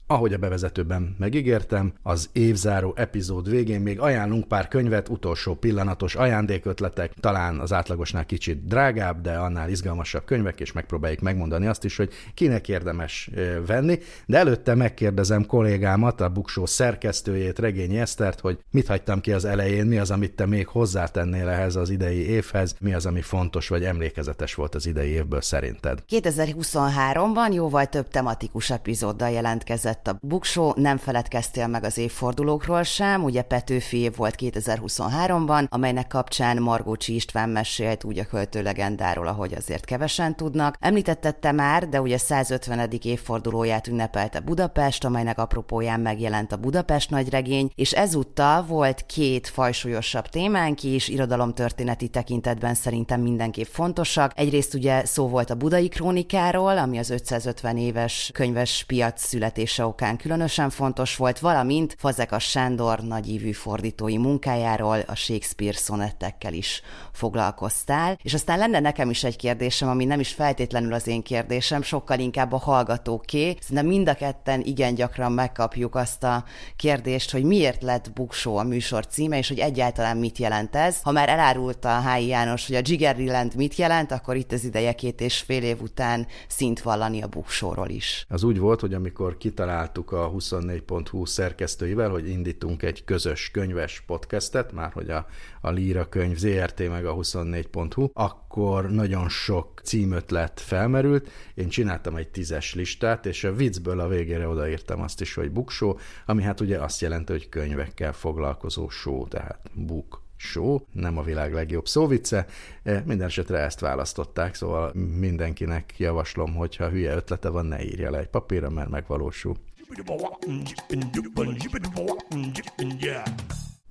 Ahogy 0.07 0.33
a 0.33 0.39
bevezetőben 0.39 1.17
megígértem, 1.19 1.93
az 2.03 2.29
évzáró 2.33 2.93
epizód 2.97 3.51
végén 3.51 3.81
még 3.81 4.01
ajánlunk 4.01 4.49
pár 4.49 4.69
könyvet, 4.69 5.09
utolsó 5.09 5.55
pillanatos 5.55 6.15
ajándékötletek, 6.15 7.13
talán 7.21 7.59
az 7.59 7.73
átlagosnál 7.73 8.27
kicsit 8.27 8.67
drágább, 8.67 9.21
de 9.21 9.33
annál 9.37 9.71
izgalmasabb 9.71 10.25
könyvek, 10.25 10.61
és 10.61 10.73
megpróbáljuk 10.73 11.21
megmondani 11.21 11.67
azt 11.67 11.85
is, 11.85 11.97
hogy 11.97 12.13
kinek 12.35 12.69
érdemes 12.69 13.31
venni. 13.67 13.99
De 14.27 14.39
előtte 14.39 14.75
megkérdezem 14.75 15.47
kollégámat, 15.47 16.21
a 16.21 16.29
Buksó 16.29 16.67
szerkesztőjét, 16.67 17.59
Regényi 17.59 17.99
Esztert, 17.99 18.41
hogy 18.41 18.59
mit 18.71 18.87
hagytam 18.87 19.21
ki 19.21 19.33
az 19.33 19.45
elején, 19.45 19.87
mi 19.87 19.99
az, 19.99 20.11
amit 20.11 20.35
te 20.35 20.47
még 20.47 20.67
hozzátennél 20.67 21.49
ehhez 21.49 21.77
az 21.77 21.91
idei 21.91 22.29
évhez, 22.29 22.77
mi 22.81 22.95
az, 22.95 23.07
ami 23.07 23.21
fontos 23.21 23.69
vagy 23.69 23.85
emlékezetes 23.85 24.55
volt 24.55 24.75
az 24.75 24.87
idei 24.87 25.11
évből 25.11 25.41
szerinted. 25.41 26.03
2023-ban 26.09 27.53
jóval 27.53 27.87
több 27.87 28.09
tematikus 28.09 28.71
epizóddal 28.71 29.31
jelentkezett 29.31 29.94
lett 29.95 30.09
a 30.09 30.19
buksó, 30.21 30.73
nem 30.77 30.97
feledkeztél 30.97 31.67
meg 31.67 31.85
az 31.85 31.99
évfordulókról 31.99 32.83
sem, 32.83 33.25
ugye 33.25 33.43
Petőfi 33.43 33.99
év 33.99 34.17
volt 34.17 34.35
2023-ban, 34.39 35.69
amelynek 35.69 36.07
kapcsán 36.07 36.63
Margócsi 36.63 37.15
István 37.15 37.49
mesélt 37.49 38.05
úgy 38.05 38.19
a 38.19 38.25
költő 38.25 38.63
legendáról, 38.63 39.27
ahogy 39.27 39.55
azért 39.55 39.85
kevesen 39.85 40.37
tudnak. 40.37 40.77
Említetted 40.81 41.37
te 41.37 41.53
már, 41.53 41.89
de 41.89 42.01
ugye 42.01 42.19
150. 42.19 42.91
évfordulóját 43.03 43.87
ünnepelte 43.87 44.41
Budapest, 44.41 45.05
amelynek 45.05 45.39
apropóján 45.39 46.01
megjelent 46.01 46.53
a 46.53 46.57
Budapest 46.57 47.11
nagyregény, 47.11 47.71
és 47.75 47.93
ezúttal 47.93 48.63
volt 48.63 49.07
két 49.07 49.49
fajsúlyosabb 49.49 50.29
témánk 50.29 50.83
is, 50.83 51.09
irodalomtörténeti 51.09 52.09
tekintetben 52.09 52.75
szerintem 52.75 53.21
mindenképp 53.21 53.69
fontosak. 53.71 54.33
Egyrészt 54.35 54.75
ugye 54.75 55.05
szó 55.05 55.29
volt 55.29 55.51
a 55.51 55.55
Budai 55.55 55.89
Krónikáról, 55.89 56.79
ami 56.79 56.99
az 56.99 57.11
550 57.11 57.77
éves 57.77 58.31
könyves 58.33 58.85
piac 58.87 59.23
születése 59.23 59.84
okán 59.85 60.17
különösen 60.17 60.71
fontos 60.71 61.17
volt, 61.17 61.39
valamint 61.39 61.97
Fazekas 61.99 62.45
Sándor 62.45 63.01
nagyívű 63.01 63.53
fordítói 63.53 64.19
munkájáról, 64.19 64.99
a 65.07 65.15
Shakespeare 65.15 65.77
szonettekkel 65.77 66.53
is 66.53 66.83
foglalkoztál. 67.13 68.19
És 68.23 68.35
aztán 68.35 68.59
lenne 68.59 68.81
nekem 68.81 69.11
is 69.11 69.25
egy 69.25 69.37
kérdésem, 69.37 69.89
ami 69.89 70.05
nem 70.05 70.21
is 70.21 70.33
feltétlenül 70.33 70.93
az 70.93 71.07
én 71.07 71.23
kérdésem, 71.23 71.83
sokkal 71.83 72.19
inkább 72.19 72.53
a 72.53 72.59
hallgatóké. 72.59 73.57
Szerintem 73.61 73.87
mind 73.87 74.09
a 74.09 74.15
ketten 74.15 74.61
igen 74.61 74.95
gyakran 74.95 75.33
megkapjuk 75.33 75.95
azt 75.95 76.25
a 76.25 76.45
kérdést, 76.77 77.31
hogy 77.31 77.45
miért 77.45 77.83
lett 77.83 78.13
Buksó 78.13 78.57
a 78.57 78.63
műsor 78.63 79.07
címe, 79.07 79.39
és 79.39 79.49
hogy 79.49 79.59
egyáltalán 79.59 80.17
mit 80.17 80.39
jelent 80.39 80.77
ez. 80.77 81.03
Ha 81.03 81.13
már 81.13 81.29
elárulta 81.29 81.97
a 81.97 82.01
Hályi 82.01 82.27
János, 82.27 82.67
hogy 82.67 82.77
a 82.77 82.83
Jiggerland 82.83 83.55
mit 83.55 83.77
jelent, 83.77 84.13
akkor 84.13 84.37
itt 84.37 84.53
az 84.53 84.65
ideje 84.65 84.93
két 84.93 85.21
és 85.21 85.39
fél 85.39 85.63
év 85.63 85.81
után 85.83 86.27
szint 86.49 86.83
vallani 86.83 87.23
a 87.23 87.27
Buksóról 87.27 87.89
is. 87.89 88.27
Az 88.29 88.43
úgy 88.43 88.59
volt, 88.59 88.81
hogy 88.81 88.95
amikor 88.95 89.37
kitaláltuk 89.37 89.74
kitaláltuk 89.75 90.13
a 90.13 90.31
24.hu 90.31 91.25
szerkesztőivel, 91.25 92.11
hogy 92.11 92.29
indítunk 92.29 92.83
egy 92.83 93.05
közös 93.05 93.51
könyves 93.51 94.01
podcastet, 94.07 94.73
már 94.73 94.93
hogy 94.93 95.11
a, 95.11 95.27
a 95.61 95.71
Líra 95.71 96.09
könyv 96.09 96.37
ZRT 96.37 96.89
meg 96.89 97.07
a 97.07 97.15
24.hu, 97.15 98.09
akkor 98.13 98.91
nagyon 98.91 99.29
sok 99.29 99.81
címötlet 99.85 100.61
felmerült, 100.61 101.31
én 101.55 101.69
csináltam 101.69 102.17
egy 102.17 102.29
tízes 102.29 102.75
listát, 102.75 103.27
és 103.27 103.45
a 103.45 103.55
viccből 103.55 104.01
a 104.01 104.09
végére 104.09 104.49
odaírtam 104.49 105.01
azt 105.01 105.21
is, 105.21 105.35
hogy 105.35 105.51
buksó, 105.51 105.99
ami 106.27 106.43
hát 106.43 106.61
ugye 106.61 106.79
azt 106.79 107.01
jelenti, 107.01 107.33
hogy 107.33 107.49
könyvekkel 107.49 108.13
foglalkozó 108.13 108.89
show, 108.89 109.29
tehát 109.29 109.71
buk 109.73 110.24
show, 110.45 110.79
nem 110.93 111.19
a 111.19 111.23
világ 111.23 111.53
legjobb 111.53 111.87
szóvice. 111.87 112.47
E, 112.83 113.03
minden 113.07 113.27
esetre 113.27 113.59
ezt 113.59 113.81
választották, 113.81 114.55
szóval 114.55 114.93
mindenkinek 115.19 115.95
javaslom, 115.99 116.55
hogyha 116.55 116.89
hülye 116.89 117.15
ötlete 117.15 117.49
van, 117.49 117.67
ne 117.67 117.85
írja 117.85 118.11
le 118.11 118.19
egy 118.19 118.29
papírra, 118.29 118.71
mert 118.71 118.89
megvalósul. 118.89 119.57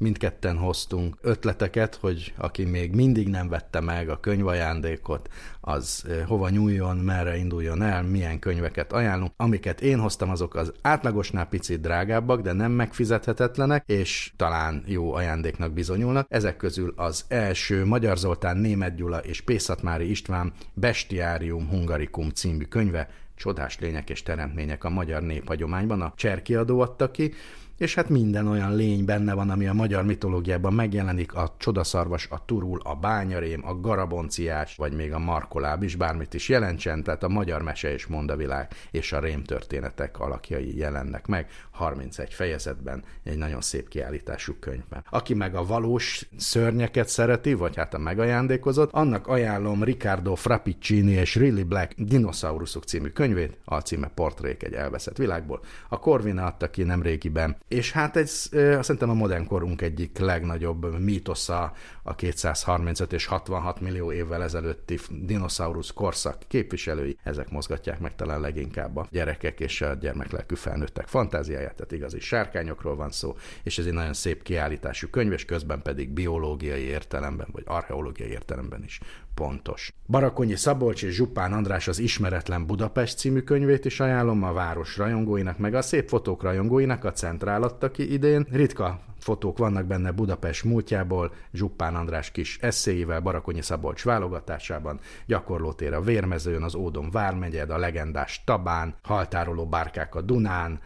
Mindketten 0.04 0.58
hoztunk 0.58 1.18
ötleteket, 1.22 1.96
hogy 1.96 2.34
aki 2.38 2.64
még 2.64 2.96
mindig 2.96 3.28
nem 3.28 3.50
vette 3.50 3.80
meg 3.80 4.10
a 4.10 4.20
könyvajándékot, 4.20 5.30
az 5.62 6.06
hova 6.26 6.50
nyúljon, 6.50 6.98
merre 6.98 7.38
induljon 7.38 7.82
el, 7.82 8.04
milyen 8.04 8.40
könyveket 8.40 8.94
ajánlunk. 8.94 9.32
Amiket 9.38 9.82
én 9.82 10.00
hoztam, 10.00 10.30
azok 10.30 10.56
az 10.56 10.74
átlagosnál 10.82 11.46
picit 11.46 11.82
drágábbak, 11.82 12.42
de 12.42 12.54
nem 12.54 12.72
megfizethetetlenek, 12.72 13.84
és 13.88 14.34
talán 14.36 14.84
jó 14.86 15.14
ajándéknak 15.14 15.74
bizonyulnak. 15.74 16.26
Ezek 16.30 16.58
közül 16.58 16.94
az 16.96 17.26
első 17.28 17.86
Magyar 17.86 18.18
Zoltán, 18.18 18.58
Német 18.58 18.96
Gyula 18.96 19.18
és 19.18 19.42
Pészatmári 19.42 20.10
István 20.10 20.54
Bestiárium 20.74 21.68
Hungarikum 21.70 22.30
című 22.30 22.64
könyve, 22.64 23.10
Csodás 23.36 23.80
lények 23.80 24.10
és 24.10 24.24
teremtmények 24.24 24.84
a 24.84 24.90
magyar 24.90 25.22
néphagyományban, 25.22 26.02
a 26.02 26.14
Cserkiadó 26.16 26.80
adta 26.80 27.12
ki, 27.12 27.34
és 27.78 27.96
hát 27.96 28.10
minden 28.10 28.48
olyan 28.48 28.76
lény 28.76 29.06
benne 29.06 29.34
van, 29.34 29.50
ami 29.50 29.68
a 29.68 29.74
magyar 29.74 30.04
mitológiában 30.04 30.74
megjelenik, 30.74 31.34
a 31.34 31.56
csodaszarvas, 31.58 32.28
a 32.30 32.46
turul, 32.46 32.80
a 32.84 32.96
bányarém, 32.96 33.68
a 33.68 33.80
garabonciás, 33.80 34.76
vagy 34.76 34.94
még 34.94 35.14
a 35.14 35.20
markoláb 35.20 35.84
is 35.84 35.96
bármit 35.96 36.34
is 36.34 36.50
jelentsen, 36.50 37.04
tehát 37.04 37.24
a 37.24 37.28
magyar 37.28 37.62
mese 37.62 37.94
és 37.94 38.06
mondavilág 38.06 38.72
és 38.92 39.12
a 39.12 39.20
rémtörténetek 39.20 40.20
alakjai 40.20 40.78
jelennek 40.78 41.28
meg 41.28 41.50
31 41.72 42.34
fejezetben, 42.34 43.04
egy 43.24 43.38
nagyon 43.38 43.62
szép 43.62 43.88
kiállítású 43.88 44.54
könyvben. 44.60 45.04
Aki 45.10 45.34
meg 45.34 45.56
a 45.56 45.66
valós 45.66 46.30
szörnyeket 46.38 47.08
szereti, 47.08 47.54
vagy 47.54 47.76
hát 47.76 47.94
a 47.94 47.98
megajándékozott, 47.98 48.92
annak 48.92 49.28
ajánlom 49.28 49.84
Ricardo 49.84 50.36
Frappiccini 50.36 51.12
és 51.12 51.36
Rilly 51.36 51.64
Black 51.64 51.94
Dinosaurusok 51.98 52.84
című 52.84 53.08
könyvét, 53.08 53.58
a 53.66 53.80
címe 53.80 54.08
Portrék 54.08 54.64
egy 54.64 54.74
elveszett 54.74 55.18
világból. 55.18 55.62
A 55.90 56.00
Corvina 56.00 56.46
adta 56.46 56.70
ki 56.70 56.84
nemrégiben 56.84 57.56
és 57.68 57.92
hát 57.92 58.18
ez 58.18 58.50
szerintem 58.82 59.10
a 59.10 59.14
modern 59.14 59.46
korunk 59.46 59.82
egyik 59.82 60.18
legnagyobb 60.18 61.00
mítosza 61.00 61.74
a 62.04 62.16
235 62.16 63.14
és 63.14 63.26
66 63.26 63.80
millió 63.82 64.12
évvel 64.12 64.44
ezelőtti 64.44 65.00
dinoszaurusz 65.10 65.92
korszak 65.92 66.38
képviselői. 66.48 67.18
Ezek 67.24 67.50
mozgatják 67.50 68.00
meg 68.00 68.16
talán 68.16 68.42
leginkább 68.42 68.98
a 68.98 69.08
gyerekek 69.12 69.60
és 69.60 69.82
a 69.82 69.94
gyermeklelkű 69.94 70.56
felnőttek 70.56 71.08
fantáziáját, 71.08 71.76
tehát 71.76 71.92
igazi 71.92 72.20
sárkányokról 72.20 72.96
van 72.96 73.12
szó, 73.12 73.36
és 73.64 73.78
ez 73.78 73.86
egy 73.86 73.94
nagyon 73.94 74.14
szép 74.14 74.44
kiállítású 74.44 75.08
könyv, 75.08 75.32
és 75.32 75.46
közben 75.46 75.82
pedig 75.82 76.10
biológiai 76.10 76.84
értelemben, 76.84 77.48
vagy 77.52 77.64
archeológiai 77.66 78.30
értelemben 78.30 78.84
is 78.84 79.00
pontos. 79.36 79.94
Barakonyi 80.08 80.56
Szabolcs 80.56 81.04
és 81.04 81.14
Zsupán 81.14 81.54
András 81.54 81.88
az 81.88 82.00
Ismeretlen 82.00 82.66
Budapest 82.66 83.18
című 83.18 83.40
könyvét 83.40 83.86
is 83.86 84.00
ajánlom 84.00 84.44
a 84.44 84.54
város 84.54 84.98
rajongóinak, 84.98 85.58
meg 85.58 85.74
a 85.76 85.82
szép 85.82 86.08
fotók 86.08 86.44
rajongóinak, 86.44 87.04
a 87.04 87.12
Centrál 87.12 87.64
adta 87.64 87.92
ki 87.92 88.14
idén. 88.14 88.48
Ritka 88.52 89.00
fotók 89.20 89.58
vannak 89.58 89.86
benne 89.86 90.12
Budapest 90.12 90.64
múltjából, 90.64 91.34
Zsuppán 91.54 91.96
András 91.96 92.32
kis 92.32 92.58
eszéivel, 92.62 93.20
Barakonyi 93.20 93.62
Szabolcs 93.62 94.04
válogatásában, 94.04 95.00
gyakorlótér 95.26 95.94
a 95.94 96.02
Vérmezőn, 96.02 96.64
az 96.64 96.76
Ódon 96.76 97.12
Vármegyed, 97.12 97.70
a 97.70 97.78
legendás 97.78 98.44
Tabán, 98.46 98.96
haltároló 99.02 99.66
bárkák 99.66 100.16
a 100.16 100.22
Dunán, 100.22 100.80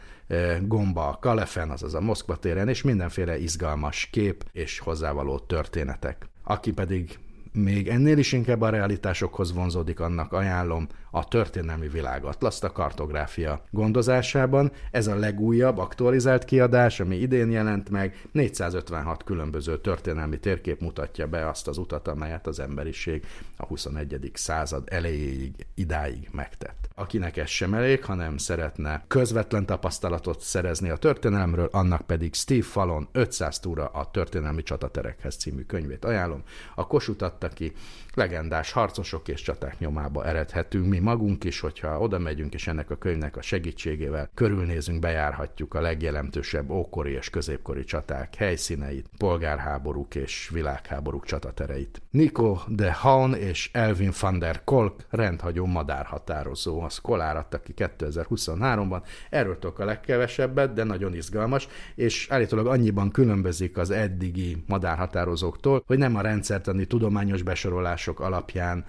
Gomba 0.60 1.08
a 1.08 1.18
Kalefen, 1.20 1.70
azaz 1.70 1.94
a 1.94 2.00
Moszkva 2.00 2.36
téren, 2.36 2.68
és 2.68 2.82
mindenféle 2.82 3.38
izgalmas 3.38 4.08
kép 4.12 4.44
és 4.52 4.78
hozzávaló 4.78 5.38
történetek. 5.38 6.28
Aki 6.44 6.72
pedig 6.72 7.18
még 7.58 7.88
ennél 7.88 8.18
is 8.18 8.32
inkább 8.32 8.60
a 8.60 8.68
realitásokhoz 8.68 9.52
vonzódik, 9.52 10.00
annak 10.00 10.32
ajánlom 10.32 10.88
a 11.10 11.28
történelmi 11.28 11.88
világatlaszt 11.88 12.64
a 12.64 12.72
kartográfia 12.72 13.64
gondozásában. 13.70 14.72
Ez 14.90 15.06
a 15.06 15.14
legújabb, 15.14 15.78
aktualizált 15.78 16.44
kiadás, 16.44 17.00
ami 17.00 17.16
idén 17.16 17.50
jelent 17.50 17.90
meg. 17.90 18.26
456 18.32 19.24
különböző 19.24 19.80
történelmi 19.80 20.38
térkép 20.38 20.80
mutatja 20.80 21.26
be 21.26 21.48
azt 21.48 21.68
az 21.68 21.78
utat, 21.78 22.08
amelyet 22.08 22.46
az 22.46 22.60
emberiség 22.60 23.26
a 23.56 23.66
21. 23.66 24.30
század 24.34 24.88
elejéig, 24.90 25.66
idáig 25.74 26.28
megtett. 26.32 26.88
Akinek 26.94 27.36
ez 27.36 27.48
sem 27.48 27.74
elég, 27.74 28.04
hanem 28.04 28.36
szeretne 28.36 29.04
közvetlen 29.08 29.66
tapasztalatot 29.66 30.40
szerezni 30.40 30.88
a 30.88 30.96
történelemről, 30.96 31.68
annak 31.72 32.00
pedig 32.00 32.34
Steve 32.34 32.62
Fallon 32.62 33.08
500 33.12 33.58
túra 33.58 33.86
a 33.86 34.10
történelmi 34.10 34.62
csataterekhez 34.62 35.36
című 35.36 35.62
könyvét 35.62 36.04
ajánlom. 36.04 36.42
A 36.74 36.86
Kossuth 36.86 37.24
adta 37.24 37.47
ki, 37.52 37.72
legendás 38.14 38.72
harcosok 38.72 39.28
és 39.28 39.42
csaták 39.42 39.78
nyomába 39.78 40.24
eredhetünk 40.24 40.86
mi 40.86 40.98
magunk 40.98 41.44
is, 41.44 41.60
hogyha 41.60 41.98
oda 41.98 42.18
megyünk, 42.18 42.54
és 42.54 42.66
ennek 42.66 42.90
a 42.90 42.96
könyvnek 42.96 43.36
a 43.36 43.42
segítségével 43.42 44.30
körülnézünk, 44.34 45.00
bejárhatjuk 45.00 45.74
a 45.74 45.80
legjelentősebb 45.80 46.70
ókori 46.70 47.12
és 47.12 47.30
középkori 47.30 47.84
csaták 47.84 48.34
helyszíneit, 48.34 49.10
polgárháborúk 49.18 50.14
és 50.14 50.50
világháborúk 50.52 51.24
csatatereit. 51.24 52.02
Nico 52.10 52.58
de 52.66 52.92
Haun 52.92 53.34
és 53.34 53.70
Elvin 53.72 54.12
van 54.20 54.38
der 54.38 54.64
Kolk 54.64 54.94
rendhagyó 55.10 55.66
madárhatározó, 55.66 56.80
az 56.80 56.98
Kolár 56.98 57.36
adta 57.36 57.60
ki 57.60 57.74
2023-ban. 57.76 59.02
Erről 59.30 59.58
tudok 59.58 59.78
a 59.78 59.84
legkevesebbet, 59.84 60.72
de 60.72 60.84
nagyon 60.84 61.14
izgalmas, 61.14 61.68
és 61.94 62.26
állítólag 62.30 62.66
annyiban 62.66 63.10
különbözik 63.10 63.76
az 63.76 63.90
eddigi 63.90 64.64
madárhatározóktól, 64.66 65.82
hogy 65.86 65.98
nem 65.98 66.16
a 66.16 66.20
rendszertani 66.20 66.86
tudományos 67.28 67.42
besorolások 67.42 68.20
alapján 68.20 68.84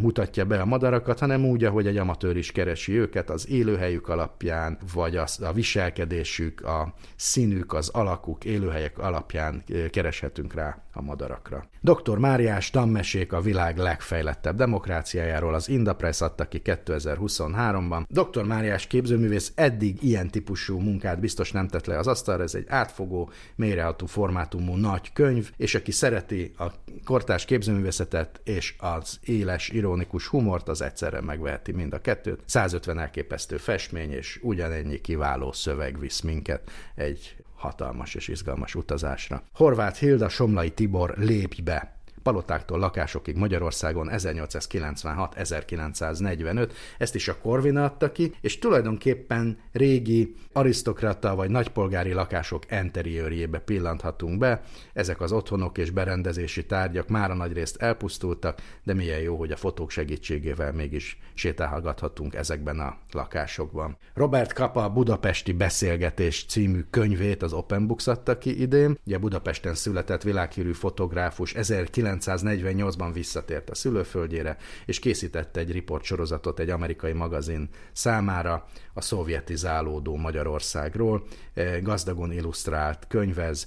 mutatja 0.00 0.44
be 0.44 0.60
a 0.60 0.64
madarakat, 0.64 1.18
hanem 1.18 1.44
úgy, 1.44 1.64
ahogy 1.64 1.86
egy 1.86 1.96
amatőr 1.96 2.36
is 2.36 2.52
keresi 2.52 2.98
őket, 2.98 3.30
az 3.30 3.48
élőhelyük 3.48 4.08
alapján, 4.08 4.78
vagy 4.94 5.16
az, 5.16 5.40
a 5.40 5.52
viselkedésük, 5.52 6.64
a 6.64 6.94
színük, 7.16 7.72
az 7.72 7.88
alakuk, 7.88 8.44
élőhelyek 8.44 8.98
alapján 8.98 9.64
kereshetünk 9.90 10.54
rá 10.54 10.82
a 10.92 11.02
madarakra. 11.02 11.68
Dr. 11.80 12.18
Máriás 12.18 12.70
tanmesék 12.70 13.32
a 13.32 13.40
világ 13.40 13.76
legfejlettebb 13.76 14.56
demokráciájáról 14.56 15.54
az 15.54 15.68
Indapress 15.68 16.20
adta 16.20 16.48
ki 16.48 16.60
2023-ban. 16.64 18.04
Dr. 18.08 18.44
Máriás 18.44 18.86
képzőművész 18.86 19.52
eddig 19.54 20.02
ilyen 20.02 20.30
típusú 20.30 20.78
munkát 20.78 21.20
biztos 21.20 21.52
nem 21.52 21.68
tett 21.68 21.86
le 21.86 21.98
az 21.98 22.06
asztalra, 22.06 22.42
ez 22.42 22.54
egy 22.54 22.66
átfogó, 22.68 23.30
mélyreható 23.54 24.06
formátumú 24.06 24.76
nagy 24.76 25.12
könyv, 25.12 25.50
és 25.56 25.74
aki 25.74 25.90
szereti 25.90 26.52
a 26.58 26.66
kortárs 27.04 27.44
képzőművészetet 27.62 28.40
és 28.44 28.74
az 28.78 29.18
éles, 29.24 29.68
ironikus 29.68 30.26
humort, 30.26 30.68
az 30.68 30.82
egyszerre 30.82 31.20
megveheti 31.20 31.72
mind 31.72 31.92
a 31.92 32.00
kettőt. 32.00 32.42
150 32.46 32.98
elképesztő 32.98 33.56
festmény 33.56 34.12
és 34.12 34.38
ugyanennyi 34.42 35.00
kiváló 35.00 35.52
szöveg 35.52 35.98
visz 35.98 36.20
minket 36.20 36.70
egy 36.94 37.36
hatalmas 37.54 38.14
és 38.14 38.28
izgalmas 38.28 38.74
utazásra. 38.74 39.42
Horváth 39.54 39.98
Hilda 39.98 40.28
Somlai 40.28 40.70
Tibor 40.70 41.14
Lépj 41.16 41.62
be! 41.62 42.01
Palotáktól 42.22 42.78
lakásokig 42.78 43.36
Magyarországon 43.36 44.08
1896-1945, 44.12 46.70
ezt 46.98 47.14
is 47.14 47.28
a 47.28 47.38
Korvina 47.38 47.84
adta 47.84 48.12
ki, 48.12 48.34
és 48.40 48.58
tulajdonképpen 48.58 49.58
régi 49.72 50.34
arisztokrata 50.52 51.34
vagy 51.34 51.50
nagypolgári 51.50 52.12
lakások 52.12 52.62
enteriőrjébe 52.68 53.58
pillanthatunk 53.58 54.38
be. 54.38 54.62
Ezek 54.92 55.20
az 55.20 55.32
otthonok 55.32 55.78
és 55.78 55.90
berendezési 55.90 56.66
tárgyak 56.66 57.08
már 57.08 57.30
a 57.30 57.34
nagyrészt 57.34 57.82
elpusztultak, 57.82 58.60
de 58.82 58.94
milyen 58.94 59.20
jó, 59.20 59.36
hogy 59.36 59.52
a 59.52 59.56
fotók 59.56 59.90
segítségével 59.90 60.72
mégis 60.72 61.18
sétálhathatunk 61.34 62.34
ezekben 62.34 62.80
a 62.80 62.96
lakásokban. 63.10 63.96
Robert 64.14 64.52
Kapa 64.52 64.90
Budapesti 64.90 65.52
Beszélgetés 65.52 66.44
című 66.48 66.80
könyvét 66.90 67.42
az 67.42 67.52
Open 67.52 67.86
Books 67.86 68.06
adta 68.06 68.38
ki 68.38 68.60
idén. 68.60 68.98
Ugye 69.06 69.18
Budapesten 69.18 69.74
született 69.74 70.22
világhírű 70.22 70.72
fotográfus 70.72 71.54
19 71.90 72.11
1948-ban 72.20 73.10
visszatért 73.12 73.70
a 73.70 73.74
szülőföldjére, 73.74 74.56
és 74.86 74.98
készítette 74.98 75.60
egy 75.60 75.72
riportsorozatot 75.72 76.58
egy 76.58 76.70
amerikai 76.70 77.12
magazin 77.12 77.68
számára 77.92 78.66
a 78.94 79.00
szovjetizálódó 79.00 80.16
Magyarországról. 80.16 81.24
Eh, 81.54 81.80
gazdagon 81.82 82.32
illusztrált 82.32 83.06
könyvez, 83.08 83.66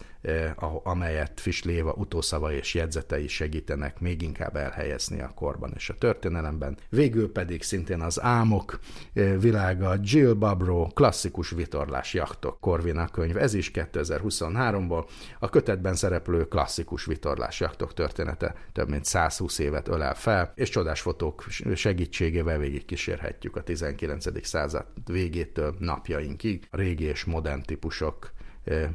amelyet 0.84 1.40
Fisléva 1.40 1.94
utószava 1.94 2.54
és 2.54 2.74
jegyzetei 2.74 3.28
segítenek 3.28 4.00
még 4.00 4.22
inkább 4.22 4.56
elhelyezni 4.56 5.22
a 5.22 5.32
korban 5.36 5.72
és 5.76 5.90
a 5.90 5.98
történelemben. 5.98 6.78
Végül 6.90 7.32
pedig 7.32 7.64
szintén 7.64 8.02
az 8.02 8.22
álmok 8.22 8.80
eh, 9.14 9.40
világa 9.40 9.96
Jill 10.02 10.34
Babro 10.34 10.88
klasszikus 10.88 11.50
vitorlás 11.50 12.14
jachtok 12.14 12.60
Korvina 12.60 13.08
könyv. 13.08 13.38
Ez 13.38 13.54
is 13.54 13.72
2023-ból 13.74 15.06
a 15.40 15.50
kötetben 15.50 15.96
szereplő 15.96 16.48
klasszikus 16.48 17.06
vitorlás 17.06 17.60
jachtok 17.60 17.94
története 17.94 18.56
több 18.72 18.90
mint 18.90 19.06
120 19.06 19.60
évet 19.60 19.88
ölel 19.88 20.16
fel, 20.16 20.52
és 20.56 20.70
csodás 20.70 21.02
fotók 21.02 21.46
segítségével 21.76 22.58
végig 22.58 22.86
kísérhetjük 22.86 23.56
a 23.56 23.64
19. 23.64 24.48
század 24.48 24.86
végétől 25.06 25.76
napjainkig. 25.80 26.68
A 26.72 26.78
régi 26.78 27.04
és 27.04 27.24
modern 27.24 27.62
típusok 27.62 28.34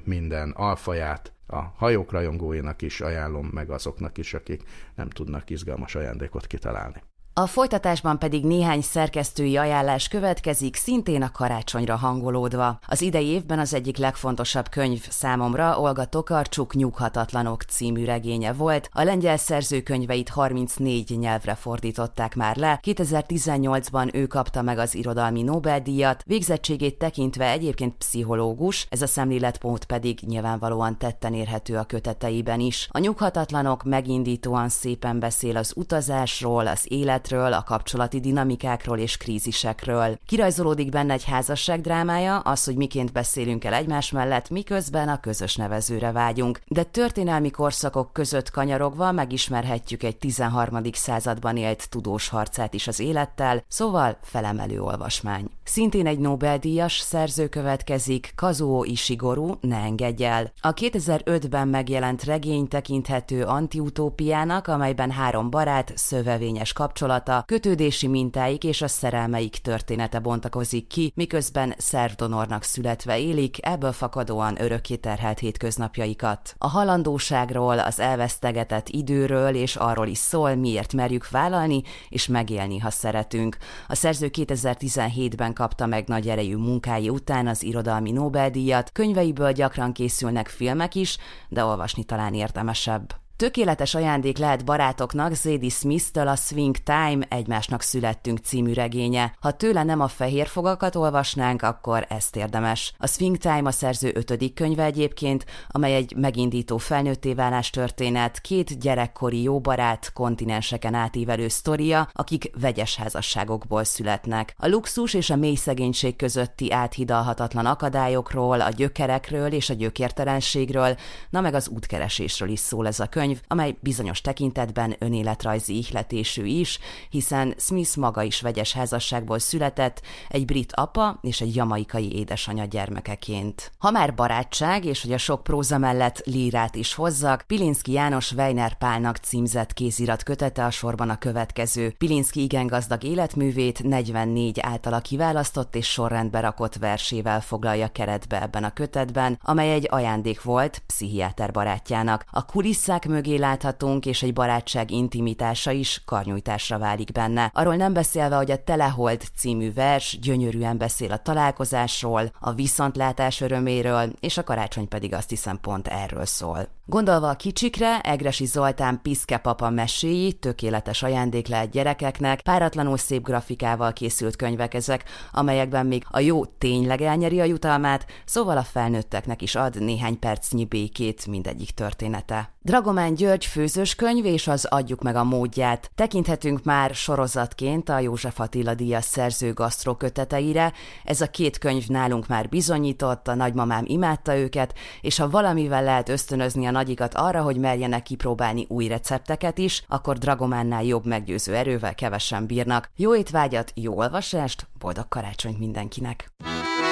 minden 0.05 0.51
alfaját, 0.51 1.33
a 1.47 1.61
hajók 1.61 2.11
rajongóinak 2.13 2.83
is 2.83 3.01
ajánlom, 3.01 3.47
meg 3.47 3.71
azoknak 3.71 4.19
is, 4.19 4.35
akik 4.35 4.63
nem 4.95 5.09
tudnak 5.09 5.51
izgalmas 5.51 5.95
ajándékot 5.95 6.47
kitalálni. 6.47 7.03
A 7.35 7.47
folytatásban 7.47 8.19
pedig 8.19 8.45
néhány 8.45 8.81
szerkesztői 8.81 9.57
ajánlás 9.57 10.09
következik, 10.09 10.77
szintén 10.77 11.23
a 11.23 11.31
karácsonyra 11.31 11.97
hangolódva. 11.97 12.79
Az 12.87 13.03
idei 13.03 13.27
évben 13.27 13.59
az 13.59 13.75
egyik 13.75 13.97
legfontosabb 13.97 14.69
könyv 14.69 15.07
számomra 15.09 15.79
Olga 15.81 16.05
Tokarcsuk 16.05 16.75
Nyughatatlanok 16.75 17.63
című 17.63 18.05
regénye 18.05 18.53
volt. 18.53 18.89
A 18.93 19.03
lengyel 19.03 19.37
szerző 19.37 19.81
könyveit 19.81 20.29
34 20.29 21.19
nyelvre 21.19 21.55
fordították 21.55 22.35
már 22.35 22.57
le. 22.57 22.81
2018-ban 22.83 24.15
ő 24.15 24.27
kapta 24.27 24.63
meg 24.63 24.79
az 24.79 24.95
irodalmi 24.95 25.43
Nobel-díjat, 25.43 26.23
végzettségét 26.27 26.99
tekintve 26.99 27.51
egyébként 27.51 27.95
pszichológus, 27.95 28.87
ez 28.89 29.03
a 29.03 29.07
szemléletmód 29.07 29.85
pedig 29.85 30.19
nyilvánvalóan 30.27 30.99
tetten 30.99 31.35
érhető 31.35 31.77
a 31.77 31.85
köteteiben 31.85 32.61
is. 32.61 32.89
A 32.91 32.99
Nyughatatlanok 32.99 33.85
megindítóan 33.85 34.69
szépen 34.69 35.19
beszél 35.19 35.57
az 35.57 35.73
utazásról, 35.77 36.67
az 36.67 36.85
élet 36.89 37.20
életről, 37.21 37.53
a 37.53 37.63
kapcsolati 37.63 38.21
dinamikákról 38.21 38.99
és 38.99 39.17
krízisekről. 39.17 40.19
Kirajzolódik 40.27 40.89
benne 40.89 41.13
egy 41.13 41.25
házasság 41.25 41.81
drámája, 41.81 42.39
az, 42.39 42.65
hogy 42.65 42.77
miként 42.77 43.13
beszélünk 43.13 43.65
el 43.65 43.75
egymás 43.75 44.11
mellett, 44.11 44.51
miközben 44.51 45.09
a 45.09 45.21
közös 45.21 45.57
nevezőre 45.57 46.13
vágyunk. 46.13 46.61
De 46.67 46.83
történelmi 46.83 47.51
korszakok 47.51 48.13
között 48.13 48.51
kanyarogva 48.51 49.13
megismerhetjük 49.13 50.03
egy 50.03 50.17
13. 50.17 50.83
században 50.93 51.57
élt 51.57 51.89
tudós 51.89 52.29
harcát 52.29 52.75
is 52.75 52.89
az 52.89 53.01
élettel, 53.01 53.65
szóval 53.69 54.19
felemelő 54.23 54.83
olvasmány. 54.83 55.51
Szintén 55.65 56.07
egy 56.07 56.19
Nobel-díjas 56.19 56.99
szerző 56.99 57.49
következik, 57.49 58.33
Kazuo 58.37 58.85
Ishigoro, 58.85 59.57
Ne 59.61 59.77
engedj 59.77 60.25
el. 60.25 60.53
A 60.61 60.75
2005-ben 60.75 61.69
megjelent 61.69 62.25
regény 62.25 62.69
tekinthető 62.69 63.45
antiutópiának, 63.45 64.69
amelyben 64.69 65.11
három 65.11 65.51
barát 65.51 65.93
szövevényes 65.95 66.73
kapcsolata, 67.11 67.45
kötődési 67.47 68.07
mintáik 68.07 68.65
és 68.65 68.83
a 68.83 68.89
szerelmeik 68.89 69.57
története 69.57 70.19
bontakozik 70.19 70.87
ki, 70.87 71.13
miközben 71.15 71.75
szervdonornak 71.79 72.63
születve 72.63 73.19
élik, 73.19 73.67
ebből 73.67 73.93
fakadóan 73.93 74.63
örökké 74.63 74.97
terhelt 74.97 75.39
hétköznapjaikat. 75.39 76.55
A 76.59 76.69
halandóságról, 76.69 77.79
az 77.79 78.01
elvesztegetett 78.01 78.89
időről 78.89 79.55
és 79.55 79.77
arról 79.77 80.07
is 80.07 80.19
szól, 80.19 80.55
miért 80.55 80.93
merjük 80.93 81.31
vállalni 81.31 81.83
és 82.09 82.27
megélni, 82.27 82.79
ha 82.79 82.91
szeretünk. 82.91 83.57
A 83.89 83.95
szerző 83.95 84.31
2017-ben 84.33 85.53
kapta 85.53 85.87
meg 85.87 86.09
nagy 86.09 86.29
erejű 86.29 86.57
munkái 86.57 87.09
után 87.09 87.47
az 87.47 87.63
irodalmi 87.63 88.11
Nobel-díjat, 88.11 88.91
könyveiből 88.93 89.53
gyakran 89.53 89.93
készülnek 89.93 90.49
filmek 90.49 90.95
is, 90.95 91.19
de 91.49 91.65
olvasni 91.65 92.05
talán 92.05 92.35
érdemesebb. 92.35 93.21
Tökéletes 93.41 93.95
ajándék 93.95 94.39
lehet 94.39 94.65
barátoknak 94.65 95.35
Zadie 95.35 95.71
Smith-től 95.71 96.29
a 96.29 96.37
Swing 96.37 96.77
Time 96.77 97.27
Egymásnak 97.29 97.83
születtünk 97.83 98.39
című 98.39 98.73
regénye. 98.73 99.35
Ha 99.41 99.51
tőle 99.51 99.83
nem 99.83 100.01
a 100.01 100.09
fehér 100.09 100.47
fogakat 100.47 100.97
olvasnánk, 100.97 101.63
akkor 101.63 102.07
ezt 102.09 102.37
érdemes. 102.37 102.95
A 102.99 103.07
Swing 103.07 103.37
Time 103.37 103.63
a 103.65 103.71
szerző 103.71 104.11
ötödik 104.15 104.55
könyve 104.55 104.85
egyébként, 104.85 105.45
amely 105.69 105.95
egy 105.95 106.15
megindító 106.17 106.77
felnőtté 106.77 107.35
válás 107.35 107.71
történet, 107.71 108.41
két 108.41 108.79
gyerekkori 108.79 109.43
jó 109.43 109.61
barát, 109.61 110.13
kontinenseken 110.13 110.95
átívelő 110.95 111.49
sztoria, 111.49 112.09
akik 112.13 112.51
vegyes 112.61 112.97
házasságokból 112.97 113.85
születnek. 113.85 114.55
A 114.59 114.69
luxus 114.69 115.15
és 115.15 115.31
a 115.31 115.37
mély 115.37 115.55
szegénység 115.55 116.17
közötti 116.17 116.73
áthidalhatatlan 116.73 117.67
akadályokról, 117.67 118.61
a 118.61 118.71
gyökerekről 118.71 119.53
és 119.53 119.71
a 119.71 119.75
gyökértelenségről, 119.75 120.97
na 121.31 121.41
meg 121.41 121.55
az 121.55 121.69
útkeresésről 121.69 122.49
is 122.49 122.61
szól 122.61 122.87
ez 122.87 123.01
a 123.01 123.07
könyv, 123.07 123.29
könyv, 123.31 123.43
amely 123.49 123.77
bizonyos 123.81 124.21
tekintetben 124.21 124.97
önéletrajzi 124.99 125.77
ihletésű 125.77 126.45
is, 126.45 126.79
hiszen 127.11 127.55
Smith 127.59 127.97
maga 127.97 128.23
is 128.23 128.41
vegyes 128.41 128.73
házasságból 128.73 129.39
született, 129.39 130.03
egy 130.29 130.45
brit 130.45 130.73
apa 130.73 131.19
és 131.23 131.41
egy 131.41 131.55
jamaikai 131.55 132.17
édesanyja 132.19 132.65
gyermekeként. 132.65 133.73
Ha 133.79 133.91
már 133.91 134.15
barátság, 134.15 134.85
és 134.85 135.03
hogy 135.03 135.13
a 135.13 135.19
sok 135.19 135.43
próza 135.43 135.79
mellett 135.79 136.23
lírát 136.25 136.75
is 136.75 136.95
hozzak, 136.95 137.45
Pilinszki 137.47 137.93
János 137.93 138.33
Weiner 138.33 138.79
Pálnak 138.79 139.17
címzett 139.17 139.73
kézirat 139.73 140.23
kötete 140.23 140.65
a 140.65 140.71
sorban 140.71 141.11
a 141.11 141.19
következő. 141.19 141.95
Pilinszki 141.99 142.43
igen 142.43 142.67
gazdag 142.67 143.05
életművét 143.05 143.83
44 143.83 144.61
általa 144.61 145.01
kiválasztott 145.01 145.77
és 145.77 145.87
sorrendbe 145.87 146.41
rakott 146.41 146.77
versével 146.77 147.41
foglalja 147.41 147.89
keretbe 147.89 148.43
ebben 148.43 148.65
a 148.65 148.73
kötetben, 148.73 149.39
amely 149.43 149.73
egy 149.73 149.87
ajándék 149.91 150.43
volt 150.43 150.83
pszichiáter 150.87 151.51
barátjának. 151.51 152.25
A 152.31 152.45
kulisszák 152.45 153.09
mögé 153.21 153.37
láthatunk, 153.37 154.07
és 154.07 154.23
egy 154.23 154.33
barátság 154.33 154.91
intimitása 154.91 155.71
is 155.71 156.03
karnyújtásra 156.05 156.79
válik 156.79 157.13
benne. 157.13 157.51
Arról 157.55 157.77
nem 157.77 157.93
beszélve, 157.93 158.37
hogy 158.37 158.51
a 158.51 158.65
Telehold 158.65 159.23
című 159.37 159.73
vers 159.73 160.19
gyönyörűen 160.21 160.79
beszél 160.79 161.13
a 161.13 161.23
találkozásról, 161.23 162.33
a 162.41 162.53
viszontlátás 162.53 163.41
öröméről, 163.41 164.13
és 164.21 164.39
a 164.39 164.45
karácsony 164.45 164.89
pedig 164.89 165.15
azt 165.15 165.29
hiszem 165.29 165.59
pont 165.61 165.87
erről 165.87 166.25
szól. 166.25 166.69
Gondolva 166.87 167.29
a 167.29 167.37
kicsikre, 167.37 168.01
Egresi 168.01 168.45
Zoltán 168.45 169.01
Piszke 169.03 169.37
papa 169.37 169.71
meséi, 169.71 170.33
tökéletes 170.33 171.03
ajándék 171.03 171.47
lehet 171.49 171.71
gyerekeknek, 171.71 172.41
páratlanul 172.41 172.97
szép 172.97 173.23
grafikával 173.23 173.93
készült 173.93 174.37
könyvek 174.37 174.75
ezek, 174.75 175.05
amelyekben 175.33 175.87
még 175.87 176.05
a 176.11 176.21
jó 176.21 176.45
tényleg 176.45 177.01
elnyeri 177.01 177.41
a 177.41 177.45
jutalmát, 177.45 178.07
szóval 178.25 178.57
a 178.57 178.63
felnőtteknek 178.63 179.43
is 179.43 179.55
ad 179.55 179.83
néhány 179.83 180.19
percnyi 180.19 180.65
békét 180.65 181.27
mindegyik 181.27 181.71
története. 181.71 182.51
Dragomán 182.63 183.15
György 183.15 183.45
főzős 183.45 183.95
könyv 183.95 184.25
és 184.25 184.49
az 184.49 184.65
Adjuk 184.65 185.03
meg 185.03 185.17
a 185.17 185.25
módját. 185.25 185.91
Tekinthetünk 185.95 186.65
már 186.65 186.95
sorozatként 186.95 187.89
a 187.89 187.99
József 187.99 188.41
Attila 188.41 188.75
Díjas 188.75 189.05
szerző 189.05 189.53
gasztró 189.53 189.95
köteteire. 189.95 190.73
Ez 191.05 191.21
a 191.21 191.27
két 191.27 191.59
könyv 191.59 191.87
nálunk 191.87 192.27
már 192.27 192.49
bizonyított, 192.49 193.29
a 193.29 193.35
nagymamám 193.35 193.85
imádta 193.87 194.37
őket, 194.37 194.75
és 195.01 195.19
ha 195.19 195.31
valamivel 195.31 195.83
lehet 195.83 196.09
ösztönözni 196.09 196.67
a 196.67 196.71
nagyikat 196.71 197.15
arra, 197.15 197.43
hogy 197.43 197.57
merjenek 197.57 198.03
kipróbálni 198.03 198.67
új 198.69 198.87
recepteket 198.87 199.59
is, 199.59 199.85
akkor 199.89 200.19
Dragománnál 200.19 200.85
jobb 200.85 201.07
meggyőző 201.07 201.55
erővel 201.55 201.95
kevesen 201.95 202.47
bírnak. 202.47 202.91
Jó 202.97 203.17
étvágyat, 203.17 203.73
jó 203.75 203.99
olvasást, 203.99 204.69
boldog 204.79 205.09
karácsonyt 205.09 205.59
mindenkinek! 205.59 206.33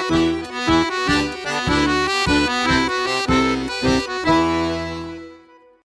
Thank. 0.09 1.58